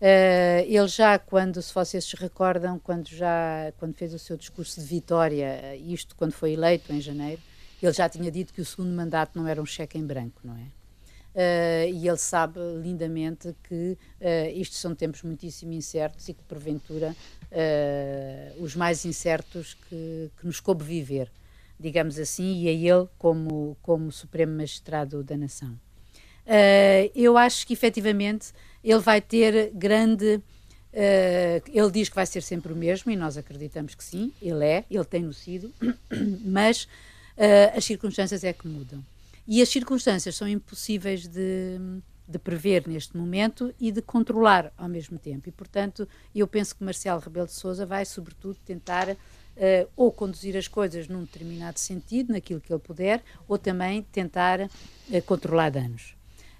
Uh, 0.00 0.64
ele 0.66 0.88
já, 0.88 1.18
quando, 1.18 1.60
se 1.60 1.74
vocês 1.74 2.06
se 2.06 2.16
recordam, 2.16 2.78
quando 2.78 3.06
já 3.06 3.70
quando 3.76 3.92
fez 3.92 4.14
o 4.14 4.18
seu 4.18 4.38
discurso 4.38 4.80
de 4.80 4.86
vitória, 4.86 5.76
isto 5.76 6.16
quando 6.16 6.32
foi 6.32 6.52
eleito 6.52 6.90
em 6.90 7.02
janeiro, 7.02 7.42
ele 7.86 7.92
já 7.92 8.08
tinha 8.08 8.30
dito 8.30 8.52
que 8.52 8.60
o 8.60 8.64
segundo 8.64 8.94
mandato 8.94 9.38
não 9.38 9.46
era 9.46 9.60
um 9.60 9.66
cheque 9.66 9.98
em 9.98 10.06
branco, 10.06 10.40
não 10.44 10.56
é? 10.56 10.80
Uh, 11.32 11.86
e 11.92 12.08
ele 12.08 12.16
sabe 12.16 12.58
lindamente 12.82 13.54
que 13.62 13.96
uh, 14.20 14.50
isto 14.52 14.74
são 14.74 14.96
tempos 14.96 15.22
muitíssimo 15.22 15.72
incertos 15.72 16.28
e 16.28 16.34
que, 16.34 16.42
porventura, 16.42 17.14
uh, 17.52 18.62
os 18.62 18.74
mais 18.74 19.04
incertos 19.04 19.74
que, 19.88 20.30
que, 20.36 20.46
nos 20.46 20.58
coube 20.58 20.82
viver, 20.82 21.30
digamos 21.78 22.18
assim, 22.18 22.62
e 22.62 22.68
a 22.68 22.72
ele 22.72 23.08
como, 23.16 23.76
como 23.80 24.10
Supremo 24.10 24.56
Magistrado 24.56 25.22
da 25.22 25.36
Nação. 25.36 25.78
eu 27.14 27.38
acho 27.38 27.64
que, 27.64 27.74
efetivamente, 27.74 28.52
ele 28.82 28.98
vai 28.98 29.20
ter 29.20 29.70
grande. 29.72 30.42
ele 31.72 31.90
diz 31.92 32.08
que 32.08 32.16
vai 32.16 32.26
ser 32.26 32.42
sempre 32.42 32.72
o 32.72 32.76
mesmo 32.76 33.10
e 33.12 33.16
nós 33.16 33.36
acreditamos 33.36 33.94
que 33.94 34.02
sim, 34.02 34.32
ele 34.42 34.64
é, 34.64 34.84
ele 34.90 35.04
tem-no 35.04 35.32
sido, 35.32 35.72
mas 36.44 36.88
uh, 37.36 37.76
as 37.76 37.84
circunstâncias 37.84 38.44
é 38.44 38.52
que 38.52 38.66
mudam. 38.66 39.04
E 39.46 39.60
as 39.60 39.68
circunstâncias 39.68 40.36
são 40.36 40.46
impossíveis 40.46 41.26
de, 41.26 41.78
de 42.28 42.38
prever 42.38 42.86
neste 42.86 43.16
momento 43.16 43.74
e 43.80 43.90
de 43.90 44.00
controlar 44.00 44.72
ao 44.78 44.88
mesmo 44.88 45.18
tempo. 45.18 45.48
E, 45.48 45.52
portanto, 45.52 46.06
eu 46.34 46.46
penso 46.46 46.76
que 46.76 46.84
Marcelo 46.84 47.20
Rebelo 47.20 47.46
de 47.46 47.54
Sousa 47.54 47.84
vai, 47.84 48.04
sobretudo, 48.04 48.56
tentar 48.64 49.08
uh, 49.08 49.16
ou 49.96 50.12
conduzir 50.12 50.56
as 50.56 50.68
coisas 50.68 51.08
num 51.08 51.22
determinado 51.22 51.78
sentido, 51.78 52.32
naquilo 52.32 52.60
que 52.60 52.72
ele 52.72 52.80
puder, 52.80 53.22
ou 53.48 53.58
também 53.58 54.02
tentar 54.02 54.60
uh, 54.60 55.22
controlar 55.26 55.70
danos. 55.70 56.14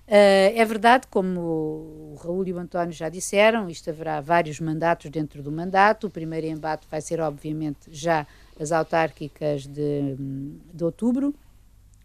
Uh, 0.08 0.50
é 0.56 0.64
verdade, 0.64 1.06
como 1.08 1.40
o 1.40 2.18
Raul 2.20 2.44
e 2.48 2.52
o 2.52 2.58
António 2.58 2.92
já 2.92 3.08
disseram, 3.08 3.70
isto 3.70 3.88
haverá 3.88 4.20
vários 4.20 4.58
mandatos 4.58 5.08
dentro 5.08 5.40
do 5.40 5.52
mandato. 5.52 6.08
O 6.08 6.10
primeiro 6.10 6.48
embate 6.48 6.88
vai 6.90 7.00
ser, 7.00 7.20
obviamente, 7.20 7.82
já 7.92 8.26
as 8.60 8.70
autárquicas 8.70 9.66
de, 9.66 10.16
de 10.72 10.84
outubro 10.84 11.34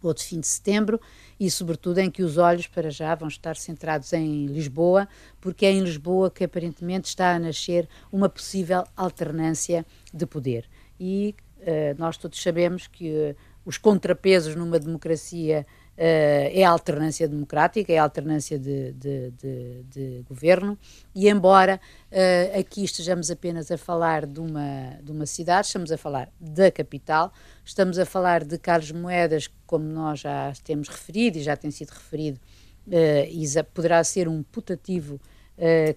ou 0.01 0.13
de 0.13 0.23
fim 0.23 0.39
de 0.39 0.47
setembro, 0.47 1.01
e 1.39 1.49
sobretudo 1.49 1.97
em 1.97 2.11
que 2.11 2.21
os 2.21 2.37
olhos 2.37 2.67
para 2.67 2.89
já 2.91 3.15
vão 3.15 3.27
estar 3.27 3.55
centrados 3.55 4.13
em 4.13 4.45
Lisboa, 4.45 5.07
porque 5.41 5.65
é 5.65 5.71
em 5.71 5.81
Lisboa 5.81 6.29
que 6.29 6.43
aparentemente 6.43 7.07
está 7.07 7.35
a 7.35 7.39
nascer 7.39 7.89
uma 8.11 8.29
possível 8.29 8.83
alternância 8.95 9.85
de 10.13 10.25
poder. 10.25 10.69
E 10.99 11.35
uh, 11.59 11.97
nós 11.97 12.17
todos 12.17 12.41
sabemos 12.41 12.85
que 12.87 13.09
uh, 13.09 13.35
os 13.65 13.77
contrapesos 13.79 14.55
numa 14.55 14.77
democracia 14.77 15.65
é 15.97 16.63
a 16.63 16.69
alternância 16.69 17.27
democrática, 17.27 17.91
é 17.91 17.97
a 17.97 18.03
alternância 18.03 18.59
de, 18.59 18.91
de, 18.93 19.31
de, 19.31 19.83
de 19.83 20.25
governo, 20.27 20.77
e 21.13 21.29
embora 21.29 21.79
uh, 22.11 22.59
aqui 22.59 22.83
estejamos 22.83 23.31
apenas 23.31 23.71
a 23.71 23.77
falar 23.77 24.25
de 24.25 24.39
uma, 24.39 24.97
de 25.01 25.11
uma 25.11 25.25
cidade, 25.25 25.67
estamos 25.67 25.91
a 25.91 25.97
falar 25.97 26.29
da 26.39 26.69
capital, 26.69 27.31
estamos 27.63 27.97
a 27.97 28.05
falar 28.05 28.43
de 28.43 28.57
Carlos 28.57 28.91
Moedas, 28.91 29.49
como 29.65 29.85
nós 29.85 30.19
já 30.19 30.51
temos 30.63 30.89
referido 30.89 31.37
e 31.37 31.43
já 31.43 31.55
tem 31.55 31.71
sido 31.71 31.89
referido, 31.89 32.39
uh, 32.87 33.63
poderá 33.73 34.03
ser 34.03 34.27
um 34.27 34.43
putativo 34.43 35.19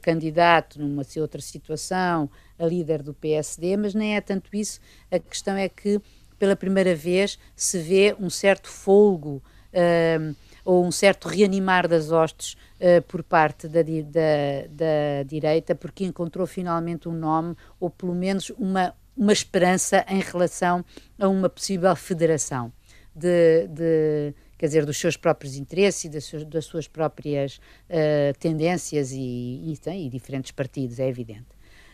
candidato 0.03 0.81
numa 0.81 1.03
outra 1.17 1.41
situação, 1.41 2.31
a 2.57 2.65
líder 2.65 3.03
do 3.03 3.13
PSD, 3.13 3.77
mas 3.77 3.93
nem 3.93 4.15
é 4.15 4.21
tanto 4.21 4.55
isso, 4.55 4.79
a 5.11 5.19
questão 5.19 5.57
é 5.57 5.69
que 5.69 6.01
pela 6.39 6.55
primeira 6.55 6.95
vez 6.95 7.37
se 7.57 7.77
vê 7.81 8.15
um 8.21 8.31
certo 8.31 8.69
folgo 8.69 9.43
uh, 9.73 10.37
ou 10.65 10.85
um 10.85 10.91
certo 10.91 11.29
reanimar 11.29 11.89
das 11.89 12.11
hostes 12.11 12.55
uh, 12.81 13.03
por 13.09 13.23
parte 13.23 13.69
da, 13.69 13.83
da, 13.83 14.67
da, 14.71 15.23
direita, 15.27 15.75
porque 15.75 16.05
encontrou 16.05 16.47
finalmente 16.47 17.09
um 17.09 17.13
nome, 17.13 17.57
ou 17.81 17.89
pelo 17.89 18.15
menos 18.15 18.51
uma, 18.59 18.95
uma 19.17 19.33
esperança 19.33 20.05
em 20.09 20.21
relação 20.21 20.85
a 21.19 21.29
uma 21.29 21.49
possível 21.49 21.95
federação 21.97 22.73
de, 23.15 23.67
de 23.69 24.35
quer 24.59 24.67
dizer, 24.67 24.85
dos 24.85 24.99
seus 24.99 25.17
próprios 25.17 25.57
interesses 25.57 26.05
e 26.05 26.09
das 26.09 26.25
suas, 26.25 26.45
das 26.45 26.65
suas 26.65 26.89
próprias 26.89 27.57
uh, 27.89 28.37
tendências 28.39 29.13
e, 29.13 29.17
e, 29.19 29.79
e, 29.87 30.11
diferentes 30.11 30.51
partidos, 30.51 30.99
é 30.99 31.09
evidente. 31.09 31.47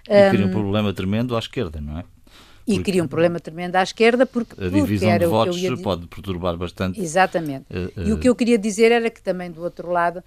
E 0.09 0.31
cria 0.31 0.47
um 0.47 0.51
problema 0.51 0.93
tremendo 0.93 1.37
à 1.37 1.39
esquerda, 1.39 1.81
não 1.81 1.99
é? 1.99 2.05
E 2.67 2.79
cria 2.83 3.05
um 3.05 3.09
problema 3.09 3.39
tremendo 3.39 3.77
à 3.77 3.83
esquerda 3.83 4.25
porque, 4.25 4.55
a 4.59 4.69
divisão 4.69 5.11
porque 5.11 5.25
de 5.25 5.27
votos 5.27 5.57
ia... 5.59 5.77
pode 5.77 6.07
perturbar 6.07 6.57
bastante. 6.57 7.01
Exatamente. 7.01 7.67
Uh, 7.71 8.01
uh... 8.01 8.09
E 8.09 8.13
o 8.13 8.19
que 8.19 8.29
eu 8.29 8.35
queria 8.35 8.57
dizer 8.57 8.91
era 8.91 9.11
que 9.11 9.23
também 9.23 9.51
do 9.51 9.63
outro 9.63 9.91
lado 9.91 10.19
uh, 10.19 10.23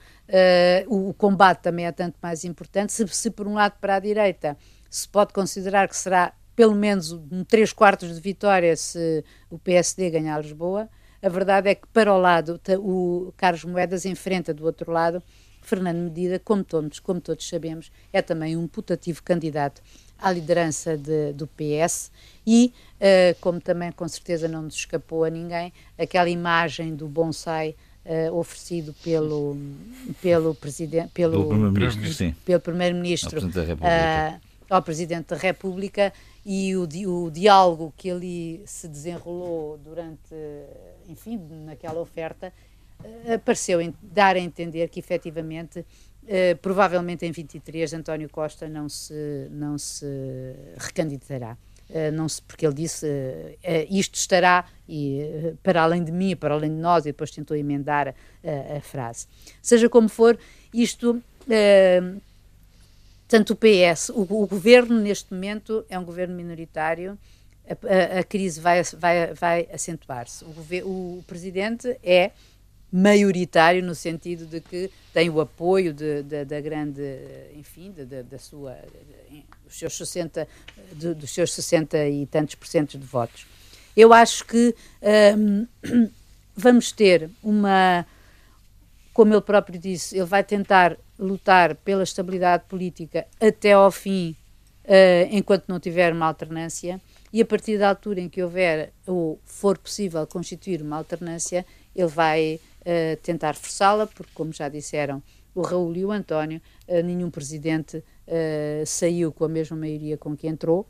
o, 0.88 1.10
o, 1.10 1.14
combate 1.14 1.62
também 1.62 1.86
é 1.86 1.92
tanto 1.92 2.16
mais 2.22 2.44
importante. 2.44 2.94
Se, 2.94 3.08
se, 3.08 3.32
por 3.32 3.48
um 3.48 3.56
lado 3.56 3.74
para 3.82 3.96
a 3.96 4.00
direita 4.00 4.56
se 4.90 5.08
pode 5.10 5.34
considerar 5.34 5.88
que 5.88 5.98
será 5.98 6.34
pelo 6.56 6.76
menos 6.76 7.12
um 7.12 7.44
3 7.44 7.74
quartos 7.74 8.14
de 8.14 8.22
vitória 8.22 8.76
se 8.76 9.24
o 9.50 9.60
PSD 9.60 10.10
ganhar 10.10 10.42
Lisboa, 10.42 10.90
a 11.22 11.30
verdade 11.30 11.70
é 11.70 11.76
que 11.76 11.88
para 11.88 12.14
o 12.14 12.20
lado 12.20 12.60
o 12.80 13.34
Carlos 13.36 13.64
Moedas 13.64 14.06
enfrenta 14.06 14.54
do 14.54 14.64
outro 14.66 14.92
lado 14.92 15.22
Fernando 15.68 15.98
Medida, 15.98 16.40
como 16.40 16.64
todos, 16.64 17.00
como 17.00 17.20
todos 17.20 17.48
sabemos, 17.48 17.92
é 18.14 18.22
também 18.22 18.56
um 18.56 18.68
putativo 18.68 19.22
candidato 19.22 19.82
à 20.20 20.32
liderança 20.32 20.98
de, 20.98 21.34
do 21.34 21.48
PS 21.48 22.12
e, 22.46 22.74
uh, 22.96 23.40
como 23.42 23.60
também 23.60 23.92
com 23.92 24.08
certeza 24.08 24.48
não 24.48 24.64
nos 24.64 24.76
escapou 24.76 25.24
a 25.24 25.30
ninguém, 25.30 25.74
aquela 25.98 26.30
imagem 26.30 26.96
do 26.96 27.08
bonsai 27.08 27.76
uh, 28.06 28.34
oferecido 28.34 28.96
pelo, 29.04 29.58
pelo 30.22 30.56
presidente, 30.56 31.10
pelo, 31.14 31.48
primeiro-ministro, 31.48 32.36
pelo 32.46 32.60
primeiro-ministro 32.62 33.48
uh, 33.48 34.40
ao 34.70 34.82
presidente 34.82 35.28
da 35.28 35.36
República 35.36 36.14
e 36.46 36.76
o, 36.76 36.88
o 37.08 37.32
diálogo 37.32 37.94
que 37.98 38.10
ali 38.10 38.62
se 38.66 38.88
desenrolou 38.88 39.78
durante, 39.78 40.34
enfim, 41.10 41.38
naquela 41.66 42.00
oferta, 42.00 42.54
pareceu 43.46 43.80
dar 44.02 44.36
a 44.36 44.40
entender 44.40 44.88
que 44.90 45.00
efetivamente 45.00 45.86
Uh, 46.28 46.58
provavelmente 46.58 47.26
em 47.26 47.32
23 47.32 47.94
António 47.94 48.30
Costa 48.30 48.68
não 48.68 48.90
se, 48.90 49.48
não 49.50 49.78
se 49.78 50.06
recandidatará. 50.78 51.58
Uh, 51.90 52.12
não 52.12 52.28
se, 52.28 52.42
porque 52.42 52.66
ele 52.66 52.76
disse 52.76 53.06
uh, 53.06 53.88
isto 53.90 54.16
estará 54.16 54.66
e, 54.90 55.54
para 55.64 55.82
além 55.82 56.04
de 56.04 56.12
mim, 56.12 56.36
para 56.36 56.54
além 56.54 56.70
de 56.70 56.82
nós, 56.82 57.06
e 57.06 57.14
depois 57.14 57.32
tentou 57.32 57.56
emendar 57.56 58.14
a 58.78 58.82
frase. 58.82 59.26
Seja 59.62 59.88
como 59.88 60.10
for, 60.10 60.38
isto, 60.74 61.22
tanto 63.28 63.54
o 63.54 63.56
PS, 63.56 64.10
o, 64.10 64.22
o, 64.22 64.48
governo 64.48 65.00
neste 65.00 65.34
momento 65.34 65.86
é 65.90 65.98
um 66.00 66.04
governo 66.06 66.36
minoritário, 66.36 67.18
a, 67.66 68.18
a, 68.18 68.20
a 68.20 68.24
crise 68.24 68.62
vai, 68.62 68.82
vai, 68.84 69.34
vai 69.34 69.68
acentuar-se. 69.74 70.46
O, 70.46 71.20
o 71.20 71.24
presidente 71.28 71.98
é 72.02 72.32
maioritário 72.92 73.84
no 73.84 73.94
sentido 73.94 74.46
de 74.46 74.62
que 74.62 74.90
tem 75.14 75.30
o 75.30 75.42
apoio 75.42 75.94
de, 75.94 76.24
de, 76.24 76.46
da 76.46 76.62
grande, 76.62 77.02
enfim, 77.56 77.92
de, 77.92 78.24
da 78.24 78.40
sua, 78.40 78.78
dos 79.66 79.78
seus 79.78 79.98
60, 79.98 80.48
dos 80.94 81.30
seus 81.32 81.54
60 81.54 82.08
e 82.08 82.26
tantos 82.26 82.56
por 82.56 82.68
cento 82.68 82.98
de 82.98 83.06
votos. 83.06 83.46
Eu 83.96 84.14
acho 84.14 84.46
que 84.46 84.76
hum, 85.38 85.68
vamos 86.56 86.92
ter 86.92 87.30
uma, 87.44 88.06
como 89.14 89.34
ele 89.34 89.42
próprio 89.42 89.80
disse, 89.80 90.16
ele 90.16 90.26
vai 90.26 90.44
tentar 90.44 90.98
lutar 91.20 91.76
pela 91.76 92.04
estabilidade 92.04 92.66
política 92.70 93.26
até 93.42 93.74
ao 93.74 93.92
fim, 93.92 94.36
uh, 94.86 95.28
enquanto 95.32 95.68
não 95.68 95.80
tiver 95.80 96.14
uma 96.14 96.28
alternância, 96.28 97.02
e 97.34 97.42
a 97.42 97.46
partir 97.46 97.78
da 97.78 97.90
altura 97.90 98.22
em 98.22 98.30
que 98.30 98.42
houver 98.42 98.94
ou 99.06 99.40
for 99.44 99.78
possível 99.78 100.26
constituir 100.28 100.82
uma 100.82 100.98
alternância, 100.98 101.66
ele 101.96 102.08
vai 102.08 102.60
uh, 102.88 103.18
tentar 103.22 103.56
forçá-la, 103.56 104.08
porque, 104.08 104.32
como 104.34 104.54
já 104.54 104.70
disseram 104.70 105.22
o 105.54 105.62
Raul 105.62 105.96
e 105.96 106.06
o 106.06 106.12
António, 106.12 106.62
uh, 106.88 107.04
nenhum 107.04 107.30
presidente 107.30 107.98
uh, 107.98 108.86
saiu 108.86 109.32
com 109.32 109.44
a 109.44 109.50
mesma 109.50 109.76
maioria 109.76 110.18
com 110.18 110.36
que 110.36 110.48
entrou. 110.48 110.88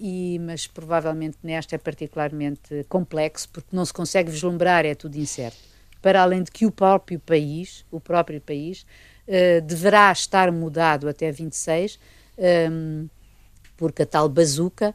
e, 0.00 0.38
mas 0.40 0.68
provavelmente 0.68 1.38
nesta 1.42 1.74
é 1.74 1.78
particularmente 1.78 2.84
complexo 2.88 3.48
porque 3.48 3.74
não 3.74 3.84
se 3.84 3.92
consegue 3.92 4.30
vislumbrar, 4.30 4.84
é 4.84 4.94
tudo 4.94 5.16
incerto. 5.16 5.58
Para 6.00 6.22
além 6.22 6.42
de 6.42 6.50
que 6.52 6.66
o 6.66 6.70
próprio 6.70 7.18
país, 7.18 7.84
o 7.90 7.98
próprio 7.98 8.40
país, 8.40 8.86
deverá 9.66 10.12
estar 10.12 10.52
mudado 10.52 11.08
até 11.08 11.32
26, 11.32 11.98
um, 12.38 12.42
ehm, 12.44 13.06
porque 13.76 14.02
a 14.02 14.06
tal 14.06 14.28
bazuca, 14.28 14.94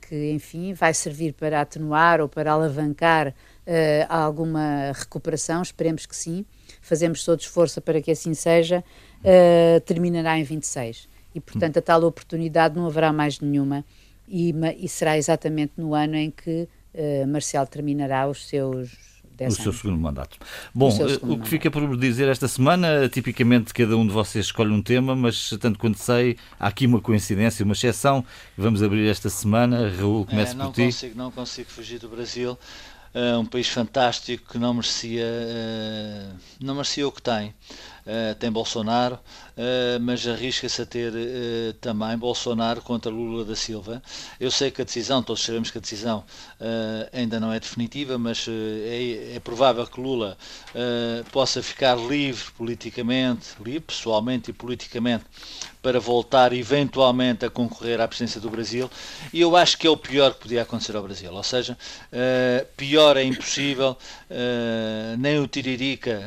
que 0.00 0.30
enfim 0.32 0.72
vai 0.72 0.94
servir 0.94 1.32
para 1.34 1.60
atenuar 1.60 2.20
ou 2.20 2.28
para 2.28 2.52
alavancar 2.52 3.34
uh, 3.66 4.06
alguma 4.08 4.92
recuperação, 4.92 5.62
esperemos 5.62 6.06
que 6.06 6.16
sim, 6.16 6.44
fazemos 6.80 7.24
todos 7.24 7.44
força 7.44 7.80
para 7.80 8.00
que 8.00 8.10
assim 8.10 8.34
seja, 8.34 8.84
uh, 9.20 9.80
terminará 9.80 10.38
em 10.38 10.44
26. 10.44 11.08
E, 11.34 11.40
portanto, 11.40 11.78
a 11.78 11.82
tal 11.82 12.02
oportunidade 12.04 12.76
não 12.76 12.86
haverá 12.86 13.12
mais 13.12 13.40
nenhuma 13.40 13.84
e, 14.28 14.54
e 14.78 14.88
será 14.88 15.16
exatamente 15.16 15.72
no 15.76 15.94
ano 15.94 16.16
em 16.16 16.30
que 16.30 16.68
uh, 16.94 17.26
Marcel 17.26 17.66
terminará 17.66 18.28
os 18.28 18.46
seus 18.46 19.12
o 19.40 19.50
seu 19.50 19.72
segundo 19.72 19.98
mandato. 19.98 20.38
Bom, 20.74 20.88
o, 20.88 20.90
o 20.90 21.18
que 21.18 21.26
mandato. 21.26 21.48
fica 21.48 21.70
por 21.70 21.96
dizer 21.96 22.28
esta 22.28 22.46
semana, 22.46 23.08
tipicamente 23.08 23.72
cada 23.74 23.96
um 23.96 24.06
de 24.06 24.12
vocês 24.12 24.46
escolhe 24.46 24.70
um 24.70 24.82
tema, 24.82 25.16
mas 25.16 25.50
tanto 25.60 25.78
quanto 25.78 25.98
sei, 25.98 26.36
há 26.60 26.68
aqui 26.68 26.86
uma 26.86 27.00
coincidência, 27.00 27.64
uma 27.64 27.72
exceção. 27.72 28.24
Vamos 28.56 28.82
abrir 28.82 29.08
esta 29.08 29.28
semana. 29.28 29.90
Raul, 29.90 30.26
começa 30.26 30.54
é, 30.54 30.64
por 30.64 30.72
ti. 30.72 30.84
Consigo, 30.84 31.18
não 31.18 31.30
consigo 31.30 31.70
fugir 31.70 31.98
do 31.98 32.08
Brasil 32.08 32.56
um 33.38 33.44
país 33.44 33.68
fantástico 33.68 34.52
que 34.52 34.58
não 34.58 34.74
merecia, 34.74 35.26
uh, 35.26 36.36
não 36.60 36.74
merecia 36.74 37.06
o 37.06 37.12
que 37.12 37.20
tem. 37.20 37.54
Uh, 38.06 38.34
tem 38.36 38.50
Bolsonaro, 38.50 39.14
uh, 39.14 40.00
mas 40.00 40.26
arrisca-se 40.26 40.82
a 40.82 40.86
ter 40.86 41.12
uh, 41.12 41.72
também 41.80 42.16
Bolsonaro 42.16 42.80
contra 42.82 43.10
Lula 43.10 43.44
da 43.44 43.56
Silva. 43.56 44.02
Eu 44.38 44.50
sei 44.50 44.70
que 44.70 44.82
a 44.82 44.84
decisão, 44.84 45.22
todos 45.22 45.42
sabemos 45.42 45.70
que 45.70 45.78
a 45.78 45.80
decisão 45.80 46.24
ainda 47.12 47.40
não 47.40 47.52
é 47.52 47.58
definitiva, 47.58 48.16
mas 48.18 48.46
é, 48.48 49.36
é, 49.36 49.40
provável 49.40 49.86
que 49.86 50.00
Lula 50.00 50.36
possa 51.32 51.62
ficar 51.62 51.96
livre 51.96 52.44
politicamente, 52.56 53.48
livre 53.60 53.80
pessoalmente 53.80 54.50
e 54.50 54.52
politicamente, 54.52 55.24
para 55.82 55.98
voltar 55.98 56.52
eventualmente 56.52 57.44
a 57.44 57.50
concorrer 57.50 58.00
à 58.00 58.06
presidência 58.06 58.40
do 58.40 58.48
Brasil. 58.48 58.88
E 59.32 59.40
eu 59.40 59.56
acho 59.56 59.76
que 59.76 59.86
é 59.86 59.90
o 59.90 59.96
pior 59.96 60.34
que 60.34 60.42
podia 60.42 60.62
acontecer 60.62 60.94
ao 60.94 61.02
Brasil. 61.02 61.32
Ou 61.32 61.42
seja, 61.42 61.76
pior 62.76 63.16
é 63.16 63.24
impossível, 63.24 63.96
nem 65.18 65.40
o 65.40 65.48
Tiririca 65.48 66.22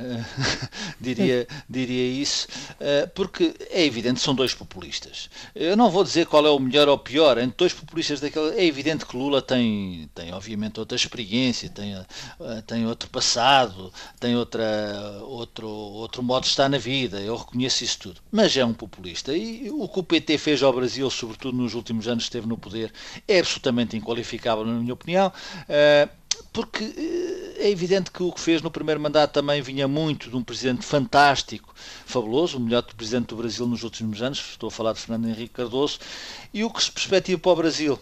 diria, 1.00 1.48
diria 1.70 2.22
isso, 2.22 2.48
uh, 2.74 3.10
porque 3.14 3.54
é 3.70 3.84
evidente 3.86 4.20
são 4.20 4.36
dois 4.36 4.54
populistas. 4.54 5.30
Eu 5.54 5.76
não 5.76 5.90
vou 5.90 6.04
dizer 6.04 6.26
qual 6.28 6.46
é 6.46 6.50
o 6.50 6.60
melhor 6.60 6.88
ou 6.88 6.96
o 6.96 7.00
pior, 7.00 7.38
entre 7.38 7.58
dois 7.58 7.74
populistas 7.74 8.20
daquele. 8.20 8.56
É 8.56 8.66
evidente 8.66 9.06
que 9.06 9.18
Lula 9.18 9.42
tem, 9.42 10.10
tem 10.14 10.34
obviamente, 10.34 10.80
outra 10.80 10.96
experiência, 10.96 11.70
tem, 11.70 11.96
uh, 11.96 12.06
tem 12.66 12.86
outro 12.86 13.10
passado, 13.10 13.92
tem 14.20 14.36
outra, 14.36 14.66
outro, 15.24 15.68
outro 15.68 16.24
modo 16.24 16.44
de 16.44 16.50
estar 16.50 16.70
na 16.70 16.78
vida, 16.78 17.20
eu 17.20 17.36
reconheço 17.36 17.84
isso 17.84 18.00
tudo. 18.00 18.22
Mas 18.32 18.56
é 18.56 18.64
um 18.64 18.74
populista. 18.74 19.36
E 19.36 19.70
o 19.72 19.88
que 19.88 20.00
o 20.00 20.04
PT 20.04 20.38
fez 20.38 20.64
ao 20.64 20.74
Brasil, 20.74 21.10
sobretudo 21.10 21.58
nos 21.58 21.74
últimos 21.74 22.08
anos 22.08 22.24
que 22.24 22.30
esteve 22.30 22.48
no 22.48 22.58
poder, 22.58 22.94
é 23.28 23.40
absolutamente 23.40 23.98
inqualificável, 23.98 24.66
na 24.66 24.74
minha 24.74 24.94
opinião. 24.94 25.32
Uh, 25.70 26.25
porque 26.52 27.54
é 27.58 27.70
evidente 27.70 28.12
que 28.12 28.24
o 28.24 28.32
que 28.32 28.40
fez 28.40 28.62
no 28.62 28.72
primeiro 28.72 29.00
mandato 29.00 29.34
também 29.34 29.62
vinha 29.62 29.88
muito 29.88 30.30
de 30.30 30.36
um 30.36 30.44
presidente 30.44 30.86
fantástico, 30.86 31.74
fabuloso, 32.06 32.58
o 32.58 32.60
melhor 32.62 32.84
presidente 32.84 33.28
do 33.28 33.36
Brasil 33.36 33.66
nos 33.66 33.84
últimos 33.84 34.22
anos, 34.22 34.40
estou 34.40 34.68
a 34.68 34.72
falar 34.72 34.94
de 34.94 35.00
Fernando 35.00 35.28
Henrique 35.28 35.54
Cardoso, 35.54 36.00
e 36.54 36.64
o 36.64 36.70
que 36.70 36.84
se 36.84 36.92
perspectiva 36.92 37.40
para 37.40 37.52
o 37.52 37.56
Brasil. 37.56 38.00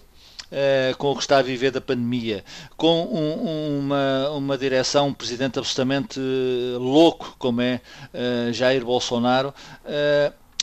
Uh, 0.52 0.96
com 0.98 1.12
o 1.12 1.16
que 1.16 1.22
está 1.22 1.40
a 1.40 1.42
viver 1.42 1.72
da 1.72 1.82
pandemia, 1.82 2.46
com 2.78 3.06
um, 3.06 3.80
uma, 3.80 4.30
uma 4.30 4.56
direção, 4.56 5.08
um 5.08 5.14
presidente 5.14 5.58
absolutamente 5.58 6.20
uh, 6.20 6.78
louco, 6.78 7.36
como 7.40 7.60
é 7.60 7.82
uh, 8.14 8.54
Jair 8.54 8.86
Bolsonaro, 8.86 9.52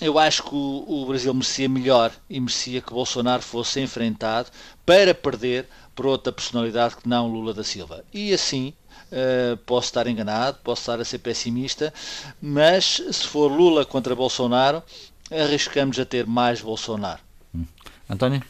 eu 0.01 0.18
acho 0.18 0.45
que 0.45 0.55
o, 0.55 0.85
o, 0.87 1.07
Brasil 1.07 1.35
merecia 1.35 1.68
melhor 1.68 2.12
e 2.29 2.41
merecia 2.41 2.81
que 2.81 2.93
Bolsonaro 2.93 3.43
fosse 3.43 3.81
enfrentado 3.81 4.49
para 4.87 5.12
perder 5.14 5.68
por 6.01 6.07
outra 6.07 6.33
personalidade 6.33 6.97
que 6.97 7.07
não 7.07 7.29
Lula 7.29 7.53
da 7.53 7.63
Silva. 7.63 8.03
E 8.11 8.33
assim, 8.33 8.73
Uh, 9.11 9.57
posso 9.67 9.87
estar 9.89 10.07
enganado, 10.07 10.59
posso 10.63 10.83
estar 10.83 11.01
a 11.01 11.05
ser 11.05 11.19
pessimista, 11.19 11.93
mas 12.41 13.03
se 13.11 13.27
for 13.27 13.51
Lula 13.51 13.85
contra 13.85 14.15
Bolsonaro, 14.15 14.85
arriscamos 15.33 15.99
a 15.99 16.05
ter 16.05 16.29
mais 16.29 16.61
Bolsonaro. 16.61 17.19
Hum. 17.53 17.65
António? 18.09 18.41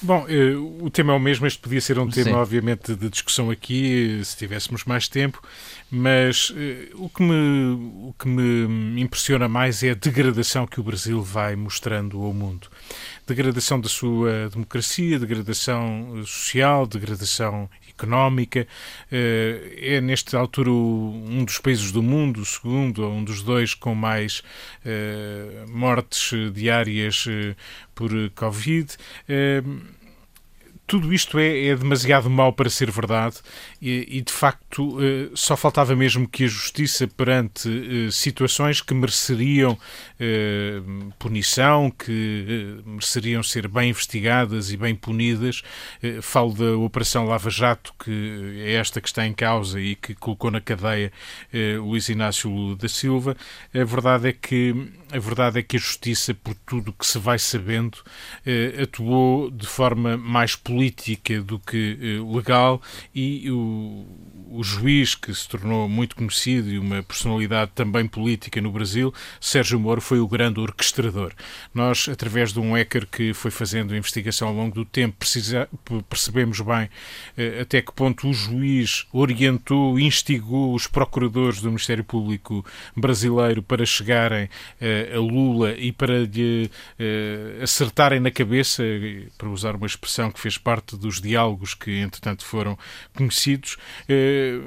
Bom, 0.00 0.26
uh, 0.26 0.84
o 0.84 0.90
tema 0.90 1.12
é 1.12 1.16
o 1.16 1.18
mesmo, 1.18 1.46
este 1.46 1.58
podia 1.58 1.80
ser 1.80 1.98
um 1.98 2.08
tema, 2.08 2.30
Sim. 2.30 2.36
obviamente, 2.36 2.94
de 2.94 3.10
discussão 3.10 3.50
aqui, 3.50 4.20
se 4.24 4.36
tivéssemos 4.36 4.84
mais 4.84 5.08
tempo, 5.08 5.42
mas 5.90 6.50
uh, 6.50 6.54
o, 7.04 7.08
que 7.08 7.22
me, 7.22 7.72
o 8.08 8.14
que 8.16 8.28
me 8.28 9.00
impressiona 9.00 9.48
mais 9.48 9.82
é 9.82 9.90
a 9.90 9.94
degradação 9.94 10.66
que 10.66 10.78
o 10.78 10.84
Brasil 10.84 11.20
vai 11.20 11.56
mostrando 11.56 12.22
ao 12.22 12.32
mundo 12.32 12.68
degradação 13.28 13.78
da 13.78 13.88
sua 13.88 14.48
democracia, 14.48 15.18
degradação 15.18 16.22
social, 16.24 16.86
degradação 16.86 17.68
económica. 17.98 18.66
Eh, 19.10 19.96
é, 19.96 20.00
nesta 20.00 20.38
altura, 20.38 20.70
um 20.70 21.44
dos 21.44 21.58
países 21.58 21.90
do 21.90 22.02
mundo, 22.02 22.40
o 22.40 22.44
segundo 22.44 23.04
ou 23.04 23.12
um 23.12 23.24
dos 23.24 23.42
dois 23.42 23.74
com 23.74 23.94
mais 23.94 24.42
eh, 24.84 25.64
mortes 25.68 26.32
diárias 26.52 27.24
eh, 27.28 27.56
por 27.94 28.10
Covid 28.34 28.96
tudo 30.88 31.12
isto 31.12 31.38
é, 31.38 31.66
é, 31.66 31.76
demasiado 31.76 32.30
mau 32.30 32.50
para 32.50 32.70
ser 32.70 32.90
verdade 32.90 33.36
e, 33.80 34.18
e, 34.18 34.20
de 34.20 34.32
facto 34.32 34.98
eh, 35.00 35.30
só 35.34 35.56
faltava 35.56 35.94
mesmo 35.94 36.26
que 36.26 36.44
a 36.44 36.48
justiça 36.48 37.06
perante 37.06 37.68
eh, 37.68 38.10
situações 38.10 38.80
que 38.80 38.92
mereceriam 38.92 39.78
eh, 40.18 40.80
punição, 41.16 41.88
que 41.90 42.82
mereceriam 42.84 43.42
ser 43.42 43.68
bem 43.68 43.90
investigadas 43.90 44.72
e 44.72 44.76
bem 44.76 44.94
punidas. 44.94 45.62
Falo 46.22 46.52
da 46.54 46.76
Operação 46.76 47.26
Lava 47.26 47.50
Jato, 47.50 47.94
que 48.02 48.62
é 48.64 48.74
esta 48.74 49.00
que 49.00 49.08
está 49.08 49.26
em 49.26 49.32
causa 49.32 49.80
e 49.80 49.94
que 49.94 50.14
colocou 50.14 50.50
na 50.50 50.60
cadeia 50.60 51.12
Luís 51.80 52.08
Inácio 52.08 52.50
Lula 52.50 52.76
da 52.76 52.88
Silva. 52.88 53.36
A 53.74 53.84
verdade 53.84 54.28
é 54.28 54.32
que 54.32 54.74
a 55.12 55.18
verdade 55.18 55.58
é 55.58 55.62
que 55.62 55.76
a 55.76 55.80
justiça, 55.80 56.34
por 56.34 56.54
tudo 56.66 56.92
que 56.92 57.06
se 57.06 57.18
vai 57.18 57.38
sabendo, 57.38 57.98
atuou 58.82 59.50
de 59.50 59.66
forma 59.66 60.16
mais 60.16 60.54
política 60.54 61.40
do 61.40 61.58
que 61.58 62.20
legal 62.34 62.82
e 63.14 63.50
o, 63.50 63.67
o 64.50 64.62
juiz 64.62 65.14
que 65.14 65.32
se 65.34 65.48
tornou 65.48 65.88
muito 65.88 66.16
conhecido 66.16 66.70
e 66.70 66.78
uma 66.78 67.02
personalidade 67.02 67.70
também 67.74 68.06
política 68.06 68.60
no 68.60 68.72
Brasil, 68.72 69.12
Sérgio 69.40 69.78
Moro, 69.78 70.00
foi 70.00 70.20
o 70.20 70.28
grande 70.28 70.58
orquestrador. 70.58 71.32
Nós, 71.74 72.08
através 72.08 72.52
de 72.52 72.58
um 72.58 72.74
hacker 72.74 73.06
que 73.06 73.34
foi 73.34 73.50
fazendo 73.50 73.94
investigação 73.94 74.48
ao 74.48 74.54
longo 74.54 74.74
do 74.74 74.84
tempo, 74.84 75.16
precisa, 75.18 75.68
percebemos 76.08 76.60
bem 76.60 76.88
eh, 77.36 77.60
até 77.60 77.82
que 77.82 77.92
ponto 77.92 78.28
o 78.28 78.32
juiz 78.32 79.06
orientou, 79.12 79.98
instigou 79.98 80.74
os 80.74 80.86
procuradores 80.86 81.60
do 81.60 81.68
Ministério 81.68 82.04
Público 82.04 82.64
brasileiro 82.96 83.62
para 83.62 83.84
chegarem 83.84 84.48
eh, 84.80 85.12
a 85.14 85.18
Lula 85.18 85.74
e 85.74 85.92
para 85.92 86.20
lhe 86.20 86.70
acertarem 87.62 88.20
na 88.20 88.30
cabeça, 88.30 88.82
para 89.36 89.48
usar 89.48 89.76
uma 89.76 89.86
expressão 89.86 90.30
que 90.30 90.40
fez 90.40 90.56
parte 90.56 90.96
dos 90.96 91.20
diálogos 91.20 91.74
que, 91.74 91.98
entretanto, 91.98 92.44
foram 92.44 92.78
conhecidos. 93.14 93.57
Eh, 94.08 94.60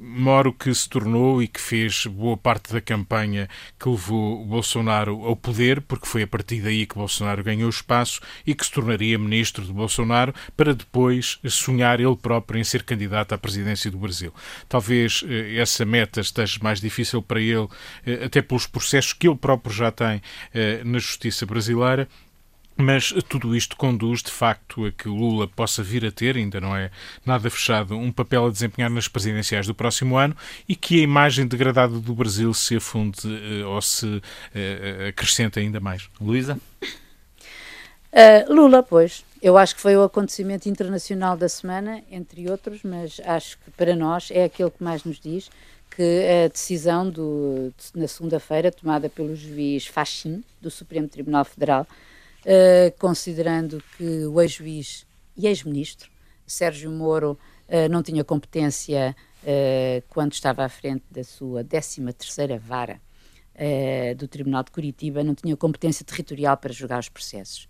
Moro 0.00 0.52
que 0.52 0.72
se 0.72 0.88
tornou 0.88 1.42
e 1.42 1.48
que 1.48 1.60
fez 1.60 2.06
boa 2.06 2.36
parte 2.36 2.72
da 2.72 2.80
campanha 2.80 3.48
que 3.78 3.88
levou 3.88 4.44
Bolsonaro 4.44 5.24
ao 5.24 5.34
poder, 5.34 5.80
porque 5.80 6.06
foi 6.06 6.22
a 6.22 6.26
partir 6.26 6.60
daí 6.60 6.86
que 6.86 6.94
Bolsonaro 6.94 7.42
ganhou 7.42 7.68
espaço 7.68 8.20
e 8.46 8.54
que 8.54 8.64
se 8.64 8.70
tornaria 8.70 9.18
ministro 9.18 9.64
de 9.64 9.72
Bolsonaro 9.72 10.32
para 10.56 10.74
depois 10.74 11.38
sonhar 11.48 12.00
ele 12.00 12.16
próprio 12.16 12.60
em 12.60 12.64
ser 12.64 12.84
candidato 12.84 13.34
à 13.34 13.38
presidência 13.38 13.90
do 13.90 13.98
Brasil. 13.98 14.32
Talvez 14.68 15.24
eh, 15.26 15.56
essa 15.56 15.84
meta 15.84 16.20
esteja 16.20 16.60
mais 16.62 16.80
difícil 16.80 17.20
para 17.20 17.40
ele, 17.40 17.68
eh, 18.06 18.24
até 18.26 18.40
pelos 18.40 18.66
processos 18.66 19.12
que 19.12 19.26
ele 19.26 19.36
próprio 19.36 19.74
já 19.74 19.90
tem 19.90 20.22
na 20.84 20.98
justiça 20.98 21.44
brasileira 21.44 22.08
mas 22.80 23.12
tudo 23.28 23.56
isto 23.56 23.76
conduz, 23.76 24.22
de 24.22 24.30
facto, 24.30 24.86
a 24.86 24.92
que 24.92 25.08
Lula 25.08 25.48
possa 25.48 25.82
vir 25.82 26.06
a 26.06 26.12
ter, 26.12 26.36
ainda 26.36 26.60
não 26.60 26.76
é 26.76 26.92
nada 27.26 27.50
fechado, 27.50 27.96
um 27.96 28.12
papel 28.12 28.46
a 28.46 28.50
desempenhar 28.50 28.88
nas 28.88 29.08
presidenciais 29.08 29.66
do 29.66 29.74
próximo 29.74 30.16
ano 30.16 30.36
e 30.68 30.76
que 30.76 31.00
a 31.00 31.02
imagem 31.02 31.44
degradada 31.46 31.98
do 31.98 32.14
Brasil 32.14 32.54
se 32.54 32.76
afunde 32.76 33.26
uh, 33.26 33.68
ou 33.68 33.82
se 33.82 34.06
uh, 34.06 34.22
acrescente 35.08 35.58
ainda 35.58 35.80
mais. 35.80 36.08
Luísa? 36.20 36.56
Uh, 38.12 38.54
Lula, 38.54 38.80
pois. 38.82 39.24
Eu 39.42 39.58
acho 39.58 39.74
que 39.74 39.80
foi 39.80 39.96
o 39.96 40.02
acontecimento 40.04 40.68
internacional 40.68 41.36
da 41.36 41.48
semana, 41.48 42.02
entre 42.10 42.48
outros, 42.48 42.82
mas 42.84 43.20
acho 43.24 43.58
que 43.58 43.70
para 43.72 43.96
nós 43.96 44.30
é 44.30 44.44
aquele 44.44 44.70
que 44.70 44.82
mais 44.82 45.02
nos 45.02 45.18
diz 45.18 45.50
que 45.90 46.44
a 46.44 46.48
decisão 46.48 47.10
do, 47.10 47.72
na 47.92 48.06
segunda-feira, 48.06 48.70
tomada 48.70 49.08
pelo 49.08 49.34
juiz 49.34 49.84
Fachin, 49.84 50.44
do 50.60 50.70
Supremo 50.70 51.08
Tribunal 51.08 51.44
Federal, 51.44 51.84
uh, 52.48 52.98
considerando 52.98 53.82
que 53.96 54.26
o 54.26 54.40
ex-juiz 54.40 55.06
e 55.36 55.46
ex-ministro 55.46 56.10
Sérgio 56.46 56.90
Moro 56.90 57.38
uh, 57.68 57.88
não 57.90 58.02
tinha 58.02 58.24
competência 58.24 59.14
uh, 59.42 60.02
quando 60.08 60.32
estava 60.32 60.64
à 60.64 60.68
frente 60.68 61.04
da 61.10 61.22
sua 61.22 61.62
13ª 61.62 62.58
vara 62.58 63.00
do 64.16 64.28
Tribunal 64.28 64.62
de 64.62 64.70
Curitiba, 64.70 65.24
não 65.24 65.34
tinha 65.34 65.56
competência 65.56 66.04
territorial 66.06 66.56
para 66.56 66.72
julgar 66.72 67.00
os 67.00 67.08
processos. 67.08 67.68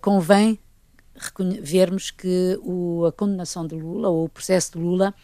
convém 0.00 0.58
vermos 1.62 2.10
que 2.10 2.58
o, 2.64 3.04
a 3.06 3.12
condenação 3.12 3.64
de 3.64 3.76
Lula, 3.76 4.08
ou 4.08 4.24
o 4.24 4.28
processo 4.28 4.72
de 4.72 4.78
Lula, 4.80 5.14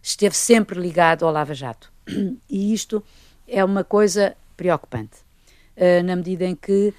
esteve 0.00 0.36
sempre 0.36 0.78
ligado 0.78 1.26
ao 1.26 1.32
Lava 1.32 1.52
Jato. 1.52 1.92
E 2.48 2.72
isto 2.72 3.02
é 3.48 3.64
uma 3.64 3.82
coisa 3.82 4.36
preocupante, 4.56 5.16
na 6.04 6.14
medida 6.14 6.44
em 6.44 6.54
que 6.54 6.94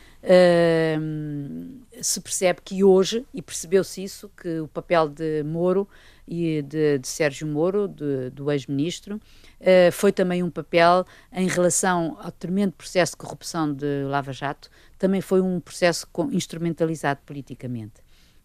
Se 2.02 2.20
percebe 2.20 2.62
que 2.64 2.84
hoje, 2.84 3.26
e 3.34 3.42
percebeu-se 3.42 4.04
isso, 4.04 4.30
que 4.30 4.60
o 4.60 4.68
papel 4.68 5.08
de 5.08 5.44
Moro 5.44 5.88
e 6.28 6.62
de, 6.62 7.00
de 7.00 7.08
Sérgio 7.08 7.48
Moro, 7.48 7.88
de, 7.88 8.30
do 8.30 8.52
ex-ministro, 8.52 9.16
uh, 9.16 9.92
foi 9.92 10.12
também 10.12 10.44
um 10.44 10.50
papel 10.50 11.06
em 11.34 11.48
relação 11.48 12.18
ao 12.22 12.32
tremendo 12.32 12.74
processo 12.74 13.14
de 13.14 13.18
corrupção 13.18 13.74
de 13.74 14.04
Lava 14.04 14.32
Jato, 14.32 14.70
também 14.98 15.22
foi 15.22 15.42
um 15.42 15.60
processo 15.60 16.08
com, 16.12 16.32
instrumentalizado 16.32 17.22
politicamente. 17.26 17.96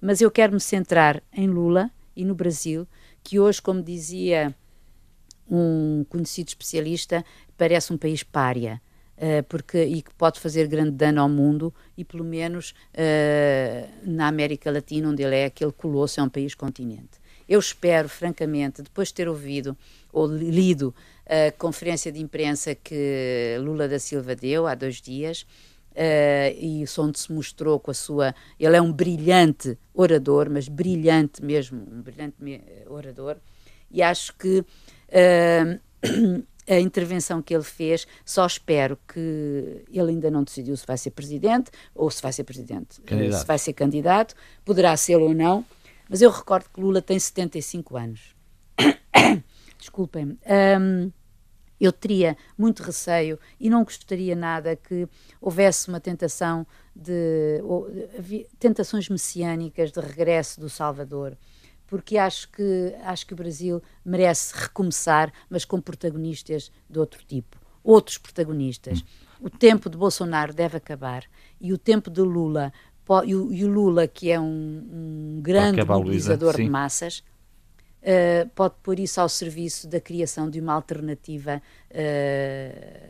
Mas 0.01 0.21
eu 0.21 0.31
quero 0.31 0.55
me 0.55 0.61
centrar 0.61 1.23
em 1.33 1.47
Lula 1.47 1.91
e 2.17 2.25
no 2.25 2.35
Brasil, 2.35 2.89
que 3.23 3.39
hoje, 3.39 3.61
como 3.61 3.83
dizia 3.83 4.55
um 5.51 6.07
conhecido 6.09 6.49
especialista, 6.49 7.25
parece 7.57 7.93
um 7.93 7.99
país 7.99 8.23
pária. 8.23 8.81
Uh, 9.17 9.45
porque, 9.49 9.85
e 9.85 10.03
que 10.03 10.13
pode 10.15 10.41
fazer 10.41 10.67
grande 10.67 10.91
dano 10.91 11.21
ao 11.21 11.29
mundo 11.29 11.73
e 11.97 12.05
pelo 12.05 12.25
menos 12.25 12.75
uh, 12.95 13.89
na 14.03 14.27
América 14.27 14.73
Latina 14.73 15.09
onde 15.09 15.23
ele 15.23 15.37
é 15.37 15.45
aquele 15.45 15.71
colosso, 15.71 16.19
é 16.19 16.23
um 16.23 16.29
país 16.29 16.53
continente 16.53 17.25
eu 17.49 17.61
espero 17.61 18.09
francamente, 18.09 18.83
depois 18.83 19.09
de 19.09 19.15
ter 19.15 19.29
ouvido 19.29 19.77
ou 20.13 20.27
lido 20.27 20.95
a 21.27 21.53
conferência 21.53 22.11
de 22.11 22.21
imprensa 22.21 22.75
que 22.75 23.57
Lula 23.61 23.89
da 23.89 23.99
Silva 23.99 24.35
deu 24.35 24.67
há 24.67 24.75
dois 24.75 25.01
dias 25.01 25.47
Uh, 25.97 26.51
e 26.59 26.85
onde 26.99 27.21
se 27.21 27.33
mostrou 27.33 27.79
com 27.79 27.93
a 27.93 27.95
sua. 27.95 28.35
Ele 28.59 28.77
é 28.77 28.83
um 28.83 28.93
brilhante 28.93 29.79
orador, 29.95 30.51
mas 30.51 30.67
brilhante 30.67 31.41
mesmo, 31.41 31.81
um 31.89 32.03
brilhante 32.03 32.35
orador, 32.89 33.37
e 33.93 34.03
acho 34.03 34.35
que 34.37 34.59
uh, 34.59 35.81
a 36.69 36.79
intervenção 36.79 37.43
que 37.43 37.55
ele 37.55 37.65
fez, 37.65 38.07
só 38.25 38.47
espero 38.47 38.99
que 39.07 39.85
ele 39.91 40.11
ainda 40.11 40.31
não 40.31 40.43
decidiu 40.43 40.77
se 40.77 40.87
vai 40.87 40.97
ser 40.97 41.11
presidente 41.11 41.71
ou 41.95 42.11
se 42.11 42.23
vai 42.23 42.33
ser 42.33 42.45
presidente, 42.45 43.01
candidato. 43.03 43.41
se 43.41 43.47
vai 43.47 43.59
ser 43.59 43.73
candidato, 43.73 44.35
poderá 44.65 44.97
ser 44.97 45.17
ou 45.17 45.35
não, 45.35 45.65
mas 46.09 46.23
eu 46.23 46.31
recordo 46.31 46.69
que 46.73 46.81
Lula 46.81 47.03
tem 47.03 47.19
75 47.19 47.97
anos. 47.97 48.35
Desculpem-me. 49.79 50.39
Um, 50.81 51.11
eu 51.81 51.93
teria 51.93 52.37
muito 52.57 52.83
receio 52.83 53.39
e 53.59 53.69
não 53.69 53.85
gostaria 53.85 54.35
nada 54.35 54.77
que 54.77 55.09
houvesse 55.41 55.89
uma 55.89 56.01
tentação 56.01 56.67
de, 56.95 57.61
ou, 57.63 57.89
tentações 58.59 59.09
messiânicas 59.09 59.91
de 59.91 60.01
regresso 60.01 60.61
do 60.61 60.71
Salvador, 60.71 61.37
porque 61.87 62.17
acho 62.17 62.49
que 62.51 62.95
acho 63.03 63.27
que 63.27 63.33
o 63.33 63.37
Brasil 63.37 63.83
merece 64.05 64.55
recomeçar, 64.57 65.33
mas 65.49 65.65
com 65.65 65.81
protagonistas 65.81 66.71
de 66.89 66.99
outro 66.99 67.25
tipo, 67.25 67.59
outros 67.83 68.19
protagonistas. 68.19 69.05
O 69.41 69.51
tempo 69.51 69.91
de 69.91 69.97
Bolsonaro 69.97 70.55
deve 70.55 70.77
acabar 70.77 71.25
e 71.61 71.73
o 71.73 71.79
tempo 71.79 72.11
de 72.11 72.23
Lula 72.23 72.73
e 73.27 73.35
o, 73.35 73.53
e 73.53 73.65
o 73.65 73.69
Lula 73.69 74.09
que 74.09 74.31
é 74.31 74.41
um, 74.41 74.45
um 74.47 75.41
grande 75.43 75.85
mobilizador 75.85 76.57
de 76.57 76.69
massas 76.69 77.23
uh, 78.05 78.49
pode 78.55 78.75
pôr 78.83 79.01
isso 79.01 79.21
ao 79.21 79.29
serviço 79.29 79.89
da 79.89 80.01
criação 80.01 80.49
de 80.49 80.61
uma 80.61 80.75
alternativa 80.75 81.61
uh, 81.91 83.05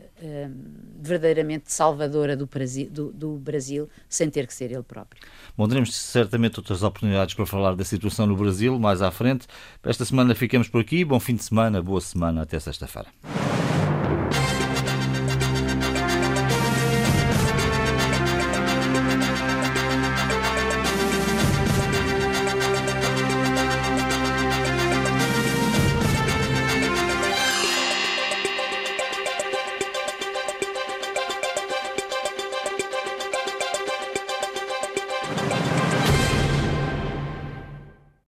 verdadeiramente 1.01 1.71
salvadora 1.71 2.35
do 2.35 2.47
Brasil, 2.47 2.89
do, 2.89 3.11
do 3.11 3.33
Brasil, 3.33 3.89
sem 4.09 4.29
ter 4.29 4.47
que 4.47 4.53
ser 4.53 4.71
ele 4.71 4.81
próprio. 4.81 5.21
Bom, 5.57 5.67
teremos 5.67 5.93
certamente 5.93 6.59
outras 6.59 6.81
oportunidades 6.83 7.35
para 7.35 7.45
falar 7.45 7.75
da 7.75 7.83
situação 7.83 8.25
no 8.25 8.35
Brasil 8.35 8.79
mais 8.79 9.01
à 9.01 9.11
frente. 9.11 9.45
Esta 9.83 10.05
semana 10.05 10.33
ficamos 10.33 10.69
por 10.69 10.81
aqui. 10.81 11.03
Bom 11.03 11.19
fim 11.19 11.35
de 11.35 11.43
semana, 11.43 11.81
boa 11.81 12.01
semana, 12.01 12.43
até 12.43 12.59
sexta-feira. 12.59 13.09